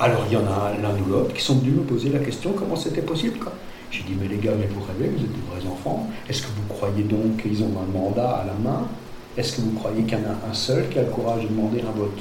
Alors 0.00 0.24
il 0.28 0.34
y 0.34 0.36
en 0.36 0.40
a 0.40 0.72
l'un 0.82 0.94
ou 1.06 1.10
l'autre 1.10 1.34
qui 1.34 1.42
sont 1.42 1.56
venus 1.58 1.74
me 1.74 1.82
poser 1.82 2.08
la 2.08 2.20
question 2.20 2.52
comment 2.52 2.76
c'était 2.76 3.02
possible. 3.02 3.38
quoi? 3.38 3.52
J'ai 3.90 4.02
dit 4.02 4.14
mais 4.20 4.28
les 4.28 4.36
gars, 4.36 4.52
mais 4.58 4.66
vous 4.66 4.82
rêvez, 4.82 5.08
vous 5.10 5.24
êtes 5.24 5.32
des 5.32 5.40
vrais 5.50 5.66
enfants? 5.70 6.08
Est-ce 6.28 6.42
que 6.42 6.48
vous 6.48 6.66
croyez 6.68 7.04
donc 7.04 7.42
qu'ils 7.42 7.62
ont 7.62 7.72
un 7.80 7.98
mandat 7.98 8.30
à 8.30 8.44
la 8.44 8.54
main? 8.54 8.86
Est-ce 9.36 9.56
que 9.56 9.60
vous 9.62 9.72
croyez 9.72 10.02
qu'il 10.02 10.18
y 10.18 10.20
en 10.20 10.24
a 10.24 10.50
un 10.50 10.54
seul 10.54 10.88
qui 10.88 10.98
a 10.98 11.02
le 11.02 11.08
courage 11.08 11.44
de 11.44 11.48
demander 11.48 11.80
un 11.80 11.98
vote 11.98 12.20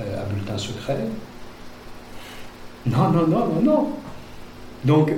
euh, 0.00 0.22
à 0.22 0.24
bulletin 0.26 0.56
secret? 0.56 0.98
Non, 2.86 3.10
non, 3.10 3.26
non, 3.26 3.46
non, 3.46 3.62
non. 3.62 3.88
Donc, 4.84 5.12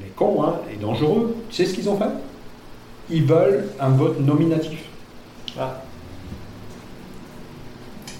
les 0.00 0.08
cons 0.16 0.42
hein, 0.42 0.54
et 0.72 0.76
dangereux, 0.76 1.36
tu 1.50 1.56
sais 1.56 1.66
ce 1.66 1.74
qu'ils 1.74 1.88
ont 1.88 1.98
fait? 1.98 2.10
Ils 3.10 3.24
veulent 3.24 3.66
un 3.78 3.90
vote 3.90 4.20
nominatif. 4.20 4.80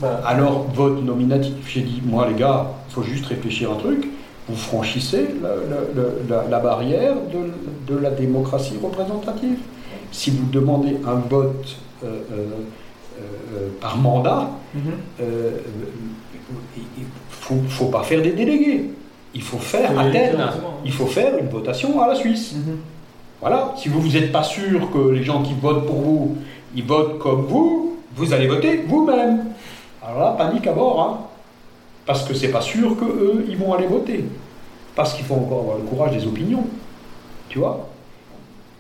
Bah, 0.00 0.20
Alors, 0.26 0.66
vote 0.74 1.02
nominatif, 1.02 1.54
j'ai 1.66 1.82
dit, 1.82 2.02
moi 2.04 2.28
les 2.28 2.34
gars, 2.34 2.70
il 2.88 2.92
faut 2.92 3.02
juste 3.02 3.26
réfléchir 3.26 3.72
un 3.72 3.76
truc. 3.76 4.06
Vous 4.52 4.58
franchissez 4.58 5.24
la, 5.42 5.48
la- 5.48 6.10
la- 6.42 6.48
la 6.50 6.58
barrière 6.58 7.14
de, 7.32 7.92
de 7.94 7.98
la 7.98 8.10
démocratie 8.10 8.74
représentative. 8.82 9.56
Si 10.10 10.28
vous 10.30 10.44
demandez 10.50 10.98
un 11.06 11.14
vote 11.34 11.76
euh, 12.04 12.06
euh, 12.06 12.46
euh, 13.18 13.68
par 13.80 13.96
mandat, 13.96 14.50
mhm. 14.74 14.82
il 16.76 16.82
ne 17.02 17.06
faut, 17.30 17.54
faut 17.66 17.86
pas 17.86 18.02
faire 18.02 18.20
des 18.20 18.32
délégués. 18.32 18.90
Il 19.34 19.40
faut 19.42 19.56
faire 19.58 19.98
Athènes. 19.98 20.36
Il 20.84 20.92
faut 20.92 21.06
faire 21.06 21.38
une 21.38 21.48
votation 21.48 21.98
à 22.02 22.08
la 22.08 22.14
Suisse. 22.14 22.54
Mhm. 22.54 22.76
Voilà, 23.40 23.72
si 23.78 23.88
vous 23.88 24.06
n'êtes 24.06 24.32
pas 24.32 24.42
sûr 24.42 24.90
que 24.92 25.08
les 25.12 25.22
gens 25.22 25.42
qui 25.42 25.54
votent 25.54 25.86
pour 25.86 25.96
vous, 25.96 26.36
ils 26.76 26.84
votent 26.84 27.18
comme 27.18 27.46
vous, 27.46 27.96
vous 28.14 28.34
allez 28.34 28.48
voter 28.48 28.84
vous-même. 28.86 29.46
Alors 30.06 30.20
là, 30.20 30.34
panique 30.36 30.66
à 30.66 30.72
bord, 30.72 31.00
hein, 31.00 31.18
parce 32.04 32.22
que 32.24 32.34
c'est 32.34 32.48
pas 32.50 32.60
sûr 32.60 32.98
que 33.00 33.04
eux, 33.06 33.46
ils 33.48 33.56
vont 33.56 33.72
aller 33.72 33.86
voter. 33.86 34.24
Parce 34.94 35.14
qu'il 35.14 35.24
faut 35.24 35.34
encore 35.34 35.60
avoir 35.60 35.76
le 35.78 35.84
courage 35.84 36.12
des 36.16 36.26
opinions. 36.26 36.64
Tu 37.48 37.58
vois? 37.58 37.88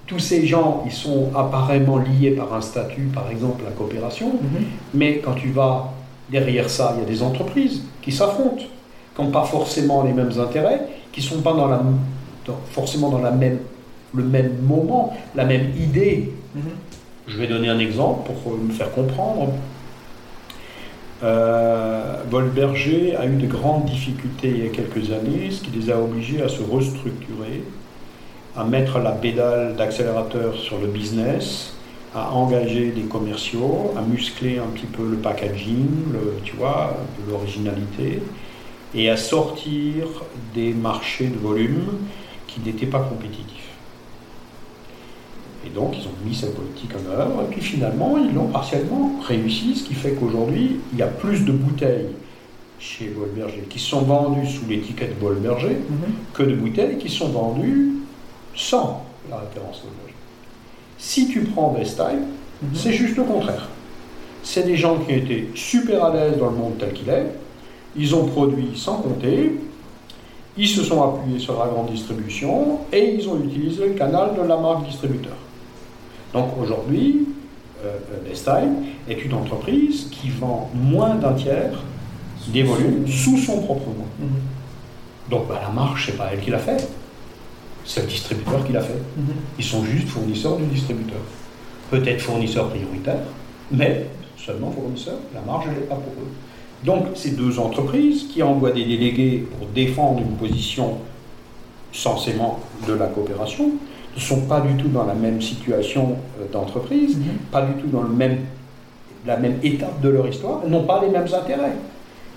Tous 0.06 0.18
ces 0.18 0.46
gens, 0.46 0.82
ils 0.84 0.92
sont 0.92 1.30
apparemment 1.34 1.98
liés 1.98 2.32
par 2.32 2.52
un 2.52 2.60
statut, 2.60 3.08
par 3.14 3.30
exemple 3.30 3.64
la 3.64 3.70
coopération, 3.70 4.28
Mhm. 4.28 4.64
mais 4.94 5.18
quand 5.18 5.32
tu 5.34 5.50
vas 5.50 5.92
derrière 6.30 6.68
ça, 6.68 6.94
il 6.96 7.02
y 7.02 7.06
a 7.06 7.08
des 7.08 7.22
entreprises 7.22 7.82
qui 8.02 8.12
s'affrontent, 8.12 8.56
qui 9.14 9.22
n'ont 9.22 9.30
pas 9.30 9.44
forcément 9.44 10.02
les 10.02 10.12
mêmes 10.12 10.32
intérêts, 10.38 10.82
qui 11.12 11.20
ne 11.20 11.26
sont 11.26 11.40
pas 11.40 11.52
dans 11.52 11.68
la, 11.68 11.82
dans- 12.46 12.58
forcément 12.72 13.10
dans 13.10 13.20
la 13.20 13.30
même, 13.30 13.58
le 14.14 14.24
même 14.24 14.56
moment, 14.62 15.14
la 15.34 15.44
même 15.44 15.70
idée. 15.78 16.32
Mhm. 16.54 16.62
Je 17.28 17.36
vais 17.38 17.46
donner 17.46 17.68
un 17.68 17.78
exemple 17.78 18.30
pour 18.42 18.52
me 18.56 18.72
faire 18.72 18.90
comprendre. 18.92 19.48
Euh, 21.22 22.22
Volberger 22.28 23.14
a 23.16 23.26
eu 23.26 23.36
de 23.36 23.46
grandes 23.46 23.84
difficultés 23.84 24.48
il 24.50 24.64
y 24.64 24.66
a 24.66 24.70
quelques 24.70 25.10
années, 25.12 25.50
ce 25.50 25.62
qui 25.62 25.70
les 25.70 25.90
a 25.90 26.00
obligés 26.00 26.42
à 26.42 26.48
se 26.48 26.62
restructurer, 26.62 27.62
à 28.56 28.64
mettre 28.64 28.98
la 28.98 29.12
pédale 29.12 29.76
d'accélérateur 29.76 30.54
sur 30.56 30.78
le 30.78 30.88
business, 30.88 31.74
à 32.14 32.32
engager 32.32 32.90
des 32.92 33.02
commerciaux, 33.02 33.92
à 33.96 34.02
muscler 34.02 34.58
un 34.58 34.66
petit 34.68 34.86
peu 34.86 35.08
le 35.08 35.18
packaging, 35.18 36.12
le- 36.12 36.40
tu 36.44 36.56
vois, 36.56 37.08
l'originalité, 37.28 38.22
et 38.94 39.08
à 39.10 39.16
sortir 39.16 40.06
des 40.54 40.74
marchés 40.74 41.28
de 41.28 41.38
volume 41.38 42.08
qui 42.46 42.60
n'étaient 42.60 42.86
pas 42.86 43.00
compétitifs. 43.00 43.51
Et 45.66 45.70
donc, 45.70 45.94
ils 45.96 46.06
ont 46.06 46.26
mis 46.28 46.34
cette 46.34 46.54
politique 46.54 46.90
en 46.94 47.10
œuvre, 47.12 47.42
et 47.42 47.50
puis 47.52 47.60
finalement, 47.60 48.16
ils 48.18 48.34
l'ont 48.34 48.48
partiellement 48.48 49.12
réussi, 49.26 49.76
ce 49.76 49.84
qui 49.84 49.94
fait 49.94 50.12
qu'aujourd'hui, 50.12 50.80
il 50.92 50.98
y 50.98 51.02
a 51.02 51.06
plus 51.06 51.44
de 51.44 51.52
bouteilles 51.52 52.08
chez 52.80 53.06
Bolberger 53.16 53.62
qui 53.70 53.78
sont 53.78 54.00
vendues 54.02 54.46
sous 54.48 54.66
l'étiquette 54.68 55.18
Bolberger 55.20 55.68
Mhm. 55.88 56.14
que 56.34 56.42
de 56.42 56.54
bouteilles 56.56 56.98
qui 56.98 57.08
sont 57.08 57.28
vendues 57.28 57.92
sans 58.56 59.04
la 59.30 59.36
référence 59.36 59.82
Bolberger. 59.82 60.14
Si 60.98 61.28
tu 61.28 61.42
prends 61.42 61.70
Best-Time, 61.72 62.26
Mhm. 62.62 62.68
c'est 62.74 62.92
juste 62.92 63.16
le 63.16 63.22
contraire. 63.22 63.68
C'est 64.42 64.64
des 64.64 64.76
gens 64.76 64.98
qui 64.98 65.12
étaient 65.12 65.46
super 65.54 66.04
à 66.06 66.12
l'aise 66.12 66.38
dans 66.38 66.50
le 66.50 66.56
monde 66.56 66.72
tel 66.80 66.92
qu'il 66.92 67.08
est, 67.08 67.26
ils 67.96 68.14
ont 68.16 68.24
produit 68.26 68.70
sans 68.74 68.96
compter, 68.96 69.60
ils 70.56 70.68
se 70.68 70.82
sont 70.82 71.00
appuyés 71.02 71.38
sur 71.38 71.56
la 71.58 71.66
grande 71.70 71.90
distribution 71.90 72.78
et 72.92 73.14
ils 73.14 73.28
ont 73.28 73.38
utilisé 73.44 73.86
le 73.86 73.92
canal 73.94 74.30
de 74.36 74.42
la 74.46 74.56
marque 74.56 74.86
distributeur. 74.86 75.36
Donc 76.32 76.50
aujourd'hui, 76.60 77.26
euh, 77.84 77.98
Best-Time 78.26 78.84
est 79.08 79.24
une 79.24 79.34
entreprise 79.34 80.08
qui 80.10 80.30
vend 80.30 80.70
moins 80.74 81.16
d'un 81.16 81.34
tiers 81.34 81.82
des 82.48 82.62
volumes 82.62 83.06
sous 83.06 83.36
son 83.36 83.60
propre 83.62 83.86
nom. 83.86 84.06
Mhm. 84.18 84.28
Donc 85.30 85.48
bah, 85.48 85.60
la 85.62 85.70
marche, 85.70 86.06
c'est 86.06 86.16
pas 86.16 86.30
elle 86.32 86.40
qui 86.40 86.50
l'a 86.50 86.58
fait, 86.58 86.88
c'est 87.84 88.02
le 88.02 88.06
distributeur 88.06 88.64
qui 88.64 88.72
l'a 88.72 88.80
fait. 88.80 89.00
Mhm. 89.16 89.34
Ils 89.58 89.64
sont 89.64 89.84
juste 89.84 90.08
fournisseurs 90.08 90.56
du 90.56 90.64
distributeur. 90.66 91.20
Peut-être 91.90 92.20
fournisseurs 92.20 92.68
prioritaires, 92.68 93.22
mais 93.70 94.06
seulement 94.38 94.70
fournisseurs. 94.70 95.18
La 95.34 95.40
marge, 95.42 95.66
elle 95.68 95.80
n'est 95.80 95.86
pas 95.86 95.96
pour 95.96 96.12
eux. 96.12 96.32
Donc, 96.84 97.08
ces 97.14 97.32
deux 97.32 97.58
entreprises 97.60 98.26
qui 98.32 98.42
envoient 98.42 98.72
des 98.72 98.84
délégués 98.84 99.46
pour 99.56 99.68
défendre 99.68 100.20
une 100.20 100.36
position 100.36 100.98
censément 101.92 102.58
de 102.88 102.94
la 102.94 103.06
coopération 103.06 103.72
ne 104.16 104.20
sont 104.20 104.42
pas 104.42 104.60
du 104.60 104.74
tout 104.76 104.88
dans 104.88 105.04
la 105.04 105.14
même 105.14 105.40
situation 105.40 106.16
euh, 106.40 106.44
d'entreprise, 106.52 107.16
Mhm. 107.16 107.24
pas 107.50 107.62
du 107.62 107.72
tout 107.80 107.88
dans 107.88 108.02
le 108.02 108.08
même, 108.10 108.38
la 109.26 109.36
même 109.36 109.56
étape 109.62 110.00
de 110.00 110.08
leur 110.08 110.26
histoire, 110.28 110.60
n'ont 110.68 110.84
pas 110.84 111.00
les 111.02 111.08
mêmes 111.10 111.28
intérêts. 111.32 111.76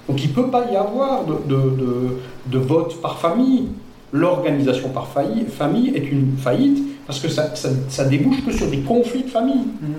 Donc 0.07 0.23
il 0.23 0.29
ne 0.29 0.33
peut 0.35 0.47
pas 0.49 0.65
y 0.71 0.75
avoir 0.75 1.25
de, 1.25 1.33
de- 1.47 1.69
de- 1.75 2.17
de 2.47 2.57
vote 2.59 3.01
par 3.01 3.17
famille. 3.17 3.67
L'organisation 4.13 4.89
par 4.89 5.07
famille 5.07 5.89
est 5.95 6.09
une 6.11 6.37
faillite 6.37 6.81
parce 7.07 7.19
que 7.19 7.27
ça, 7.27 7.53
ça, 7.55 7.69
ça 7.89 8.05
débouche 8.05 8.45
que 8.45 8.51
sur 8.51 8.67
des 8.67 8.79
conflits 8.79 9.23
de 9.23 9.29
famille. 9.29 9.65
Mhm. 9.81 9.93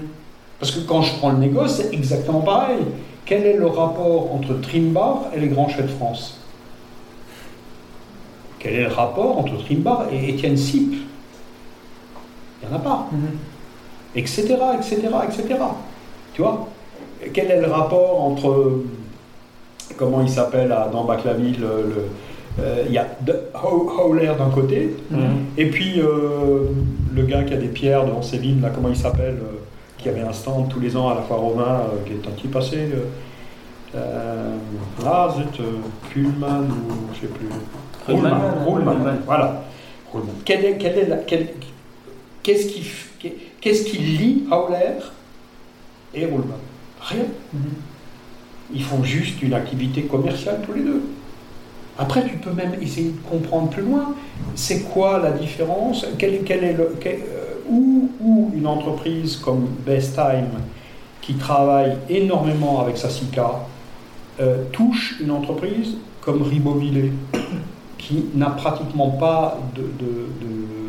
Parce 0.59 0.72
que 0.72 0.81
quand 0.87 1.03
je 1.03 1.14
prends 1.16 1.31
le 1.33 1.39
négoce, 1.39 1.74
c'est 1.83 1.93
exactement 1.93 2.41
pareil. 2.41 2.79
Quel 3.27 3.45
est 3.45 3.57
le 3.57 3.66
rapport 3.66 4.33
entre 4.33 4.55
Trimbar 4.61 5.24
et 5.37 5.41
les 5.41 5.49
grands 5.49 5.68
chefs 5.68 5.83
de 5.87 5.91
France? 5.91 6.41
Quel 8.59 8.74
est 8.74 8.83
le 8.85 8.89
rapport 8.89 9.39
entre 9.39 9.57
Trimbar 9.64 10.07
et 10.12 10.31
Étienne 10.31 10.57
Sip 10.57 10.95
Il 12.67 12.71
n'y 12.71 12.75
en 12.75 12.79
a 12.79 12.83
pas 12.83 13.09
etc., 14.14 14.55
etc., 14.77 14.97
etc. 15.29 15.55
Tu 16.35 16.43
vois? 16.43 16.69
Quel 17.33 17.51
est 17.51 17.61
le 17.61 17.67
rapport 17.71 18.23
entre, 18.23 18.81
comment 19.97 20.21
il 20.23 20.29
s'appelle 20.29 20.73
à- 20.73 20.89
dans 20.93 21.05
Baclaville, 21.05 21.59
le- 21.61 22.07
euh, 22.59 22.85
il 22.87 22.93
y 22.93 22.99
a 22.99 23.07
Howler 23.55 24.33
d'un 24.39 24.51
côté, 24.51 24.97
Mhm. 25.11 25.19
et 25.59 25.67
puis 25.71 26.01
euh, 26.01 26.61
le 27.14 27.23
gars 27.25 27.43
qui 27.45 27.53
a 27.55 27.59
des 27.59 27.69
pierres 27.69 28.05
devant 28.07 28.23
ses 28.23 28.39
vignes, 28.39 28.62
là, 28.62 28.71
comment 28.75 28.89
il 28.89 28.97
s'appelle, 28.97 29.39
euh, 29.43 29.59
qui 29.99 30.09
avait 30.09 30.23
un 30.23 30.33
stand 30.33 30.69
tous 30.69 30.81
les 30.81 30.97
ans 30.97 31.09
à 31.11 31.14
la 31.14 31.23
foire 31.23 31.41
euh, 31.41 32.07
qui 32.07 32.12
est 32.14 32.27
un 32.27 32.31
petit 32.33 32.49
passé. 32.49 32.79
ah 35.07 35.29
zut, 35.37 35.61
Kuhlmann 36.11 36.69
ou 36.71 37.14
je 37.14 37.21
sais 37.21 37.27
plus. 37.33 37.49
Ruhlmann. 38.67 39.19
voilà. 39.27 39.62
Quelle 40.45 40.64
est, 40.64 40.77
quelle 40.79 40.99
est 40.99 41.07
la- 41.09 41.17
quelle- 41.19 41.49
qu'est-ce 42.47 42.67
qui, 42.69 42.87
qu'est-ce 43.61 43.85
qui 43.85 43.99
lie 43.99 44.45
Howler 44.53 45.01
et 46.15 46.25
Ruhlmann 46.27 46.63
Rien. 47.01 47.25
Mhm. 47.53 47.61
Ils 48.73 48.83
font 48.85 49.03
juste 49.03 49.43
une 49.43 49.53
activité 49.55 50.03
commerciale 50.03 50.61
tous 50.65 50.73
les 50.75 50.83
deux. 50.83 51.03
Après, 51.99 52.25
tu 52.25 52.37
peux 52.37 52.53
même 52.53 52.75
essayer 52.81 53.11
de 53.11 53.29
comprendre 53.29 53.69
plus 53.71 53.83
loin. 53.83 54.15
C'est 54.55 54.83
quoi 54.83 55.19
la 55.19 55.33
différence? 55.33 56.07
Quel 56.19 56.35
est, 56.35 56.39
quel 56.45 56.63
est 56.63 56.73
le, 56.75 56.95
quel- 57.01 57.21
euh, 57.21 57.55
où, 57.69 58.11
où 58.21 58.53
une 58.55 58.67
entreprise 58.67 59.37
comme 59.37 59.67
Best 59.85 60.15
Time, 60.15 60.61
qui 61.23 61.35
travaille 61.35 61.97
énormément 62.09 62.81
avec 62.81 62.97
sa 62.97 63.11
SICA, 63.11 63.67
euh, 64.39 64.65
touche 64.73 65.17
une 65.21 65.33
entreprise 65.33 65.97
comme 66.21 66.43
Ribeauvillé, 66.43 67.13
qui 67.99 68.27
n'a 68.35 68.51
pratiquement 68.51 69.11
pas 69.11 69.59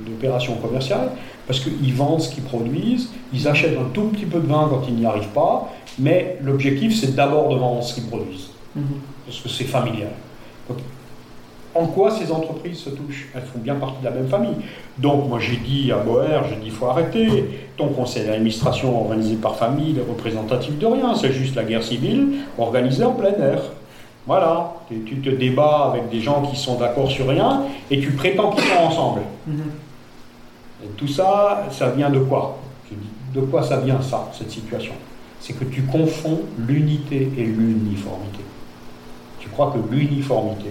d'opération 0.05 0.55
commerciale, 0.55 1.11
parce 1.47 1.59
qu'ils 1.61 1.93
vendent 1.93 2.21
ce 2.21 2.29
qu'ils 2.33 2.43
produisent, 2.43 3.09
ils 3.33 3.47
achètent 3.47 3.77
un 3.77 3.89
tout 3.93 4.03
petit 4.09 4.25
peu 4.25 4.39
de 4.39 4.47
vin 4.47 4.67
quand 4.69 4.81
ils 4.87 4.95
n'y 4.95 5.05
arrivent 5.05 5.29
pas, 5.33 5.69
mais 5.97 6.37
l'objectif 6.43 6.99
c'est 6.99 7.15
d'abord 7.15 7.49
de 7.49 7.55
vendre 7.55 7.81
ce 7.83 7.93
qu'ils 7.95 8.05
produisent, 8.07 8.49
Mhm. 8.75 8.83
parce 9.25 9.39
que 9.39 9.49
c'est 9.49 9.63
familial. 9.63 10.11
Donc, 10.69 10.77
en 11.75 11.85
quoi 11.85 12.09
ces 12.11 12.31
entreprises 12.31 12.79
se 12.79 12.89
touchent? 12.89 13.27
Elles 13.35 13.43
font 13.43 13.59
bien 13.59 13.75
partie 13.75 13.99
de 13.99 14.05
la 14.05 14.11
même 14.11 14.27
famille. 14.27 14.55
Donc 14.97 15.29
moi 15.29 15.39
j'ai 15.39 15.57
dit 15.57 15.91
à 15.91 15.97
Boer, 15.97 16.41
j'ai 16.49 16.55
dit 16.55 16.65
il 16.67 16.71
faut 16.71 16.87
arrêter. 16.87 17.27
Ton 17.77 17.89
conseil 17.89 18.25
d'administration 18.25 18.99
organisé 18.99 19.35
par 19.35 19.55
famille, 19.55 19.93
les 19.93 20.01
représentatifs 20.01 20.77
de 20.79 20.85
rien, 20.87 21.13
c'est 21.15 21.31
juste 21.31 21.55
la 21.55 21.63
guerre 21.63 21.83
civile 21.83 22.39
organisée 22.57 23.03
en 23.03 23.11
plein 23.11 23.33
air. 23.33 23.61
Voilà, 24.25 24.73
tu, 24.89 25.01
tu 25.05 25.17
te 25.17 25.29
débats 25.29 25.91
avec 25.93 26.09
des 26.09 26.19
gens 26.19 26.41
qui 26.41 26.57
sont 26.57 26.75
d'accord 26.79 27.09
sur 27.09 27.27
rien 27.27 27.61
et 27.91 27.99
tu 27.99 28.11
prétends 28.11 28.49
qu'ils 28.51 28.63
sont 28.65 28.83
ensemble. 28.83 29.21
Mhm. 29.45 29.61
Et 30.83 30.87
tout 30.95 31.07
ça, 31.07 31.65
ça 31.71 31.89
vient 31.91 32.09
de 32.09 32.19
quoi? 32.19 32.57
Je 32.89 32.95
dis, 32.95 33.07
de 33.33 33.41
quoi 33.41 33.63
ça 33.63 33.77
vient 33.77 34.01
ça, 34.01 34.29
cette 34.37 34.51
situation? 34.51 34.93
C'est 35.39 35.53
que 35.53 35.65
tu 35.65 35.83
confonds 35.83 36.41
l'unité 36.57 37.31
et 37.37 37.43
l'uniformité. 37.43 38.39
Tu 39.39 39.49
crois 39.49 39.71
que 39.73 39.93
l'uniformité, 39.93 40.69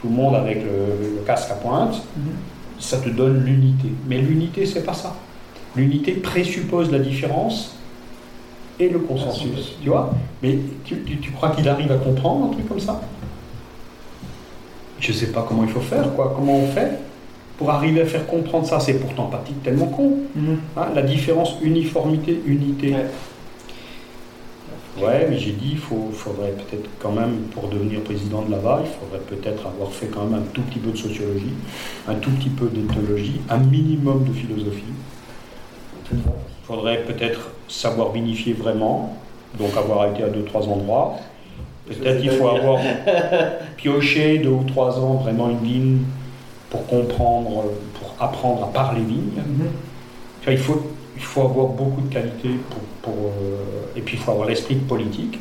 tout 0.00 0.08
le 0.08 0.14
monde 0.14 0.34
avec 0.36 0.62
le, 0.62 1.16
le 1.16 1.22
casque 1.26 1.50
à 1.50 1.54
pointe, 1.54 2.02
Mhm. 2.16 2.32
ça 2.78 2.98
te 2.98 3.08
donne 3.08 3.44
l'unité. 3.44 3.88
Mais 4.06 4.18
l'unité, 4.18 4.64
c'est 4.66 4.84
pas 4.84 4.94
ça. 4.94 5.14
L'unité 5.74 6.12
présuppose 6.12 6.90
la 6.90 6.98
différence 6.98 7.74
et 8.78 8.88
le 8.88 8.98
consensus. 9.00 9.72
Tu 9.82 9.88
vois? 9.88 10.12
Mais 10.42 10.58
tu, 10.84 11.00
tu- 11.02 11.18
tu 11.18 11.30
crois 11.32 11.50
qu'il 11.50 11.68
arrive 11.68 11.90
à 11.92 11.96
comprendre 11.96 12.46
un 12.46 12.48
truc 12.52 12.68
comme 12.68 12.80
ça? 12.80 13.00
Je 15.00 15.12
sais 15.12 15.28
pas 15.28 15.44
comment 15.46 15.64
il 15.64 15.70
faut 15.70 15.80
faire, 15.80 16.14
quoi. 16.14 16.32
Comment 16.34 16.54
on 16.56 16.66
fait? 16.68 16.98
Pour 17.56 17.70
arriver 17.70 18.02
à 18.02 18.06
faire 18.06 18.26
comprendre 18.26 18.66
ça 18.66 18.80
C'est 18.80 18.94
pourtant 18.94 19.26
pas 19.26 19.42
tellement 19.64 19.86
con. 19.86 20.18
Mhm. 20.34 20.58
hein, 20.76 20.86
la 20.94 21.02
différence 21.02 21.56
uniformité-unité. 21.62 22.92
Ouais. 22.92 23.06
Ouais, 24.98 25.26
mais 25.28 25.38
j'ai 25.38 25.52
dit, 25.52 25.72
il 25.72 25.78
faudrait 25.78 26.52
peut-être 26.52 26.88
quand 26.98 27.12
même, 27.12 27.48
pour 27.52 27.68
devenir 27.68 28.00
président 28.00 28.40
de 28.40 28.50
Laval, 28.50 28.84
il 28.84 28.90
faudrait 28.98 29.26
peut-être 29.28 29.66
avoir 29.66 29.90
fait 29.90 30.06
quand 30.06 30.24
même 30.24 30.40
un 30.40 30.46
tout 30.54 30.62
petit 30.62 30.78
peu 30.78 30.90
de 30.90 30.96
sociologie, 30.96 31.52
un 32.08 32.14
tout 32.14 32.30
petit 32.30 32.48
peu 32.48 32.66
d'ethnologie, 32.68 33.40
un 33.50 33.58
minimum 33.58 34.24
de 34.24 34.32
philosophie. 34.32 34.94
Il 36.12 36.18
faudrait 36.64 37.02
peut-être 37.02 37.50
savoir 37.68 38.12
vinifier 38.12 38.54
vraiment, 38.54 39.18
donc 39.58 39.76
avoir 39.76 40.06
été 40.10 40.22
à 40.22 40.28
deux, 40.28 40.44
trois 40.44 40.66
endroits. 40.66 41.16
Peut-être 41.86 42.24
il 42.24 42.30
faut 42.30 42.48
avoir 42.48 42.80
pioché 43.76 44.38
deux 44.38 44.48
ou 44.48 44.64
trois 44.64 44.98
ans 44.98 45.14
vraiment 45.14 45.50
une 45.50 45.58
vigne 45.58 45.98
pour 46.70 46.86
comprendre, 46.86 47.64
pour 47.94 48.14
apprendre 48.20 48.64
à 48.64 48.66
parler 48.72 49.00
vigne. 49.02 49.30
Tu 50.40 50.44
vois, 50.44 50.52
il, 50.52 50.58
faut, 50.58 50.82
il 51.16 51.22
faut 51.22 51.42
avoir 51.42 51.68
beaucoup 51.68 52.00
de 52.00 52.12
qualité 52.12 52.50
pour, 52.70 52.80
pour, 53.12 53.26
euh, 53.26 53.96
et 53.96 54.00
puis 54.00 54.16
il 54.16 54.20
faut 54.22 54.32
avoir 54.32 54.48
l'esprit 54.48 54.76
politique 54.76 55.38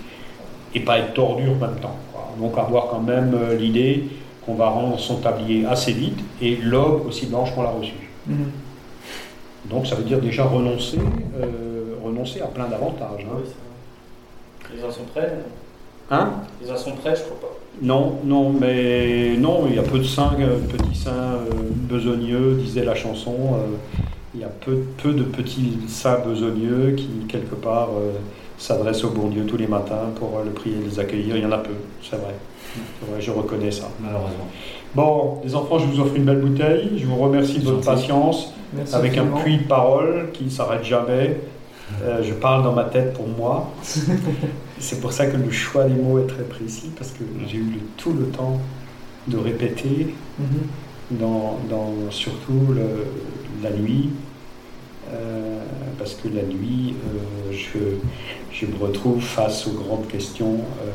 et 0.73 0.79
pas 0.81 0.99
être 0.99 1.13
tordu 1.13 1.43
en 1.49 1.55
même 1.55 1.79
temps. 1.81 1.95
quoi. 2.11 2.29
Donc 2.39 2.57
avoir 2.57 2.87
quand 2.87 3.01
même 3.01 3.33
euh, 3.33 3.55
l'idée 3.55 4.03
qu'on 4.45 4.55
va 4.55 4.69
rendre 4.69 4.99
son 4.99 5.17
tablier 5.17 5.65
assez 5.65 5.91
vite 5.93 6.19
et 6.41 6.57
l'aube 6.57 7.07
aussi 7.07 7.25
blanche 7.27 7.53
qu'on 7.55 7.63
l'a 7.63 7.71
reçue. 7.71 7.93
Mhm. 8.27 8.51
Donc 9.65 9.87
ça 9.87 9.95
veut 9.95 10.03
dire 10.03 10.19
déjà 10.21 10.43
renoncer, 10.43 10.99
euh, 11.39 11.95
renoncer 12.03 12.41
à 12.41 12.47
plein 12.47 12.67
d'avantages. 12.67 13.25
hein. 13.25 13.39
Les 14.73 14.81
gens 14.81 14.91
sont 14.91 15.05
prêts 15.13 15.31
Hein? 16.11 16.33
Les 16.61 16.69
uns 16.69 16.77
sont 16.77 16.91
prêts, 16.91 17.15
je 17.15 17.23
crois 17.23 17.39
pas. 17.39 17.54
Non, 17.81 18.19
non, 18.23 18.51
mais 18.51 19.35
non, 19.37 19.65
il 19.69 19.75
y 19.75 19.79
a 19.79 19.83
peu 19.83 19.99
de 19.99 20.03
saints, 20.03 20.31
euh, 20.39 20.57
petits 20.59 20.95
saints 20.95 21.11
euh, 21.11 21.49
besogneux, 21.89 22.55
disait 22.55 22.85
la 22.85 22.95
chanson. 22.95 23.33
euh, 23.53 23.75
il 24.33 24.41
y 24.41 24.43
a 24.43 24.47
peu, 24.49 24.77
peu 25.01 25.13
de 25.13 25.23
petits 25.23 25.77
saints 25.87 26.19
besogneux 26.25 26.93
qui, 26.97 27.07
quelque 27.29 27.55
part, 27.55 27.89
euh, 27.97 28.11
s'adressent 28.57 29.03
au 29.05 29.09
bon 29.09 29.27
Dieu 29.27 29.45
tous 29.45 29.55
les 29.57 29.67
matins 29.67 30.09
pour 30.15 30.41
le 30.43 30.51
prier 30.51 30.75
et 30.81 30.85
les 30.89 30.99
accueillir. 30.99 31.37
Il 31.37 31.43
y 31.43 31.45
en 31.45 31.51
a 31.51 31.57
peu, 31.57 31.73
c'est 32.01 32.17
vrai. 32.17 32.35
Je 33.19 33.31
reconnais 33.31 33.71
ça. 33.71 33.87
Malheureusement. 34.01 34.47
Bon, 34.93 35.39
les 35.43 35.55
enfants, 35.55 35.79
je 35.79 35.85
vous 35.85 35.99
offre 36.01 36.15
une 36.15 36.25
belle 36.25 36.41
bouteille. 36.41 36.91
Je 36.97 37.05
vous 37.05 37.15
remercie 37.15 37.59
de 37.59 37.65
votre 37.65 37.85
patience. 37.85 38.53
Merci 38.73 38.95
avec 38.95 39.17
un 39.17 39.25
puits 39.25 39.57
de 39.59 39.63
parole 39.63 40.31
qui 40.33 40.45
ne 40.45 40.49
s'arrête 40.49 40.83
jamais. 40.83 41.39
Je 42.21 42.33
parle 42.33 42.63
dans 42.63 42.73
ma 42.73 42.85
tête 42.85 43.13
pour 43.13 43.27
moi. 43.27 43.69
C'est 44.79 44.99
pour 44.99 45.13
ça 45.13 45.25
que 45.27 45.37
le 45.37 45.51
choix 45.51 45.85
des 45.85 45.93
mots 45.93 46.19
est 46.19 46.27
très 46.27 46.43
précis, 46.43 46.91
parce 46.97 47.11
que 47.11 47.23
j'ai 47.47 47.57
eu 47.57 47.63
le- 47.63 47.79
tout 47.97 48.11
le 48.13 48.25
temps 48.25 48.59
de 49.27 49.37
répéter, 49.37 50.13
Mhm. 50.39 51.17
dans, 51.19 51.59
dans- 51.69 52.11
surtout 52.11 52.73
le- 52.73 53.05
la 53.63 53.71
nuit, 53.71 54.09
euh, 55.13 55.59
parce 55.97 56.15
que 56.15 56.27
la 56.27 56.43
nuit, 56.43 56.95
euh, 57.05 57.51
je, 57.53 57.79
je 58.51 58.65
me 58.65 58.77
retrouve 58.77 59.21
face 59.21 59.65
aux 59.67 59.71
grandes 59.73 60.07
questions 60.07 60.55
euh, 60.83 60.91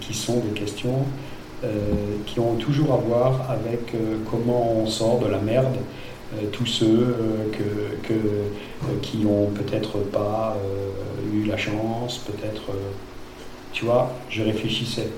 qui 0.00 0.14
sont 0.14 0.40
des 0.40 0.58
questions 0.60 1.04
qui 2.26 2.40
ont 2.40 2.56
toujours 2.56 2.92
à 2.92 2.96
voir 2.96 3.48
avec 3.48 3.92
comment 4.28 4.72
on 4.82 4.86
sort 4.88 5.20
de 5.20 5.28
la 5.28 5.38
merde. 5.38 5.76
Euh, 6.34 6.46
tous 6.52 6.66
ceux 6.66 6.86
euh, 6.86 7.50
que, 7.52 8.06
que, 8.08 8.12
euh, 8.14 8.98
qui 9.02 9.24
ont 9.26 9.46
peut-être 9.54 9.98
pas 9.98 10.56
eu 11.32 11.44
la 11.44 11.56
chance, 11.56 12.18
peut-être, 12.18 12.62
tu 13.72 13.84
vois, 13.84 14.12
je 14.28 14.42
réfléchissais. 14.42 15.08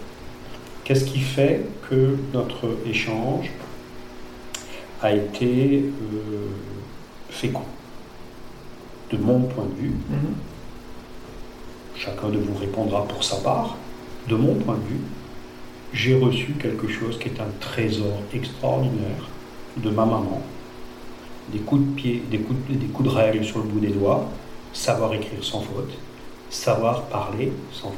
Qu'est-ce 0.85 1.05
qui 1.07 1.21
fait 1.21 1.63
que 1.89 2.17
notre 2.33 2.77
échange 2.87 3.51
a 5.03 5.13
été 5.13 5.83
euh, 5.85 6.49
fécond? 7.31 7.63
De 9.11 9.17
mon 9.19 9.41
point 9.43 9.65
de 9.67 9.81
vue, 9.83 9.93
Mhm. 10.11 10.35
chacun 11.97 12.29
de 12.29 12.39
vous 12.39 12.55
répondra 12.59 13.05
pour 13.07 13.23
sa 13.23 13.37
part. 13.37 13.77
De 14.29 14.35
mon 14.35 14.55
point 14.55 14.75
de 14.75 14.89
vue, 14.89 15.01
j'ai 15.93 16.19
reçu 16.19 16.53
quelque 16.61 16.89
chose 16.89 17.19
qui 17.19 17.29
est 17.29 17.41
un 17.41 17.51
trésor 17.61 18.21
extraordinaire 18.35 19.29
de 19.77 19.91
ma 19.91 20.05
maman. 20.05 20.41
Des 21.53 21.59
coups 21.59 21.83
de 21.83 21.91
pied, 21.95 22.23
des 22.31 22.39
coups 22.39 22.59
de, 22.69 22.75
des 22.75 22.87
coups 22.87 23.09
de 23.09 23.15
règle 23.15 23.45
sur 23.45 23.59
le 23.59 23.65
bout 23.65 23.81
des 23.81 23.89
doigts, 23.91 24.29
savoir 24.73 25.13
écrire 25.15 25.43
sans 25.43 25.61
faute, 25.61 25.93
savoir 26.51 27.03
parler 27.05 27.53
sans 27.73 27.89
faute. 27.89 27.97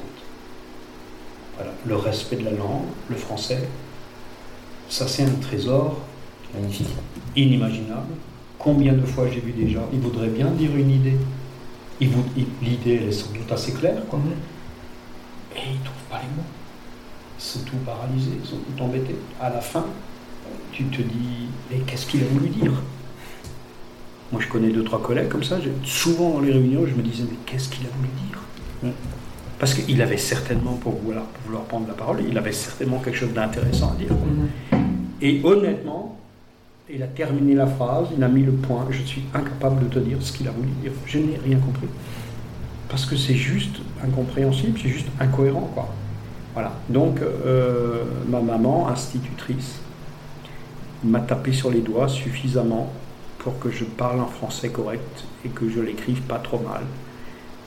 Voilà, 1.57 1.73
le 1.87 1.97
respect 1.97 2.37
de 2.37 2.45
la 2.45 2.51
langue, 2.51 2.85
le 3.09 3.17
français, 3.17 3.69
ça 4.89 5.07
c'est 5.09 5.25
un 5.25 5.35
trésor 5.41 5.99
Magnifique. 6.55 6.89
inimaginable. 7.35 8.15
Combien 8.59 8.93
de 8.95 9.07
fois 9.07 9.27
j'ai 9.33 9.41
vu 9.41 9.53
des 9.53 9.71
gens, 9.71 9.87
ils 9.93 10.01
voudraient 10.01 10.29
bien 10.29 10.49
dire 10.51 10.75
une 10.77 10.91
idée. 10.91 11.17
L'idée, 12.01 12.99
elle 13.01 13.09
est 13.09 13.13
sans 13.13 13.33
doute 13.33 13.51
assez 13.51 13.73
claire, 13.73 14.05
quoi. 14.09 14.19
Mhm. 14.19 14.33
Et 15.57 15.61
ils 15.73 15.79
ne 15.81 15.85
trouvent 15.85 16.09
pas 16.11 16.19
les 16.21 16.29
mots. 16.37 16.49
Ils 17.39 17.43
sont 17.43 17.61
tout 17.61 17.77
paralysés, 17.87 18.33
ils 18.43 18.47
sont 18.47 18.57
tout 18.59 18.83
embêtés. 18.83 19.17
À 19.41 19.49
la 19.51 19.61
fin, 19.61 19.87
tu 20.73 20.85
te 20.85 21.01
dis, 21.01 21.49
mais 21.71 21.79
qu'est-ce 21.87 22.07
qu'il 22.07 22.23
a 22.23 22.27
voulu 22.27 22.49
dire? 22.49 22.73
Moi, 24.33 24.41
je 24.41 24.49
connais 24.49 24.71
deux, 24.71 24.85
trois 24.85 25.01
collègues 25.01 25.29
comme 25.29 25.45
ça. 25.45 25.59
Souvent 25.85 26.31
dans 26.31 26.41
les 26.41 26.53
réunions, 26.53 26.87
je 26.87 26.95
me 26.95 27.03
disais, 27.03 27.25
mais 27.31 27.37
qu'est-ce 27.47 27.69
qu'il 27.69 27.87
a 27.87 27.91
voulu 27.91 28.09
dire? 28.29 28.39
Mm. 28.83 28.95
Parce 29.59 29.73
qu'il 29.73 30.03
avait 30.03 30.19
certainement, 30.19 30.75
pour 30.75 30.93
vouloir, 30.97 31.25
pour 31.25 31.45
vouloir 31.47 31.65
prendre 31.65 31.89
la 31.89 31.95
parole, 31.95 32.19
il 32.29 32.37
avait 32.37 32.53
certainement 32.53 32.99
quelque 32.99 33.17
chose 33.17 33.33
d'intéressant 33.33 33.93
à 33.93 33.97
dire. 33.97 34.13
Mhm. 34.13 34.79
Et 35.23 35.41
honnêtement, 35.45 36.19
il 36.93 37.03
a 37.03 37.07
terminé 37.07 37.55
la 37.55 37.67
phrase, 37.67 38.09
il 38.15 38.23
a 38.23 38.29
mis 38.29 38.43
le 38.43 38.53
point. 38.53 38.87
Je 38.91 39.03
suis 39.03 39.23
incapable 39.33 39.89
de 39.89 39.95
te 39.95 39.99
dire 39.99 40.19
ce 40.21 40.33
qu'il 40.33 40.47
a 40.47 40.51
voulu 40.51 40.69
dire. 40.83 40.93
Je 41.07 41.19
n'ai 41.19 41.39
rien 41.43 41.57
compris. 41.57 41.89
Parce 42.89 43.07
que 43.07 43.17
c'est 43.17 43.35
juste 43.35 43.77
incompréhensible, 44.05 44.79
c'est 44.81 44.91
juste 44.91 45.09
incohérent, 45.19 45.71
quoi. 45.75 45.89
Voilà. 46.53 46.73
Donc, 46.91 47.21
euh, 47.21 48.05
ma 48.29 48.41
maman, 48.41 48.89
institutrice, 48.89 49.81
m'a 51.03 51.21
tapé 51.21 51.53
sur 51.53 51.71
les 51.71 51.81
doigts 51.81 52.09
suffisamment 52.09 52.93
pour 53.47 53.61
que 53.61 53.71
je 53.71 53.85
parle 53.85 54.19
un 54.19 54.27
français 54.27 54.71
correct 54.71 55.25
et 55.45 55.49
que 55.51 55.69
je 55.71 55.81
l'écrive 55.81 56.21
pas 56.23 56.41
trop 56.41 56.59
mal. 56.59 56.83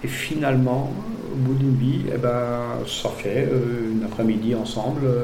Et 0.04 0.10
finalement, 0.10 0.92
au 1.32 1.38
bout 1.38 1.54
d'une 1.54 1.78
vie, 1.78 2.02
eh 2.14 2.18
ben, 2.18 2.64
ça 2.86 3.08
fait 3.18 3.48
euh, 3.50 3.94
une 3.94 4.04
après-midi 4.04 4.56
ensemble. 4.56 5.06
euh, 5.06 5.24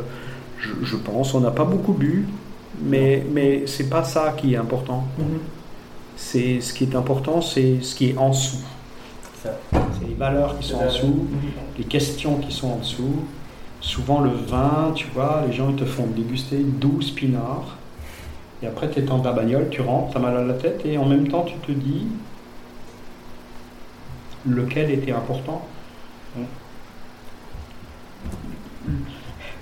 je, 0.58 0.70
je 0.82 0.95
pense, 0.95 1.34
on 1.34 1.41
n'a 1.41 1.51
pas 1.51 1.66
beaucoup 1.66 1.91
bu, 1.91 2.26
mais, 2.82 3.26
mais 3.34 3.68
c'est 3.68 3.89
pas 3.89 4.06
ça 4.06 4.34
qui 4.38 4.53
est 4.53 4.58
important. 4.58 5.03
Mhm. 5.18 5.39
C'est 6.16 6.62
ce 6.62 6.74
qui 6.74 6.86
est 6.86 6.95
important, 6.95 7.41
c'est 7.41 7.82
ce 7.82 7.93
qui 7.93 8.12
est 8.12 8.18
en 8.18 8.30
dessous. 8.30 8.64
C'est 9.43 10.08
les 10.08 10.14
valeurs 10.14 10.58
qui 10.58 10.70
sont 10.70 10.78
en 10.78 10.86
dessous, 10.86 11.28
les 11.78 11.84
questions 11.84 12.38
qui 12.38 12.53
sont 12.53 12.70
en 12.70 12.78
dessous. 12.78 13.26
Souvent 13.82 14.22
le 14.22 14.32
vin, 14.32 14.93
tu 14.95 15.08
vois, 15.14 15.43
les 15.45 15.51
gens 15.51 15.70
ils 15.70 15.76
te 15.76 15.84
font 15.84 16.08
déguster 16.08 16.60
12 16.64 17.12
pinards. 17.12 17.76
Et 18.64 18.68
après 18.68 18.89
tu 18.89 18.99
es 18.99 19.01
dans 19.01 19.20
ta 19.20 19.32
bagnole, 19.32 19.68
tu 19.70 19.82
rentres, 19.82 20.12
tu 20.12 20.18
as 20.18 20.20
mal 20.22 20.36
à 20.38 20.43
la 20.43 20.53
tête 20.53 20.82
et 20.86 20.97
en 20.97 21.06
même 21.06 21.28
temps 21.28 21.43
tu 21.43 21.56
te 21.58 21.72
dis 21.72 22.08
lequel 24.47 24.91
était 24.91 25.12
important. 25.12 25.66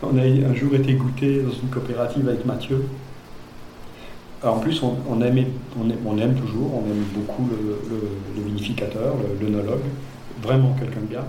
On 0.01 0.17
a 0.17 0.21
un 0.21 0.53
jour 0.53 0.75
été 0.75 0.93
goûté 0.93 1.41
dans 1.41 1.51
une 1.51 1.69
coopérative 1.69 2.27
avec 2.27 2.45
Mathieu. 2.45 2.83
Alors, 4.41 4.57
en 4.57 4.59
plus, 4.59 4.83
on, 4.83 4.97
on 5.09 5.21
aimait, 5.21 5.47
on, 5.81 5.89
aime, 5.89 5.99
on 6.05 6.17
aime 6.17 6.35
toujours, 6.35 6.73
on 6.75 6.91
aime 6.91 7.05
beaucoup 7.15 7.47
le, 7.49 7.79
le- 7.89 8.09
le 8.35 8.41
vinificateur, 8.49 9.15
l'œnologue, 9.41 9.79
vraiment 10.41 10.75
quelqu'un 10.77 10.99
de 10.99 11.05
bien. 11.05 11.23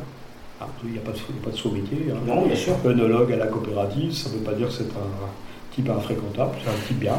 Ah, 0.61 0.67
il 0.85 0.91
n'y 0.91 0.99
a 0.99 1.01
pas 1.03 1.13
de, 1.13 1.19
pas 1.49 1.57
sous-métier. 1.57 2.07
hein. 2.11 2.17
Non, 2.27 2.45
bien 2.47 2.57
sûr. 2.57 2.75
Œnologue 2.85 3.33
à 3.33 3.37
la 3.37 3.47
coopérative, 3.47 4.13
ça 4.13 4.31
ne 4.31 4.35
veut 4.35 4.41
pas 4.41 4.55
dire 4.55 4.67
que 4.67 4.73
c'est 4.73 4.83
un 4.91 5.29
type 5.75 5.91
infréquentable, 5.91 6.53
c'est 6.63 6.71
un 6.71 6.87
type 6.87 6.99
bien. 6.99 7.17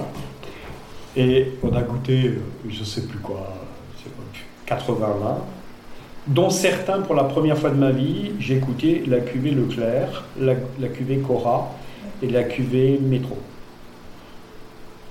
Et 1.15 1.53
on 1.63 1.73
a 1.75 1.81
goûté, 1.81 2.27
euh, 2.27 2.41
je 2.69 2.79
ne 2.79 2.85
sais 2.85 3.01
plus 3.01 3.19
quoi, 3.19 3.53
c'est 3.97 4.13
quoi, 4.15 4.25
80 4.65 5.07
vins, 5.21 5.37
dont 6.27 6.49
certains, 6.49 7.01
pour 7.01 7.15
la 7.15 7.23
première 7.25 7.57
fois 7.57 7.69
de 7.69 7.75
ma 7.75 7.91
vie, 7.91 8.31
j'ai 8.39 8.55
goûté 8.57 9.03
la 9.05 9.19
cuvée 9.19 9.51
Leclerc, 9.51 10.23
la, 10.39 10.53
la 10.79 10.87
cuvée 10.87 11.17
Cora 11.17 11.71
et 12.21 12.27
la 12.27 12.43
cuvée 12.43 12.99
Métro. 13.01 13.37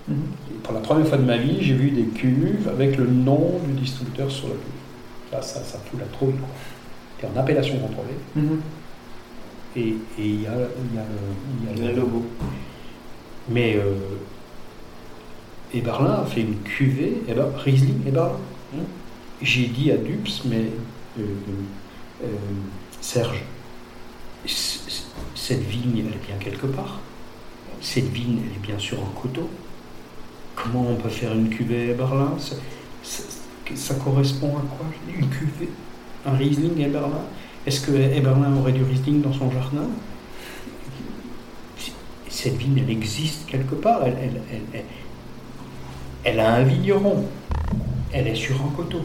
Mhm. 0.08 0.16
Pour 0.62 0.74
la 0.74 0.80
première 0.80 1.06
fois 1.06 1.18
de 1.18 1.24
ma 1.24 1.36
vie, 1.36 1.58
j'ai 1.60 1.74
vu 1.74 1.90
des 1.90 2.04
cuves 2.04 2.68
avec 2.68 2.96
le 2.96 3.06
nom 3.06 3.52
du 3.66 3.80
distributeur 3.80 4.30
sur 4.30 4.48
la 4.48 4.54
cuve. 4.54 5.32
Là, 5.32 5.42
ça, 5.42 5.60
ça 5.60 5.78
fout 5.78 5.98
la 5.98 6.06
trouille. 6.06 6.34
quoi. 6.34 6.48
C'est 7.20 7.26
en 7.26 7.40
appellation 7.40 7.78
contrôlée. 7.78 8.58
Et 9.76 9.80
y 9.80 10.22
y 10.22 10.22
il 10.22 10.42
y 10.42 10.46
a 10.46 11.88
Le 11.88 11.96
logo. 11.96 12.24
Mais 13.48 13.76
euh, 13.76 13.94
Eberlin 15.74 16.22
a 16.22 16.26
fait 16.26 16.40
une 16.42 16.56
cuvée, 16.62 17.22
Eber, 17.28 17.46
Riesling 17.56 18.06
Eberlin. 18.06 18.38
Hmm. 18.72 18.78
J'ai 19.42 19.66
dit 19.66 19.90
à 19.90 19.96
Dups, 19.96 20.42
mais 20.46 20.64
euh, 21.18 21.22
euh, 22.24 22.26
Serge, 23.00 23.42
cette 25.34 25.62
vigne, 25.62 25.98
elle 25.98 26.14
est 26.14 26.26
bien 26.26 26.36
quelque 26.40 26.66
part. 26.66 27.00
Cette 27.80 28.08
vigne, 28.10 28.38
elle 28.44 28.56
est 28.56 28.66
bien 28.66 28.78
sur 28.78 28.98
un 28.98 29.20
coteau. 29.20 29.48
Comment 30.56 30.86
on 30.88 30.96
peut 30.96 31.08
faire 31.08 31.32
une 31.32 31.48
cuvée 31.50 31.90
Eberlin? 31.90 32.34
Ça, 32.38 32.54
ça- 33.02 33.24
ça 33.74 33.94
correspond 33.96 34.48
à 34.56 34.60
quoi? 34.60 34.86
Une 35.08 35.28
cuvée? 35.28 35.68
Un 36.26 36.32
Riesling 36.36 36.78
Eberlin? 36.80 37.24
Est-ce 37.66 37.80
que 37.86 37.92
Eberlin 37.92 38.56
aurait 38.56 38.72
du 38.72 38.82
Riesling 38.84 39.20
dans 39.22 39.32
son 39.32 39.50
jardin? 39.50 39.88
Cette 42.34 42.56
vigne, 42.56 42.78
elle 42.78 42.90
existe 42.90 43.46
quelque 43.46 43.74
part. 43.74 44.02
Elle, 44.06 44.16
elle, 44.22 44.40
elle, 44.52 44.60
elle- 44.72 44.84
elle 46.24 46.40
a 46.40 46.54
un 46.54 46.62
vigneron. 46.64 47.24
Elle 48.12 48.28
est 48.28 48.34
sur 48.34 48.56
un 48.62 48.68
coteau. 48.76 49.00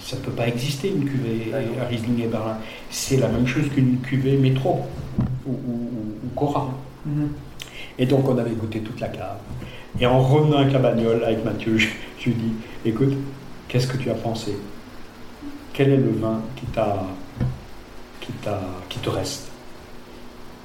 Ça 0.00 0.16
ne 0.16 0.22
peut 0.22 0.32
pas 0.32 0.48
exister 0.48 0.88
une 0.88 1.04
cuvée 1.04 1.48
D'accord. 1.52 1.82
à 1.82 1.86
Riesling 1.86 2.20
et 2.22 2.26
Berlin. 2.26 2.56
C'est 2.90 3.18
la 3.18 3.28
même 3.28 3.46
chose 3.46 3.68
qu'une 3.72 3.98
cuvée 4.00 4.36
métro 4.36 4.84
ou, 5.46 5.50
ou, 5.50 5.54
ou- 5.54 6.26
ou 6.26 6.28
Cora. 6.34 6.68
Mhm. 7.06 7.28
Et 7.98 8.06
donc 8.06 8.28
on 8.28 8.36
avait 8.36 8.50
goûté 8.50 8.80
toute 8.80 8.98
la 9.00 9.08
cave. 9.08 9.36
Et 10.00 10.06
en 10.06 10.20
revenant 10.20 10.58
avec 10.58 10.72
la 10.72 10.78
bagnole, 10.80 11.22
avec 11.24 11.44
Mathieu, 11.44 11.78
je, 11.78 11.88
je 12.18 12.24
lui 12.30 12.34
dis, 12.34 12.52
écoute, 12.84 13.12
qu'est-ce 13.68 13.86
que 13.86 13.96
tu 13.96 14.10
as 14.10 14.14
pensé? 14.14 14.56
Quel 15.72 15.90
est 15.90 15.96
le 15.98 16.10
vin 16.10 16.40
qui 16.56 16.66
qui, 18.20 18.32
t'a- 18.32 18.60
qui 18.88 18.98
te 18.98 19.08
reste? 19.10 19.51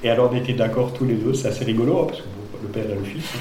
Et 0.03 0.09
alors 0.09 0.29
on 0.31 0.35
était 0.35 0.53
d'accord 0.53 0.93
tous 0.93 1.05
les 1.05 1.15
deux, 1.15 1.33
c'est 1.33 1.47
assez 1.49 1.65
rigolo, 1.65 2.01
hein, 2.01 2.05
parce 2.07 2.19
que 2.21 2.25
bon, 2.25 2.59
le 2.63 2.67
père 2.69 2.85
et 2.89 2.95
le 2.95 3.03
fils. 3.03 3.23
hein. 3.35 3.39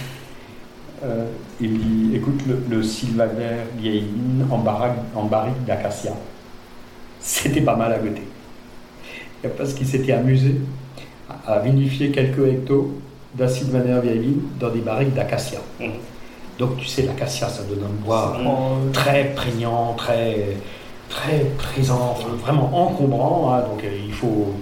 Euh, 1.05 1.27
il 1.61 1.71
me 1.73 1.79
dit, 1.79 2.17
écoute, 2.17 2.41
le, 2.49 2.59
le 2.75 2.83
Sylvaner 2.83 3.59
vieilline 3.79 4.47
en, 4.51 4.59
baraque- 4.59 4.97
en 5.15 5.25
barrique 5.25 5.63
d'acacia, 5.67 6.13
c'était 7.21 7.61
pas 7.61 7.77
mal 7.77 7.93
à 7.93 7.99
goûter. 7.99 8.23
parce 9.59 9.75
qu'il 9.75 9.87
s'était 9.87 10.13
amusé 10.13 10.55
à 11.29 11.53
à 11.55 11.59
vinifier 11.61 12.11
quelques 12.13 12.39
hectos 12.47 12.93
vanillin 13.37 14.01
vieille 14.01 14.19
vigne 14.21 14.41
dans 14.59 14.71
des 14.71 14.81
barriques 14.81 15.13
d'acacia. 15.15 15.59
Mhm. 15.81 15.91
Donc 16.59 16.79
tu 16.79 16.87
sais, 16.87 17.03
l'acacia, 17.03 17.49
ça 17.49 17.63
donne 17.65 17.85
un 17.85 18.05
bois 18.05 18.39
En- 18.47 18.91
très 18.93 19.35
prégnant, 19.35 19.93
très, 19.95 20.57
très 21.11 21.41
présent, 21.59 22.17
vraiment 22.43 22.71
encombrant. 22.87 23.53
hein. 23.53 23.61
donc 23.69 23.85
euh, 23.85 23.89
il 24.07 24.13
faut, 24.15 24.55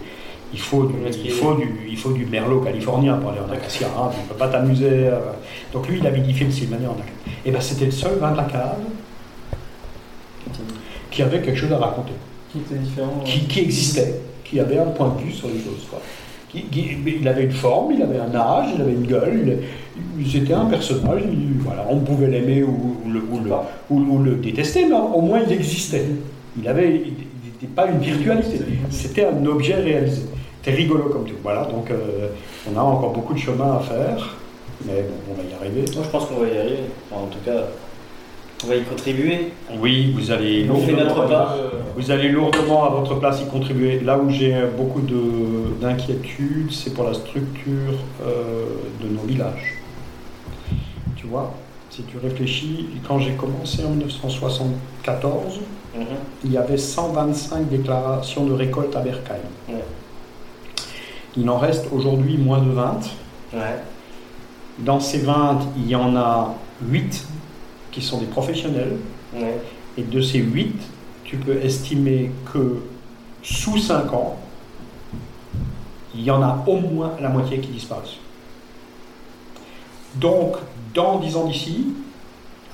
il, 0.55 0.61
faut 0.61 0.85
du, 0.85 0.95
il, 1.25 1.31
faut 1.31 1.55
du, 1.55 1.69
il 1.89 1.97
faut 1.97 2.13
du 2.13 2.25
merlot 2.27 2.61
californien 2.61 3.15
pour 3.19 3.31
aller 3.31 3.41
en 3.41 3.53
acacia. 3.53 3.89
hein. 3.99 4.11
tu 4.15 4.21
ne 4.23 4.29
peux 4.29 4.35
pas 4.37 4.49
t'amuser. 4.49 4.89
euh. 5.09 5.19
Donc 5.73 5.89
lui, 5.89 5.99
il 5.99 6.07
a 6.07 6.11
vinifié 6.11 6.47
le 6.47 6.53
Sylvaner 6.53 6.87
en 6.87 6.93
acacia. 6.93 7.13
Et 7.45 7.51
ben 7.51 7.61
c'était 7.61 7.87
le 7.87 7.91
seul 7.91 8.19
vin 8.19 8.33
de 8.33 8.37
la 8.37 8.45
cave 8.45 8.77
qui 11.11 11.23
avait 11.23 11.41
quelque 11.41 11.57
chose 11.59 11.73
à 11.73 11.79
raconter, 11.79 12.13
Qui 12.53 12.59
était 12.59 12.75
différent. 12.77 13.21
qui, 13.25 13.41
qui 13.47 13.61
existait, 13.61 14.15
qui 14.45 14.59
avait 14.61 14.79
un 14.79 14.87
point 14.87 15.15
de 15.19 15.25
vue 15.25 15.33
sur 15.33 15.49
les 15.49 15.55
choses. 15.59 15.87
quoi. 15.89 16.01
Qui- 16.49 16.63
qui- 16.65 16.97
il 17.21 17.27
avait 17.29 17.45
une 17.45 17.51
forme, 17.53 17.93
il 17.93 18.03
avait 18.03 18.19
un 18.19 18.35
âge, 18.35 18.69
il 18.77 18.81
avait 18.81 18.93
une 18.93 19.07
gueule, 19.07 19.59
c'était 20.31 20.55
un 20.55 20.67
personnage, 20.67 21.23
il- 21.31 21.59
voilà, 21.61 21.85
on 21.91 21.99
pouvait 22.01 22.29
l'aimer 22.29 22.63
ou, 22.63 22.97
ou 23.05 23.11
le, 23.11 23.21
ou 23.31 23.41
le- 23.41 23.53
ou- 23.91 24.01
ou 24.15 24.19
le 24.23 24.37
détester, 24.37 24.87
mais 24.89 24.95
au 24.95 25.21
moins 25.21 25.41
il 25.47 25.53
existait. 25.53 26.05
Il 26.61 26.69
avait, 26.69 26.95
il 27.07 27.13
n'était 27.45 27.67
pas 27.75 27.87
une 27.89 27.99
virtualité, 27.99 28.61
c'était 28.91 29.25
un 29.27 29.45
objet 29.47 29.75
réalisé. 29.75 30.23
C'était 30.65 30.77
rigolo 30.79 31.05
comme 31.11 31.25
tout. 31.25 31.35
Voilà, 31.43 31.65
donc 31.65 31.91
euh, 31.91 32.29
on 32.73 32.79
a 32.79 32.81
encore 32.83 33.13
beaucoup 33.13 33.35
de 33.35 33.39
chemin 33.39 33.77
à 33.77 33.81
faire, 33.81 34.35
mais 34.87 35.03
bon, 35.03 35.33
on 35.33 35.35
va 35.35 35.43
y 35.43 35.53
arriver. 35.55 35.85
Moi, 35.95 36.05
je 36.05 36.09
pense 36.11 36.25
qu'on 36.27 36.37
va 36.41 36.47
y 36.49 36.57
arriver. 36.59 36.79
Enfin, 37.11 37.23
en 37.25 37.27
tout 37.27 37.39
cas, 37.45 37.65
on 38.65 38.69
va 38.69 38.77
y 38.77 38.83
contribuer. 38.83 39.53
Oui, 39.79 40.13
vous 40.17 40.31
allez 40.31 40.67
On 40.71 40.75
lourdement- 40.75 40.97
notre 41.05 41.29
part. 41.29 41.57
Vous 41.97 42.11
allez 42.11 42.31
lourdement 42.31 42.85
à 42.85 42.89
votre 42.89 43.17
place 43.17 43.43
y 43.43 43.47
contribuer. 43.47 44.01
Là 44.01 44.17
où 44.19 44.31
j'ai 44.31 44.55
beaucoup 44.77 45.03
de- 45.03 45.79
d'inquiétudes, 45.83 46.73
c'est 46.73 46.95
pour 46.95 47.05
la 47.05 47.13
structure 47.13 47.99
euh, 48.27 48.65
de 49.03 49.09
nos 49.09 49.21
villages. 49.27 49.75
Tu 51.17 51.27
vois, 51.27 51.53
si 51.91 52.05
tu 52.05 52.17
réfléchis, 52.17 52.87
quand 53.07 53.19
j'ai 53.19 53.33
commencé 53.33 53.85
en 53.85 53.91
1974, 53.91 55.61
Mhm. 55.95 56.05
il 56.45 56.53
y 56.53 56.57
avait 56.57 56.79
125 56.79 57.69
déclarations 57.69 58.47
de 58.47 58.53
récolte 58.55 58.97
à 58.97 59.01
Berkheim. 59.01 59.35
Ouais. 59.69 59.75
Il 61.37 61.49
en 61.51 61.59
reste 61.59 61.87
aujourd'hui 61.93 62.37
moins 62.39 62.63
de 62.63 62.71
20. 62.71 63.01
Ouais. 63.55 63.61
Dans 64.79 65.01
ces 65.01 65.19
20, 65.19 65.61
il 65.77 65.89
y 65.89 65.97
en 65.97 66.17
a 66.17 66.55
8 66.83 67.27
qui 67.91 68.03
sont 68.03 68.19
des 68.19 68.27
professionnels. 68.27 68.97
Ouais. 69.35 69.61
Et 69.97 70.03
de 70.03 70.21
ces 70.21 70.39
8, 70.39 70.75
tu 71.25 71.37
peux 71.37 71.57
estimer 71.57 72.31
que 72.53 72.83
sous 73.43 73.79
5 73.79 74.13
ans, 74.13 74.37
il 76.15 76.23
y 76.23 76.31
en 76.31 76.43
a 76.43 76.63
au 76.67 76.77
moins 76.79 77.13
la 77.21 77.29
moitié 77.29 77.59
qui 77.59 77.69
disparaissent. 77.69 78.19
Donc, 80.17 80.57
dans 80.95 81.19
10 81.19 81.37
ans 81.37 81.47
d'ici, 81.47 81.89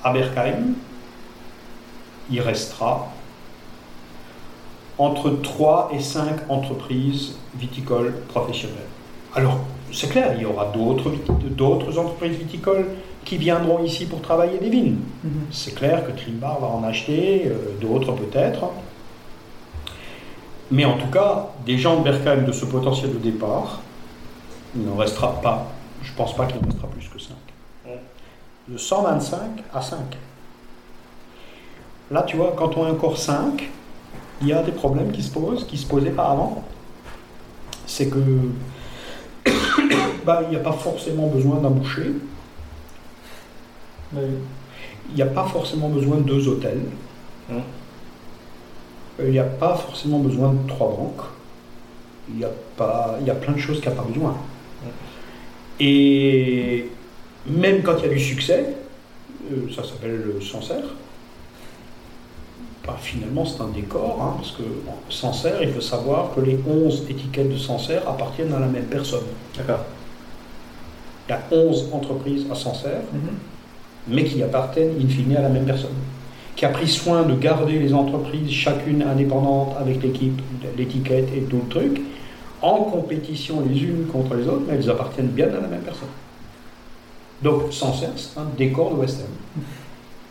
à 0.05 0.13
Berkheim, 0.13 0.75
il 2.31 2.41
restera 2.41 3.09
entre 5.01 5.31
3 5.31 5.93
et 5.95 5.99
5 6.01 6.51
entreprises 6.51 7.37
viticoles 7.57 8.13
professionnelles. 8.29 8.77
Alors, 9.35 9.59
c'est 9.93 10.11
clair, 10.11 10.35
il 10.37 10.43
y 10.43 10.45
aura 10.45 10.67
d'autres 10.67 11.99
entreprises 11.99 12.37
viticoles 12.37 12.87
qui 13.25 13.39
viendront 13.39 13.83
ici 13.83 14.05
pour 14.05 14.21
travailler 14.21 14.59
des 14.59 14.69
vignes. 14.69 14.99
mhm. 15.25 15.47
C'est 15.51 15.75
clair 15.75 16.07
que 16.07 16.13
Trimbar 16.13 16.61
va 16.61 16.67
en 16.67 16.85
acheter, 16.85 17.47
euh, 17.47 17.79
d'autres 17.81 18.13
peut-être. 18.13 18.71
Mais 20.71 20.85
en 20.85 20.99
tout 20.99 21.11
cas, 21.11 21.49
des 21.65 21.79
gens 21.79 22.01
de 22.01 22.05
Berkheim 22.05 22.45
de 22.45 22.53
ce 22.53 22.67
potentiel 22.67 23.13
de 23.15 23.19
départ, 23.19 23.81
il 24.77 24.85
n'en 24.85 24.97
restera 24.97 25.41
pas. 25.41 25.67
Je 26.03 26.13
ne 26.13 26.17
pense 26.17 26.37
pas 26.37 26.45
qu'il 26.45 26.59
en 26.59 26.67
restera 26.67 26.89
plus 26.89 27.09
que 27.09 27.19
5. 27.19 27.33
Ouais. 27.87 28.01
De 28.69 28.77
125 28.77 29.39
à 29.73 29.81
5. 29.81 29.99
Là, 32.11 32.23
tu 32.23 32.37
vois, 32.37 32.53
quand 32.57 32.77
on 32.77 32.87
est 32.87 32.91
encore 32.91 33.17
5, 33.17 33.71
il 34.41 34.49
y 34.49 34.53
a 34.53 34.63
des 34.63 34.73
problèmes 34.73 35.13
qui 35.13 35.23
se 35.23 35.31
posent, 35.31 35.67
qui 35.67 35.77
se 35.77 35.87
posaient 35.87 36.11
pas 36.11 36.31
avant. 36.31 36.65
C'est 37.87 38.09
que 38.09 38.19
bah, 40.25 40.43
il 40.45 40.51
n'y 40.51 40.57
a 40.57 40.61
pas 40.61 40.73
forcément 40.73 41.27
besoin 41.29 41.57
d'un 41.57 41.71
boucher. 41.71 42.13
Ouais. 44.15 44.23
Il 45.11 45.17
n'y 45.17 45.23
a 45.23 45.27
pas 45.27 45.45
forcément 45.45 45.89
besoin 45.89 46.19
de 46.19 46.23
deux 46.23 46.49
hôtels. 46.49 46.83
Mhm. 47.49 47.63
Euh, 49.21 49.25
Il 49.27 49.33
n'y 49.33 49.39
a 49.39 49.45
pas 49.45 49.75
forcément 49.75 50.21
besoin 50.21 50.53
de 50.53 50.69
trois 50.69 50.89
banques. 50.89 51.27
Il 52.33 52.39
y 52.39 52.45
a, 52.45 52.51
pas, 52.77 53.17
il 53.21 53.27
y 53.27 53.31
a 53.31 53.35
plein 53.35 53.55
de 53.55 53.59
choses 53.59 53.81
qu'il 53.81 53.91
n'y 53.91 53.99
a 53.99 54.01
pas 54.01 54.07
besoin. 54.07 54.37
Et 55.81 56.89
même 57.47 57.83
quand 57.83 57.97
il 57.99 58.03
y 58.05 58.07
a 58.07 58.13
du 58.13 58.21
succès, 58.21 58.77
euh, 59.51 59.67
ça 59.75 59.83
s'appelle 59.83 60.35
le 60.35 60.41
Sancerre, 60.41 60.85
bah, 62.87 62.97
finalement 63.01 63.45
c'est 63.45 63.63
un 63.63 63.69
décor, 63.69 64.19
hein, 64.23 64.35
parce 64.39 64.53
que 64.53 64.63
bon, 64.63 64.93
Sancerre, 65.09 65.63
il 65.63 65.71
faut 65.73 65.81
savoir 65.81 66.35
que 66.35 66.41
les 66.41 66.59
11 66.67 67.05
étiquettes 67.11 67.53
de 67.53 67.57
Sancerre 67.59 68.09
appartiennent 68.09 68.53
à 68.55 68.59
la 68.61 68.67
même 68.67 68.85
personne. 68.87 69.25
D'accord. 69.57 69.81
Il 71.29 71.33
y 71.33 71.35
a 71.35 71.41
11 71.53 71.91
entreprises 71.93 72.47
à 72.51 72.55
Sancerre, 72.55 73.03
Mhm. 73.13 73.21
mais 74.09 74.25
qui 74.25 74.43
appartiennent 74.43 74.95
in 75.01 75.09
fine 75.09 75.37
à 75.37 75.43
la 75.43 75.49
même 75.49 75.65
personne, 75.67 75.91
qui 76.57 76.65
a 76.65 76.71
pris 76.71 76.89
soin 76.89 77.23
de 77.23 77.35
garder 77.35 77.79
les 77.79 77.93
entreprises 77.95 78.51
chacune 78.51 79.03
indépendante 79.03 79.77
avec 79.79 80.03
l'équipe, 80.03 80.41
l'étiquette 80.77 81.29
et 81.37 81.43
tout 81.43 81.61
le 81.65 81.69
truc, 81.69 82.01
en 82.63 82.77
compétition 82.85 83.63
les 83.67 83.79
unes 83.83 84.07
contre 84.13 84.35
les 84.35 84.47
autres, 84.49 84.63
mais 84.69 84.75
elles 84.75 84.91
appartiennent 84.91 85.29
bien 85.29 85.49
à 85.49 85.61
la 85.61 85.69
même 85.69 85.81
personne. 85.83 86.09
Donc 87.43 87.73
Sancerre, 87.73 88.11
c'est 88.17 88.39
un 88.39 88.47
décor 88.59 88.91
de 88.91 88.97
West 88.97 89.21
End. 89.21 89.61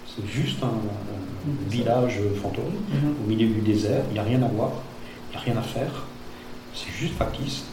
C'est 0.06 0.28
juste 0.28 0.62
un 0.64 0.68
village 1.70 2.20
fantôme 2.42 2.64
Mhm. 2.92 3.14
au 3.24 3.28
milieu 3.30 3.48
du 3.48 3.62
désert, 3.62 4.04
il 4.10 4.14
n'y 4.14 4.20
a 4.20 4.24
rien 4.24 4.42
à 4.44 4.48
voir, 4.48 4.72
il 5.30 5.32
n'y 5.32 5.38
a 5.38 5.40
rien 5.46 5.58
à 5.58 5.62
faire, 5.64 6.06
c'est 6.74 6.92
juste 6.92 7.16
factice. 7.16 7.64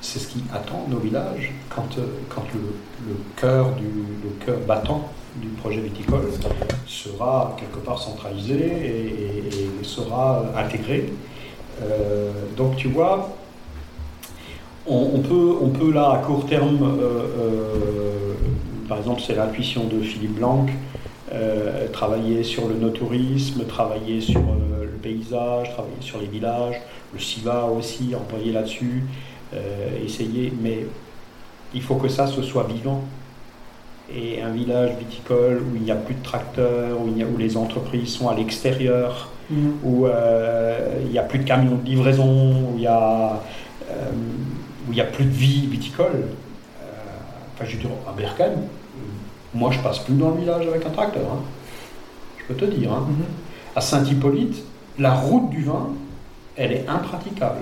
C'est 0.00 0.18
ce 0.18 0.26
qui 0.28 0.42
attend 0.52 0.86
nos 0.88 0.98
villages 0.98 1.52
quand, 1.74 1.96
euh, 1.98 2.06
quand 2.28 2.42
le, 2.54 2.60
le 3.08 3.16
cœur 3.36 3.70
du 3.76 3.84
le 3.84 4.44
cœur 4.44 4.58
battant 4.66 5.08
du 5.36 5.46
projet 5.48 5.80
viticole 5.80 6.28
sera 6.86 7.56
quelque 7.58 7.78
part 7.78 7.98
centralisé 8.02 8.54
et, 8.54 8.88
et- 8.88 9.80
et 9.80 9.84
sera 9.84 10.44
intégré. 10.56 11.12
Euh, 11.82 12.30
donc 12.56 12.76
tu 12.76 12.88
vois, 12.88 13.34
on, 14.86 15.10
on 15.14 15.20
peut, 15.20 15.54
on 15.62 15.68
peut 15.70 15.92
là 15.92 16.10
à 16.12 16.18
court 16.18 16.46
terme, 16.46 16.82
euh, 16.82 17.22
euh, 17.38 18.34
par 18.88 18.98
exemple 18.98 19.22
c'est 19.24 19.34
l'intuition 19.36 19.84
de 19.84 20.00
Philippe 20.00 20.34
Blanc, 20.34 20.66
euh, 21.32 21.88
travailler 21.88 22.42
sur 22.42 22.68
le 22.68 22.74
no-tourisme, 22.74 23.64
travailler 23.66 24.20
sur 24.20 24.40
euh, 24.40 24.82
le 24.84 24.98
paysage, 25.02 25.70
travailler 25.72 25.96
sur 26.00 26.20
les 26.20 26.26
villages, 26.26 26.80
le 27.12 27.18
SIVA 27.18 27.64
aussi, 27.66 28.14
employer 28.14 28.52
là-dessus, 28.52 29.02
euh, 29.54 30.04
essayer, 30.04 30.52
mais 30.62 30.86
il 31.74 31.82
faut 31.82 31.96
que 31.96 32.08
ça 32.08 32.26
ce 32.26 32.42
soit 32.42 32.64
vivant. 32.64 33.02
Et 34.14 34.42
un 34.42 34.50
village 34.50 34.90
viticole 34.98 35.62
où 35.62 35.76
il 35.76 35.82
n'y 35.82 35.90
a 35.90 35.94
plus 35.96 36.14
de 36.14 36.22
tracteurs, 36.22 37.00
où, 37.00 37.08
il 37.08 37.18
y 37.18 37.22
a- 37.22 37.26
où 37.26 37.36
les 37.38 37.56
entreprises 37.56 38.10
sont 38.14 38.28
à 38.28 38.34
l'extérieur, 38.34 39.30
Mhm. 39.48 39.72
où 39.84 40.06
il 41.04 41.10
n'y 41.10 41.18
a 41.18 41.22
plus 41.22 41.38
de 41.38 41.44
camions 41.44 41.76
de 41.76 41.84
livraison, 41.84 42.52
où 42.70 42.74
il 42.76 42.80
n'y 42.80 42.86
a, 42.86 43.40
plus 45.12 45.24
de 45.24 45.30
vie 45.30 45.66
viticole. 45.66 46.24
Enfin, 47.54 47.64
je 47.66 47.76
dire, 47.78 47.90
à 48.08 48.12
Berkheim, 48.12 48.52
moi 49.54 49.70
je 49.70 49.78
passe 49.80 49.98
plus 50.00 50.14
dans 50.14 50.30
le 50.30 50.40
village 50.40 50.66
avec 50.66 50.84
un 50.86 50.90
tracteur. 50.90 51.22
hein. 51.32 51.40
Je 52.38 52.52
peux 52.52 52.54
te 52.54 52.64
dire. 52.70 52.92
hein. 52.92 53.06
Mhm. 53.08 53.24
À 53.76 53.80
Saint-Hippolyte, 53.80 54.62
la 54.98 55.14
route 55.14 55.50
du 55.50 55.62
vin, 55.64 55.88
elle 56.56 56.72
est 56.72 56.84
impraticable. 56.88 57.60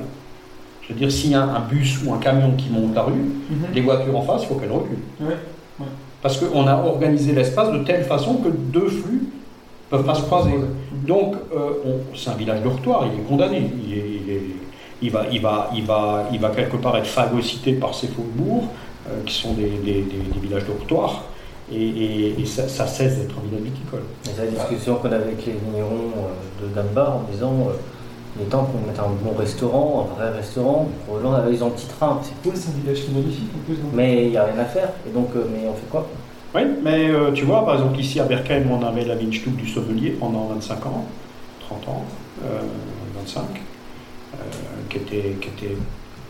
Je 0.83 0.93
veux 0.93 0.99
dire, 0.99 1.13
s'il 1.13 1.31
y 1.31 1.35
a 1.35 1.43
un 1.43 1.61
bus 1.61 2.01
ou 2.05 2.13
un 2.13 2.19
camion 2.19 2.53
qui 2.57 2.69
monte 2.71 2.95
la 2.95 3.03
rue, 3.03 3.13
Mhm. 3.13 3.67
les 3.75 3.81
voitures 3.81 4.17
en 4.17 4.23
face, 4.23 4.43
il 4.43 4.49
faut 4.49 4.55
qu'elles 4.57 4.73
reculent. 4.73 4.99
Parce 6.23 6.37
qu'on 6.39 6.67
a 6.67 6.75
organisé 6.77 7.33
l'espace 7.33 7.73
de 7.73 7.79
telle 7.79 8.05
façon 8.05 8.35
que 8.37 8.49
deux 8.49 8.89
flux 8.89 9.23
ne 9.23 9.89
peuvent 9.97 10.05
pas 10.05 10.15
se 10.15 10.23
croiser. 10.23 10.53
Donc, 11.07 11.35
euh, 11.55 11.71
c'est 12.15 12.31
un 12.31 12.35
village 12.35 12.63
dortoir, 12.63 13.07
il 13.13 13.21
est 13.21 13.25
condamné. 13.25 13.71
Il, 13.87 13.93
est- 13.95 14.21
il 14.27 14.31
est- 14.33 14.43
il 15.03 15.11
va, 15.11 15.23
il, 15.33 15.41
va, 15.41 15.71
il, 15.75 15.85
va, 15.85 16.29
il 16.33 16.39
va 16.39 16.51
quelque 16.51 16.77
part 16.77 16.97
être 16.99 17.07
phagocyté 17.07 17.73
par 17.73 17.95
ces 17.95 18.09
faubourgs, 18.09 18.65
euh, 19.09 19.23
qui 19.25 19.35
sont 19.35 19.55
des, 19.55 19.71
des- 19.71 20.03
des- 20.03 20.31
des 20.35 20.41
villages 20.43 20.67
dortoirs, 20.67 21.23
et, 21.73 21.77
et- 21.83 22.41
et 22.41 22.47
ça, 22.47 22.69
ça 22.69 22.87
cesse 22.87 23.19
d'être 23.19 23.35
un 23.39 23.49
village 23.49 23.63
viticole. 23.73 24.03
Et 24.27 24.31
C'est 24.37 24.45
la 24.45 24.51
discussion 24.51 24.97
qu'on 24.97 25.07
avait 25.13 25.25
avec 25.25 25.45
les 25.47 25.53
vignerons 25.53 26.11
euh, 26.17 26.67
de 26.69 26.75
Dambar 26.75 27.17
en 27.17 27.23
disant 27.31 27.53
euh, 27.69 27.73
il 28.37 28.43
est 28.43 28.47
temps 28.47 28.65
qu'on 28.65 28.87
mette 28.87 28.99
un 28.99 29.11
bon 29.23 29.37
restaurant, 29.39 30.09
un 30.11 30.15
vrai 30.21 30.31
restaurant, 30.37 30.89
pour 31.07 31.17
les 31.19 31.23
gens 31.23 31.33
avec 31.35 31.53
ils 31.55 31.63
ont 31.65 31.69
un 31.69 31.71
petit 31.71 31.87
train, 31.87 32.21
c'est 32.23 32.35
cool, 32.43 32.53
C'est 32.57 32.71
un 32.71 32.81
village 32.81 33.05
qui 33.05 33.11
est 33.11 33.15
magnifique 33.15 33.51
en 33.55 33.65
plus. 33.65 33.75
non 33.75 33.91
mais 33.93 34.25
il 34.27 34.31
n'y 34.31 34.37
a 34.37 34.45
rien 34.45 34.59
à 34.59 34.65
faire. 34.65 34.91
Et 35.09 35.11
donc, 35.13 35.29
euh, 35.37 35.45
mais 35.53 35.69
on 35.69 35.75
fait 35.75 35.89
quoi? 35.91 36.07
Oui, 36.55 36.63
mais 36.83 37.09
euh, 37.11 37.31
tu 37.33 37.45
vois, 37.45 37.65
par 37.65 37.75
exemple, 37.75 37.99
ici 38.01 38.19
à 38.19 38.25
Berkheim, 38.25 38.65
on 38.71 38.85
avait 38.85 39.05
la 39.05 39.15
Weinstube 39.15 39.55
du 39.57 39.69
Sauvelier 39.69 40.11
pendant 40.11 40.47
25 40.47 40.85
ans, 40.87 41.05
30 41.61 41.89
ans, 41.89 42.05
euh, 42.45 42.59
25. 43.25 43.43
Euh, 44.35 44.37
qui 44.89 44.97
était, 44.99 45.37
qui 45.41 45.49
était 45.49 45.77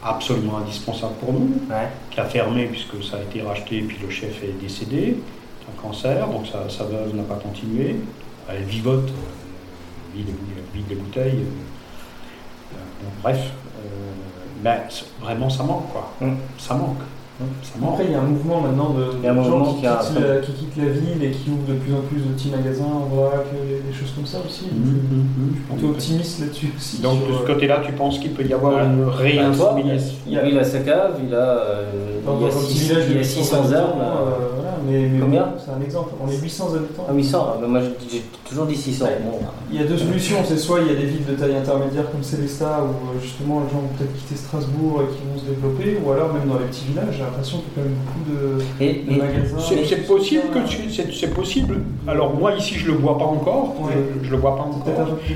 absolument 0.03 0.59
indispensable 0.59 1.15
pour 1.21 1.33
nous, 1.33 1.51
Ouais. 1.71 1.89
qui 2.11 2.21
a 2.21 2.25
fermé 2.25 2.67
puisque 2.67 3.03
ça 3.05 3.17
a 3.19 3.23
été 3.23 3.43
racheté, 3.43 3.81
puis 3.83 3.99
le 4.03 4.11
chef 4.11 4.43
est 4.43 4.59
décédé 4.61 5.19
d'un 5.67 5.83
cancer, 5.83 6.27
donc 6.29 6.47
sa, 6.47 6.69
sa 6.71 6.85
veuve 6.85 7.15
n'a 7.15 7.23
pas 7.23 7.35
continué. 7.37 7.97
Elle 8.49 8.63
vivote, 8.65 9.09
euh, 9.11 10.17
vide, 10.17 10.27
les, 10.27 10.33
bou- 10.33 10.69
vide 10.75 10.85
les 10.89 10.95
bouteilles. 10.97 11.45
euh, 11.45 12.75
euh, 12.75 12.79
bon, 13.05 13.11
bref, 13.23 13.53
euh, 14.65 14.77
c'est- 14.89 15.05
vraiment 15.21 15.51
ça 15.51 15.63
manque 15.65 15.91
quoi. 15.93 16.13
Mm. 16.21 16.35
Ça 16.59 16.75
manque. 16.75 16.99
Après, 17.83 18.05
il 18.05 18.13
y 18.13 18.15
a 18.15 18.19
un 18.21 18.23
mouvement 18.23 18.61
maintenant 18.61 18.91
de, 18.91 19.05
gens 19.27 19.35
mouvement 19.35 19.75
qui, 19.75 19.81
qui 19.81 19.87
a- 19.87 20.03
la, 20.21 20.37
qui 20.41 20.53
quittent 20.53 20.77
la 20.77 20.89
ville 20.93 21.23
et 21.25 21.31
qui 21.31 21.51
ouvrent 21.51 21.67
de 21.69 21.75
plus 21.75 21.95
en 21.95 22.01
plus 22.03 22.19
de 22.21 22.29
petits 22.35 22.51
magasins 22.51 22.85
vrac, 23.11 23.47
et 23.55 23.81
des 23.87 23.93
choses 23.97 24.13
comme 24.15 24.27
ça 24.27 24.39
aussi. 24.47 24.67
Mm, 24.67 24.77
mm, 24.77 24.93
mm. 25.17 25.53
Je 25.53 25.55
suis 25.57 25.63
plutôt 25.73 25.89
optimiste 25.93 26.41
là-dessus 26.41 26.73
aussi. 26.77 27.01
Donc 27.01 27.19
sur, 27.21 27.29
de 27.29 27.33
ce 27.39 27.43
euh, 27.43 27.47
côté-là, 27.55 27.81
tu 27.85 27.93
penses 27.93 28.19
qu'il 28.19 28.33
peut 28.33 28.45
y 28.45 28.53
avoir 28.53 28.75
Ouais. 28.75 28.85
une 28.85 29.05
Bah, 29.05 29.13
toi, 29.13 29.23
réinstabilisation 29.23 30.15
il 30.27 30.59
a, 30.59 30.65
sa 30.65 30.79
cave, 30.81 31.15
il 31.27 31.35
a, 31.35 31.39
euh, 31.39 31.85
dans 32.27 32.37
il 32.39 32.43
y 32.43 32.45
a 32.45 32.49
un 32.49 32.51
petit 32.51 32.73
six- 32.75 32.89
village 32.89 33.05
de 33.07 33.11
il 33.11 33.15
y 33.15 33.17
a 33.17 33.19
800 33.21 33.41
600 33.43 33.57
habitants, 33.57 33.77
arbres. 33.79 34.01
euh, 34.01 34.47
voilà, 34.57 34.70
mais, 34.87 35.09
mais 35.09 35.21
Combien 35.21 35.43
bon, 35.47 35.53
C'est 35.65 35.71
un 35.73 35.81
exemple. 35.83 36.11
On 36.25 36.29
est 36.31 36.37
800 36.37 36.75
habitants. 36.75 37.07
Ah 37.09 37.13
800, 37.13 37.47
ah, 37.49 37.59
bah, 37.61 37.67
moi 37.69 37.81
j'ai 38.11 38.23
toujours 38.49 38.67
dit 38.67 38.77
600. 38.77 39.05
Ouais. 39.05 39.19
Bon, 39.25 39.39
Il 39.73 39.81
y 39.81 39.83
a 39.83 39.87
deux 39.87 39.97
solutions, 39.99 40.37
c'est 40.47 40.57
soit 40.59 40.81
il 40.81 40.89
y 40.89 40.91
a 40.91 40.95
des 40.99 41.07
villes 41.07 41.27
de 41.27 41.35
taille 41.35 41.57
intermédiaire 41.57 42.11
comme 42.11 42.23
Célestat 42.23 42.81
où 42.83 42.87
euh, 43.17 43.21
justement 43.23 43.61
les 43.61 43.71
gens 43.73 43.81
vont 43.81 43.89
peut-être 43.99 44.15
quitter 44.17 44.37
Strasbourg 44.37 45.03
et 45.03 45.13
qui 45.15 45.21
vont 45.33 45.39
se 45.41 45.45
développer, 45.47 45.99
ou 46.05 46.11
alors 46.13 46.33
même 46.33 46.49
dans 46.49 46.59
les 46.59 46.67
petits 46.67 46.87
villages, 46.89 47.15
j'ai 47.17 47.23
l'impression 47.23 47.59
qu'il 47.59 47.83
y 47.83 47.87
a 47.87 47.89
quand 47.89 47.89
même 47.89 47.99
beaucoup 48.05 48.25
de, 48.31 48.85
Et, 48.85 49.05
de 49.05 49.13
et- 49.13 49.17
magasins. 49.17 49.57
C'est 49.89 50.07
possible 50.07 50.43
que 50.53 50.59
tu- 50.69 51.13
c'est 51.13 51.35
possible. 51.35 51.81
Alors 52.09 52.35
moi 52.35 52.53
ici 52.55 52.75
je 52.77 52.87
le 52.89 52.95
vois 52.95 53.17
pas 53.19 53.25
encore, 53.27 53.75
Ouais. 53.81 53.93
je, 54.23 54.27
je 54.27 54.31
le 54.33 54.37
vois 54.39 54.57
pas 54.57 54.63
encore. 54.63 54.85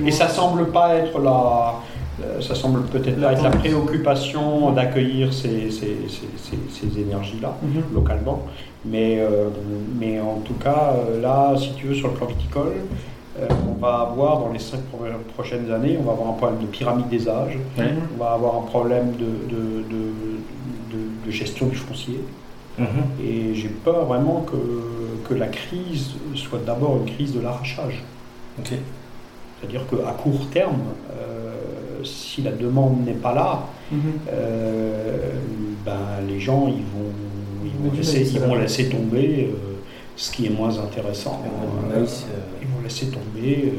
Et 0.07 0.11
ça 0.11 0.28
semble 0.28 0.66
pas 0.70 0.95
être 0.97 1.18
la, 1.20 1.74
ça 2.40 2.54
semble 2.54 2.82
peut-être 2.84 3.20
pas 3.20 3.32
être 3.32 3.42
la 3.42 3.50
préoccupation 3.50 4.70
d'accueillir 4.72 5.32
ces, 5.32 5.70
ces, 5.70 5.96
ces, 6.08 6.28
ces- 6.36 6.70
ces 6.90 7.00
énergies-là 7.00 7.56
Mhm. 7.62 7.82
localement. 7.94 8.42
Mais, 8.84 9.18
euh, 9.18 9.48
mais 9.98 10.20
en 10.20 10.40
tout 10.44 10.54
cas, 10.54 10.94
euh, 10.96 11.20
là, 11.20 11.54
si 11.56 11.72
tu 11.74 11.86
veux, 11.86 11.94
sur 11.94 12.08
le 12.08 12.14
plan 12.14 12.26
viticole, 12.26 12.74
euh, 13.40 13.48
on 13.68 13.80
va 13.80 13.94
avoir 14.10 14.38
dans 14.40 14.52
les 14.52 14.58
cinq 14.60 14.80
pro- 14.92 15.04
prochaines 15.34 15.70
années, 15.72 15.96
on 15.98 16.04
va 16.04 16.12
avoir 16.12 16.28
un 16.28 16.34
problème 16.34 16.60
de 16.60 16.66
pyramide 16.66 17.08
des 17.08 17.28
âges, 17.28 17.58
on 17.78 18.22
va 18.22 18.32
avoir 18.32 18.56
un 18.56 18.66
problème 18.66 19.12
de, 19.18 19.24
de, 19.54 19.62
de- 19.90 20.92
de- 20.92 21.26
de 21.26 21.30
gestion 21.30 21.66
du 21.66 21.76
foncier. 21.76 22.20
Mhm. 22.78 22.86
Et 23.26 23.54
j'ai 23.54 23.68
peur 23.68 24.04
vraiment 24.06 24.44
que, 24.50 25.28
que 25.28 25.34
la 25.34 25.46
crise 25.46 26.10
soit 26.34 26.60
d'abord 26.64 26.96
une 26.98 27.12
crise 27.14 27.32
de 27.34 27.40
l'arrachage. 27.40 28.02
C'est-à-dire 29.60 29.82
qu'à 29.88 30.12
court 30.12 30.46
terme, 30.52 30.80
euh, 31.12 31.52
si 32.05 32.42
la 32.42 32.52
demande 32.52 33.05
n'est 33.05 33.12
pas 33.12 33.34
là, 33.34 33.66
Mhm. 33.92 33.98
euh, 34.32 35.32
ben, 35.84 35.92
les 36.28 36.40
gens 36.40 36.66
ils 36.68 36.74
vont, 36.74 37.11
ils 37.64 37.70
vont, 37.90 37.96
laisser, 37.96 38.20
ils 38.32 38.40
vont 38.40 38.55
laisser 38.55 38.88
tomber 38.88 39.50
euh, 39.52 39.57
ce 40.16 40.30
qui 40.32 40.46
est 40.46 40.50
moins 40.50 40.78
intéressant. 40.78 41.42
Euh, 41.92 41.98
maïs, 42.00 42.26
euh. 42.30 42.38
Ils 42.62 42.68
vont 42.68 42.82
laisser 42.82 43.07
tomber. 43.07 43.74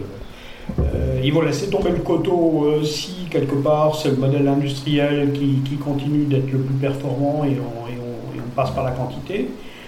euh, 0.80 1.22
ils 1.24 1.32
vont 1.34 1.42
laisser 1.42 1.70
tomber 1.70 1.92
le 1.92 2.00
coteau 2.00 2.84
si 2.84 3.28
quelque 3.30 3.56
part 3.56 3.96
c'est 3.96 4.10
le 4.10 4.16
modèle 4.18 4.48
industriel 4.48 5.32
qui, 5.34 5.60
qui 5.68 5.76
continue 5.78 6.26
d'être 6.26 6.52
le 6.52 6.60
plus 6.60 6.76
performant 6.76 7.44
et 7.46 7.50
on, 7.60 7.88
et 7.88 7.98
on- 8.00 8.36
et 8.36 8.40
on 8.46 8.50
passe 8.56 8.72
par 8.72 8.84
la 8.84 8.92
quantité. 8.92 9.48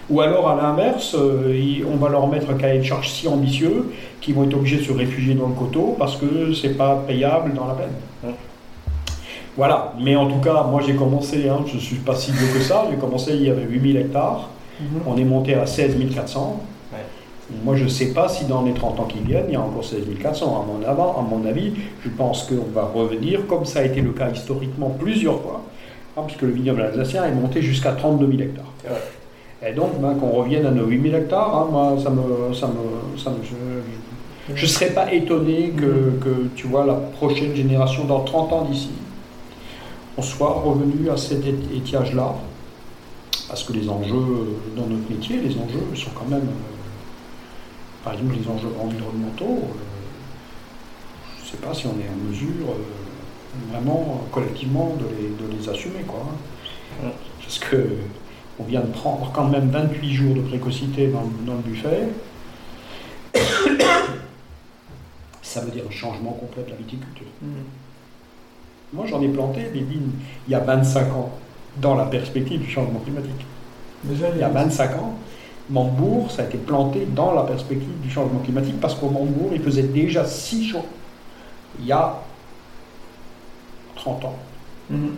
Ou 0.09 0.21
alors 0.21 0.49
à 0.49 0.55
l'inverse, 0.55 1.15
euh, 1.15 1.83
on 1.91 1.97
va 1.97 2.09
leur 2.09 2.27
mettre 2.27 2.49
un 2.49 2.53
cahier 2.53 2.79
de 2.79 2.83
charge 2.85 3.09
si 3.09 3.27
ambitieux 3.27 3.91
qu'ils 4.21 4.35
vont 4.35 4.43
être 4.45 4.53
obligés 4.55 4.77
de 4.77 4.83
se 4.83 4.91
réfugier 4.93 5.33
dans 5.33 5.47
le 5.47 5.53
coteau 5.53 5.95
parce 5.99 6.15
que 6.15 6.53
c'est 6.53 6.77
pas 6.77 7.03
payable 7.05 7.53
dans 7.53 7.67
la 7.67 7.73
peine. 7.73 8.33
Voilà, 9.57 9.93
mais 9.99 10.15
en 10.15 10.27
tout 10.27 10.37
cas, 10.39 10.63
moi 10.63 10.81
j'ai 10.85 10.93
commencé, 10.95 11.49
hein, 11.49 11.61
je 11.67 11.75
ne 11.75 11.79
suis 11.79 11.95
pas 11.97 12.15
si 12.15 12.31
vieux 12.31 12.47
que 12.53 12.59
ça, 12.61 12.85
j'ai 12.91 12.97
commencé, 12.97 13.31
il 13.33 13.43
y 13.43 13.49
avait 13.49 13.63
8000 13.63 13.97
hectares, 13.97 14.49
Mhm. 14.79 15.01
on 15.07 15.17
est 15.17 15.23
monté 15.23 15.55
à 15.55 15.65
16 15.65 15.95
400. 16.13 16.61
Ouais. 16.93 16.99
Moi 17.65 17.75
je 17.75 17.85
ne 17.85 17.89
sais 17.89 18.13
pas 18.13 18.29
si 18.29 18.45
dans 18.45 18.61
les 18.61 18.73
30 18.73 18.99
ans 18.99 19.05
qui 19.05 19.17
viennent, 19.19 19.45
il 19.49 19.53
y 19.53 19.55
a 19.55 19.61
encore 19.61 19.83
16 19.83 20.03
400. 20.21 20.45
À 20.45 20.65
mon, 20.65 20.87
avant, 20.87 21.17
à 21.17 21.21
mon 21.23 21.43
avis, 21.49 21.73
je 22.05 22.09
pense 22.09 22.43
qu'on 22.43 22.71
va 22.71 22.83
revenir, 22.93 23.47
comme 23.47 23.65
ça 23.65 23.79
a 23.79 23.83
été 23.83 24.01
le 24.01 24.11
cas 24.11 24.29
historiquement 24.29 24.91
plusieurs 24.91 25.41
fois, 25.41 25.63
hein, 26.15 26.21
puisque 26.27 26.43
le 26.43 26.51
vignoble 26.51 26.81
alsacien 26.83 27.25
est 27.25 27.31
monté 27.31 27.63
jusqu'à 27.63 27.93
32 27.93 28.27
000 28.27 28.39
hectares. 28.41 28.71
Et 29.65 29.73
donc, 29.73 29.99
ben, 29.99 30.13
qu'on 30.15 30.29
revienne 30.31 30.65
à 30.65 30.71
nos 30.71 30.85
8000 30.85 31.15
hectares, 31.15 31.55
hein, 31.55 31.67
moi, 31.71 31.95
ça 32.01 32.09
me, 32.09 32.53
ça 32.53 32.67
me, 32.67 33.17
ça 33.17 33.31
me- 33.31 33.43
je- 33.43 34.55
je 34.55 34.61
ne 34.61 34.67
serais 34.67 34.91
pas 34.91 35.11
étonné 35.13 35.71
que, 35.71 36.11
que, 36.23 36.47
tu 36.55 36.67
vois, 36.67 36.85
la 36.85 36.93
prochaine 36.93 37.55
génération, 37.55 38.05
dans 38.05 38.21
30 38.21 38.53
ans 38.53 38.65
d'ici, 38.65 38.91
on 40.17 40.21
soit 40.21 40.51
revenu 40.63 41.09
à 41.09 41.17
cet 41.17 41.43
étiage-là, 41.45 42.35
parce 43.47 43.63
que 43.63 43.73
les 43.73 43.89
enjeux 43.89 44.13
euh, 44.15 44.45
dans 44.75 44.85
notre 44.87 45.09
métier, 45.09 45.37
les 45.37 45.51
enjeux 45.57 45.83
sont 45.95 46.11
quand 46.15 46.29
même, 46.29 46.41
euh, 46.47 48.03
par 48.03 48.13
exemple, 48.13 48.35
les 48.39 48.47
enjeux 48.47 48.69
environnementaux, 48.79 49.63
euh, 49.63 49.77
je 51.39 51.43
ne 51.45 51.49
sais 51.49 51.57
pas 51.57 51.73
si 51.73 51.87
on 51.87 51.91
est 51.99 52.09
en 52.09 52.29
mesure 52.29 52.69
euh, 52.69 53.71
vraiment 53.73 54.21
collectivement 54.31 54.95
de 54.99 55.05
les, 55.15 55.29
de 55.29 55.51
les 55.59 55.67
assumer, 55.69 56.03
quoi. 56.07 56.21
hein. 57.03 57.09
Parce 57.41 57.59
que 57.59 57.75
on 58.59 58.63
vient 58.63 58.81
de 58.81 58.87
prendre 58.87 59.31
quand 59.33 59.47
même 59.47 59.69
28 59.69 60.13
jours 60.13 60.35
de 60.35 60.41
précocité 60.41 61.07
dans, 61.07 61.23
dans 61.45 61.53
le 61.55 61.61
buffet. 61.61 62.09
Ça 65.41 65.61
veut 65.61 65.71
dire 65.71 65.83
un 65.87 65.91
changement 65.91 66.31
complet 66.31 66.63
de 66.63 66.71
la 66.71 66.75
viticulture. 66.75 67.27
Mhm. 67.41 67.63
Moi, 68.93 69.05
j'en 69.05 69.21
ai 69.21 69.27
planté 69.27 69.63
des 69.63 69.81
vignes 69.81 70.11
il 70.47 70.51
y 70.51 70.55
a 70.55 70.59
25 70.59 71.13
ans, 71.13 71.31
dans 71.77 71.95
la 71.95 72.05
perspective 72.05 72.61
du 72.61 72.69
changement 72.69 72.99
climatique. 72.99 73.45
Déjà, 74.03 74.29
Il 74.29 74.37
y 74.39 74.43
a 74.43 74.49
25 74.49 74.95
ans, 74.95 75.13
Mambourg, 75.69 76.31
ça 76.31 76.43
a 76.43 76.45
été 76.45 76.57
planté 76.57 77.05
dans 77.05 77.33
la 77.33 77.43
perspective 77.43 77.99
du 78.01 78.09
changement 78.09 78.39
climatique 78.39 78.79
parce 78.79 78.95
qu'au 78.95 79.09
Mambourg, 79.09 79.49
il 79.53 79.61
faisait 79.61 79.83
déjà 79.83 80.25
si 80.25 80.67
chaud 80.69 80.85
il 81.79 81.85
y 81.85 81.91
a 81.91 82.15
30 83.95 84.25
ans 84.25 84.35
Mhm. 84.89 85.15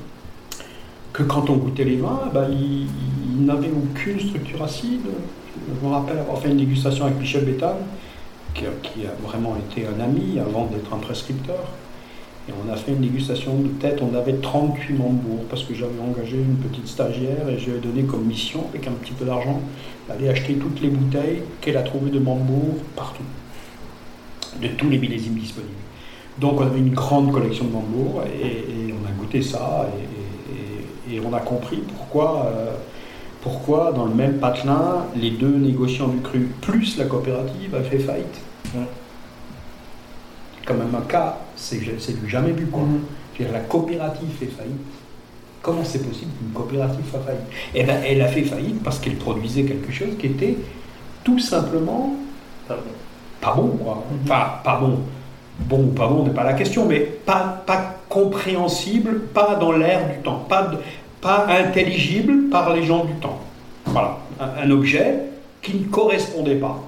Que 1.20 1.24
quand 1.24 1.50
on 1.50 1.58
goûtait 1.58 1.84
les 1.84 1.98
vins, 1.98 2.32
ils, 2.50 2.88
ils 3.38 3.46
n'avaient 3.46 3.72
aucune 3.72 4.20
structure 4.20 4.64
acide. 4.64 5.02
Je 5.82 5.86
me 5.86 5.92
rappelle 5.92 6.18
avoir 6.18 6.40
fait 6.40 6.50
une 6.50 6.58
dégustation 6.58 7.06
avec 7.06 7.20
Michel 7.20 7.44
Béthane, 7.46 7.76
qui, 8.54 8.66
a- 8.66 9.28
vraiment 9.28 9.56
été 9.58 9.86
un 9.86 10.00
ami 10.02 10.40
avant 10.40 10.66
d'être 10.68 10.94
un 10.94 10.98
prescripteur. 10.98 11.60
Et 12.48 12.52
on 12.66 12.72
a 12.72 12.76
fait 12.78 12.94
une 12.94 13.02
dégustation 13.02 13.54
de 13.60 13.68
tête, 13.68 14.00
on 14.02 14.16
avait 14.18 14.34
38 14.34 14.94
Mambourg, 14.98 15.44
parce 15.50 15.64
que 15.64 15.76
j'avais 15.76 16.00
engagé 16.02 16.38
une 16.38 16.56
petite 16.56 16.88
stagiaire 16.88 17.48
et 17.50 17.60
je 17.60 17.70
lui 17.70 17.78
ai 17.78 17.80
donné 17.80 18.04
comme 18.04 18.24
mission, 18.26 18.64
avec 18.74 18.88
un 18.88 18.92
petit 18.94 19.12
peu 19.12 19.26
d'argent, 19.26 19.60
d'aller 20.08 20.30
acheter 20.30 20.54
toutes 20.56 20.82
les 20.82 20.90
bouteilles 20.90 21.44
qu'elle 21.62 21.78
a 21.78 21.84
trouvées 21.84 22.10
de 22.10 22.18
Mambourg 22.20 22.76
partout, 22.96 23.22
de 24.62 24.68
tous 24.70 24.90
les 24.90 24.98
millésimes 24.98 25.36
disponibles. 25.36 25.74
Donc 26.40 26.60
on 26.62 26.64
avait 26.66 26.80
une 26.80 26.94
grande 26.94 27.32
collection 27.32 27.66
de 27.66 27.72
Mambourg 27.72 28.24
et, 28.26 28.48
et 28.48 28.94
on 28.94 29.08
a 29.08 29.12
goûté 29.12 29.42
ça 29.44 29.88
et- 31.12 31.20
on 31.20 31.34
a 31.34 31.40
compris 31.40 31.78
pourquoi, 31.98 32.46
euh, 32.48 32.72
pourquoi 33.42 33.92
dans 33.94 34.06
le 34.06 34.14
même 34.14 34.38
patelin, 34.40 35.06
les 35.16 35.32
deux 35.32 35.56
négociants 35.56 36.08
du 36.08 36.20
cru 36.22 36.50
plus 36.62 36.98
la 36.98 37.06
coopérative 37.06 37.76
a 37.76 37.82
fait 37.84 38.00
faillite. 38.00 38.42
Ouais. 38.76 38.82
Quand 40.66 40.76
même 40.76 40.94
un 40.96 41.02
cas, 41.08 41.38
c'est 41.56 41.80
c'est 42.00 42.20
du 42.22 42.30
jamais 42.30 42.52
vu 42.52 42.68
quoi. 42.68 42.82
Mhm. 42.84 43.02
Dire, 43.38 43.52
la 43.54 43.60
coopérative 43.62 44.30
fait 44.40 44.48
faillite. 44.48 44.76
Comment 45.62 45.84
c'est 45.84 46.06
possible 46.08 46.32
qu'une 46.38 46.52
coopérative 46.54 47.04
fasse 47.12 47.24
faillite? 47.26 47.42
Eh 47.76 47.84
bien, 47.84 47.98
elle 48.06 48.22
a 48.22 48.28
fait 48.28 48.44
faillite 48.44 48.82
parce 48.84 49.00
qu'elle 49.00 49.16
produisait 49.16 49.64
quelque 49.64 49.92
chose 49.92 50.16
qui 50.20 50.28
était 50.28 50.58
tout 51.24 51.40
simplement 51.40 52.16
Pardon. 52.68 52.84
pas 53.42 53.54
bon, 53.56 53.68
quoi. 53.84 54.04
Enfin, 54.26 54.46
pas 54.64 54.80
bon. 54.80 55.00
Bon 55.62 55.84
ou 55.84 55.88
pas 55.88 56.08
bon 56.08 56.24
n'est 56.24 56.30
pas 56.34 56.44
la 56.46 56.54
question, 56.54 56.86
mais 56.86 57.00
pas, 57.02 57.62
pas 57.66 57.96
compréhensible, 58.08 59.20
pas 59.34 59.56
dans 59.56 59.74
l'air 59.74 60.08
du 60.08 60.22
temps, 60.24 60.46
pas, 60.48 60.72
pas 61.22 61.48
intelligible 61.48 62.50
par 62.50 62.74
les 62.74 62.84
gens 62.84 63.06
du 63.06 63.14
temps. 63.16 63.40
Voilà, 63.86 64.18
un, 64.40 64.66
un 64.66 64.72
objet 64.72 65.20
qui 65.62 65.76
ne 65.76 65.86
correspondait 65.86 66.56
pas. 66.56 66.82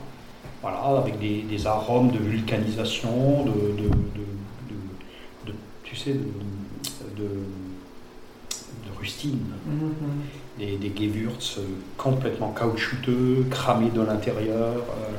Voilà, 0.61 0.77
avec 0.99 1.19
des, 1.19 1.41
des 1.41 1.65
arômes 1.67 2.11
de 2.11 2.19
vulcanisation, 2.19 3.43
de, 3.45 3.51
de, 3.81 3.87
de- 3.89 5.47
de- 5.47 5.55
tu 5.83 5.95
sais, 5.95 6.11
de, 6.13 6.19
de, 7.17 7.23
de 7.27 8.99
rustine 8.99 9.39
Mhm. 9.65 9.91
des, 10.59 10.77
des 10.77 10.93
Gewürz 10.95 11.59
complètement 11.97 12.49
caoutchouteux, 12.51 13.45
cramés 13.49 13.89
de 13.93 14.01
l'intérieur, 14.01 14.75
euh, 14.75 15.09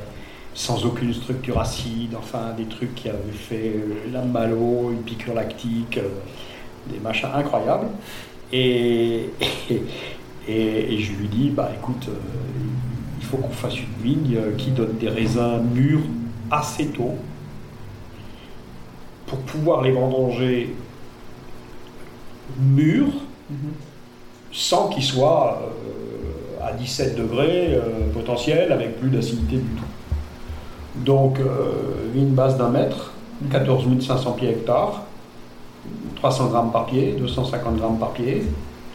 sans 0.53 0.85
aucune 0.85 1.13
structure 1.13 1.59
acide, 1.59 2.15
enfin 2.17 2.53
des 2.55 2.65
trucs 2.65 2.95
qui 2.95 3.09
avaient 3.09 3.31
fait 3.33 3.73
euh, 3.75 4.11
la 4.13 4.21
malo, 4.21 4.91
une 4.91 5.01
piqûre 5.01 5.33
lactique, 5.33 5.97
euh, 5.97 6.07
des 6.91 6.99
machins 6.99 7.29
incroyables. 7.35 7.87
Et, 8.53 9.29
et, 9.69 9.81
et- 10.47 10.93
et 10.93 10.99
je 10.99 11.13
lui 11.13 11.27
dis, 11.27 11.49
bah 11.49 11.71
écoute, 11.77 12.07
euh, 12.09 12.13
il 13.19 13.25
faut 13.25 13.37
qu'on 13.37 13.49
fasse 13.49 13.75
une 13.79 14.03
vigne 14.03 14.35
euh, 14.37 14.51
qui 14.57 14.71
donne 14.71 14.97
des 14.99 15.09
raisins 15.09 15.61
mûrs 15.73 16.01
assez 16.51 16.87
tôt 16.87 17.15
pour 19.25 19.39
pouvoir 19.39 19.81
les 19.81 19.91
vendanger 19.91 20.73
mûr 22.59 23.05
Mhm. 23.49 23.73
sans 24.53 24.87
qu'il 24.89 25.03
soit 25.03 25.61
euh, 25.63 26.65
à 26.65 26.71
17 26.73 27.15
degrés 27.17 27.73
euh, 27.75 28.09
potentiel 28.13 28.71
avec 28.71 28.99
plus 28.99 29.09
d'acidité 29.09 29.57
du 29.57 29.63
tout. 29.63 29.83
Donc 31.03 31.39
euh, 31.39 31.71
une 32.15 32.29
base 32.29 32.57
d'un 32.57 32.69
mètre, 32.69 33.11
14 33.51 33.85
500 34.05 34.31
pieds 34.33 34.49
hectares, 34.49 35.03
300 36.23 36.47
grammes 36.51 36.71
par 36.71 36.85
pied, 36.85 37.15
250 37.19 37.75
grammes 37.75 37.97
par 37.99 38.11
pied, 38.13 38.43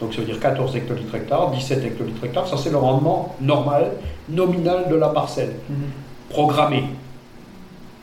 donc 0.01 0.13
ça 0.15 0.21
veut 0.21 0.25
dire 0.25 0.39
14 0.39 0.75
hectolitres 0.75 1.13
hectares, 1.13 1.51
17 1.51 1.85
hectolitres 1.85 2.23
hectares, 2.25 2.47
ça 2.47 2.57
c'est 2.57 2.71
le 2.71 2.77
rendement 2.77 3.35
normal, 3.39 3.91
nominal 4.27 4.89
de 4.89 4.95
la 4.95 5.09
parcelle, 5.09 5.53
Mhm. 5.69 5.75
programmé. 6.31 6.83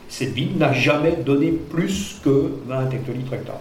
Cette 0.07 0.29
vigne 0.29 0.57
n'a 0.57 0.71
jamais 0.71 1.11
donné 1.25 1.51
plus 1.51 2.21
que 2.23 2.53
20 2.67 2.89
hectolitres 2.93 3.33
hectares. 3.33 3.59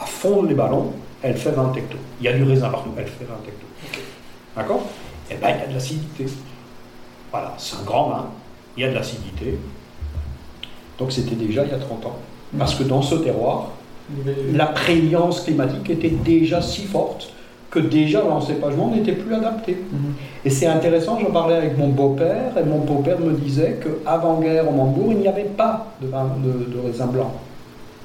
À 0.00 0.04
fond 0.06 0.42
les 0.42 0.54
ballons, 0.54 0.90
elle 1.22 1.36
fait 1.36 1.52
20 1.52 1.72
hectos. 1.76 1.98
Il 2.20 2.24
y 2.24 2.28
a 2.28 2.32
du 2.32 2.42
raisin 2.42 2.68
partout, 2.68 2.90
elle 2.98 3.06
fait 3.06 3.24
20 3.24 3.34
hectos. 3.46 4.02
D'accord? 4.56 4.82
Eh 5.30 5.36
bien, 5.36 5.50
il 5.50 5.60
y 5.60 5.62
a 5.62 5.66
de 5.68 5.74
l'acidité. 5.74 6.26
Voilà, 7.30 7.54
c'est 7.56 7.76
un 7.76 7.84
grand 7.84 8.08
vin, 8.08 8.26
il 8.76 8.82
y 8.82 8.84
a 8.86 8.88
de 8.90 8.94
l'acidité. 8.96 9.56
Donc 10.98 11.12
c'était 11.12 11.36
déjà 11.36 11.62
il 11.62 11.70
y 11.70 11.74
a 11.74 11.78
30 11.78 12.04
ans. 12.04 12.16
Parce 12.58 12.74
que 12.74 12.82
dans 12.82 13.00
ce 13.00 13.14
terroir, 13.14 13.68
la 14.52 14.66
prégnance 14.66 15.40
climatique 15.42 15.88
était 15.90 16.10
déjà 16.10 16.60
si 16.60 16.82
forte 16.84 17.30
que 17.70 17.78
déjà 17.78 18.20
l'encépagement 18.22 18.88
n'était 18.94 19.12
plus 19.12 19.34
adapté. 19.34 19.78
Mhm. 19.90 20.12
Et 20.44 20.50
c'est 20.50 20.66
intéressant, 20.66 21.18
j'en 21.18 21.30
parlais 21.30 21.54
avec 21.54 21.78
mon 21.78 21.88
beau-père, 21.88 22.52
et 22.60 22.64
mon 22.64 22.78
beau-père 22.78 23.18
me 23.18 23.32
disait 23.32 23.78
qu'avant-guerre 23.82 24.68
au 24.68 24.72
Mambourg, 24.72 25.12
il 25.12 25.18
n'y 25.18 25.28
avait 25.28 25.44
pas 25.44 25.86
de, 26.02 26.06
vin, 26.08 26.26
de, 26.44 26.70
de 26.74 26.86
raisin 26.86 27.06
blanc. 27.06 27.32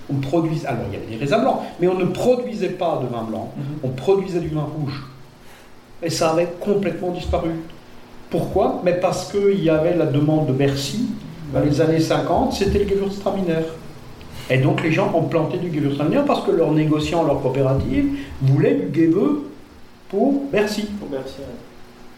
On 0.09 0.15
produisait, 0.15 0.67
alors 0.67 0.83
il 0.89 0.93
y 0.93 1.01
avait 1.01 1.11
des 1.11 1.17
raisins 1.17 1.41
blancs, 1.41 1.57
mais 1.81 1.87
on 1.89 1.95
ne 1.95 2.05
produisait 2.05 2.69
pas 2.69 3.01
de 3.03 3.13
vin 3.13 3.23
blanc, 3.23 3.51
Mhm. 3.57 3.63
on 3.83 3.89
produisait 3.89 4.39
du 4.39 4.47
vin 4.49 4.61
rouge. 4.79 5.03
Et 6.01 6.09
ça 6.09 6.29
avait 6.29 6.47
complètement 6.61 7.11
disparu. 7.11 7.49
Pourquoi? 8.29 8.81
Mais 8.85 8.93
parce 8.93 9.31
qu'il 9.31 9.61
y 9.63 9.69
avait 9.69 9.97
la 9.97 10.05
demande 10.05 10.45
de 10.47 10.53
Bercy, 10.53 11.07
dans 11.53 11.59
les 11.61 11.81
années 11.81 11.99
50, 11.99 12.53
c'était 12.53 12.79
le 12.79 12.87
Gewürztraminer. 12.87 13.63
Et 14.49 14.57
donc 14.59 14.81
les 14.83 14.91
gens 14.91 15.11
ont 15.13 15.23
planté 15.23 15.57
du 15.57 15.73
Gewürztraminer 15.73 16.21
parce 16.25 16.45
que 16.45 16.51
leurs 16.51 16.71
négociants, 16.71 17.23
leurs 17.25 17.41
coopératives 17.41 18.17
voulaient 18.41 18.75
du 18.75 19.05
Geweux 19.05 19.49
pour 20.09 20.43
Bercy. 20.51 20.85
Pour 20.99 21.09
Bercy, 21.09 21.39
ouais. 21.39 21.45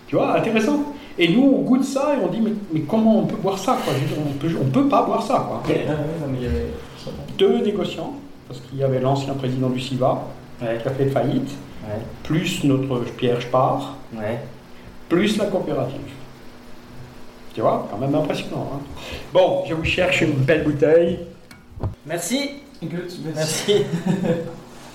Tu 0.08 0.16
vois, 0.16 0.38
intéressant. 0.38 0.94
Et 1.18 1.28
nous, 1.28 1.44
on 1.44 1.62
goûte 1.62 1.84
ça 1.84 2.16
et 2.16 2.24
on 2.24 2.28
dit, 2.28 2.40
mais, 2.42 2.52
mais 2.72 2.80
comment 2.82 3.20
on 3.20 3.26
peut 3.26 3.36
boire 3.36 3.58
ça 3.60 3.78
quoi? 3.84 3.94
Dire, 3.94 4.18
On 4.26 4.32
peut, 4.34 4.50
on 4.62 4.66
peut 4.70 4.88
pas 4.88 5.04
boire 5.04 5.22
ça. 5.22 5.46
Quoi. 5.48 5.62
Ouais, 5.68 5.86
avait. 5.88 6.68
Deux 7.38 7.60
négociants, 7.64 8.14
parce 8.48 8.60
qu'il 8.62 8.80
y 8.80 8.84
avait 8.84 9.00
l'ancien 9.00 9.34
président 9.34 9.70
du 9.70 9.80
CIVA 9.80 10.24
qui 10.60 10.66
a 10.88 10.92
fait 10.92 11.08
faillite, 11.08 11.52
plus 12.24 12.64
notre 12.64 13.00
Pierre 13.18 13.42
Spar, 13.42 13.96
plus 15.10 15.38
la 15.38 15.46
coopérative. 15.46 16.00
Tu 17.54 17.62
vois, 17.62 17.88
quand 17.92 17.98
même 17.98 18.16
impressionnant. 18.16 18.70
hein. 18.76 18.80
bon, 19.34 19.64
je 19.68 19.74
vous 19.74 19.84
cherche 19.84 20.22
une 20.22 20.34
belle 20.34 20.64
bouteille. 20.64 21.20
Merci, 22.06 22.52
Good, 22.82 23.12
merci. 23.36 23.74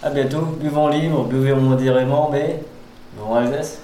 à 0.03 0.11
bientôt. 0.11 0.43
Buvons 0.61 0.89
libre, 0.89 1.24
buvez 1.24 1.55
modérément, 1.55 2.30
mais 2.32 2.61
bon 3.18 3.35
Alsace. 3.35 3.80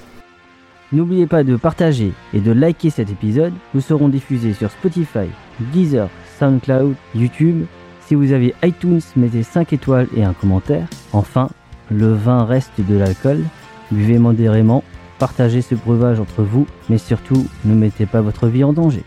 N'oubliez 0.93 1.27
pas 1.27 1.45
de 1.45 1.55
partager 1.57 2.13
et 2.35 2.41
de 2.41 2.51
liker 2.51 2.91
cet 2.91 3.11
épisode. 3.11 3.53
Nous 3.75 3.81
serons 3.81 4.09
diffusés 4.09 4.55
sur 4.55 4.71
Spotify, 4.71 5.29
Deezer, 5.73 6.09
SoundCloud, 6.39 6.95
YouTube. 7.15 7.65
Si 8.07 8.15
vous 8.17 8.33
avez 8.33 8.55
iTunes, 8.65 9.01
mettez 9.17 9.45
5 9.45 9.73
étoiles 9.73 10.09
et 10.17 10.25
un 10.25 10.33
commentaire. 10.33 10.89
Enfin, 11.13 11.49
le 11.91 12.13
vin 12.13 12.45
reste 12.45 12.73
de 12.81 12.97
l'alcool. 12.97 13.45
Buvez 13.93 14.19
modérément, 14.19 14.83
partagez 15.19 15.63
ce 15.63 15.75
breuvage 15.77 16.19
entre 16.19 16.43
vous, 16.43 16.67
mais 16.89 16.99
surtout, 16.99 17.47
ne 17.65 17.75
mettez 17.75 18.07
pas 18.07 18.21
votre 18.21 18.49
vie 18.49 18.65
en 18.65 18.73
danger. 18.73 19.05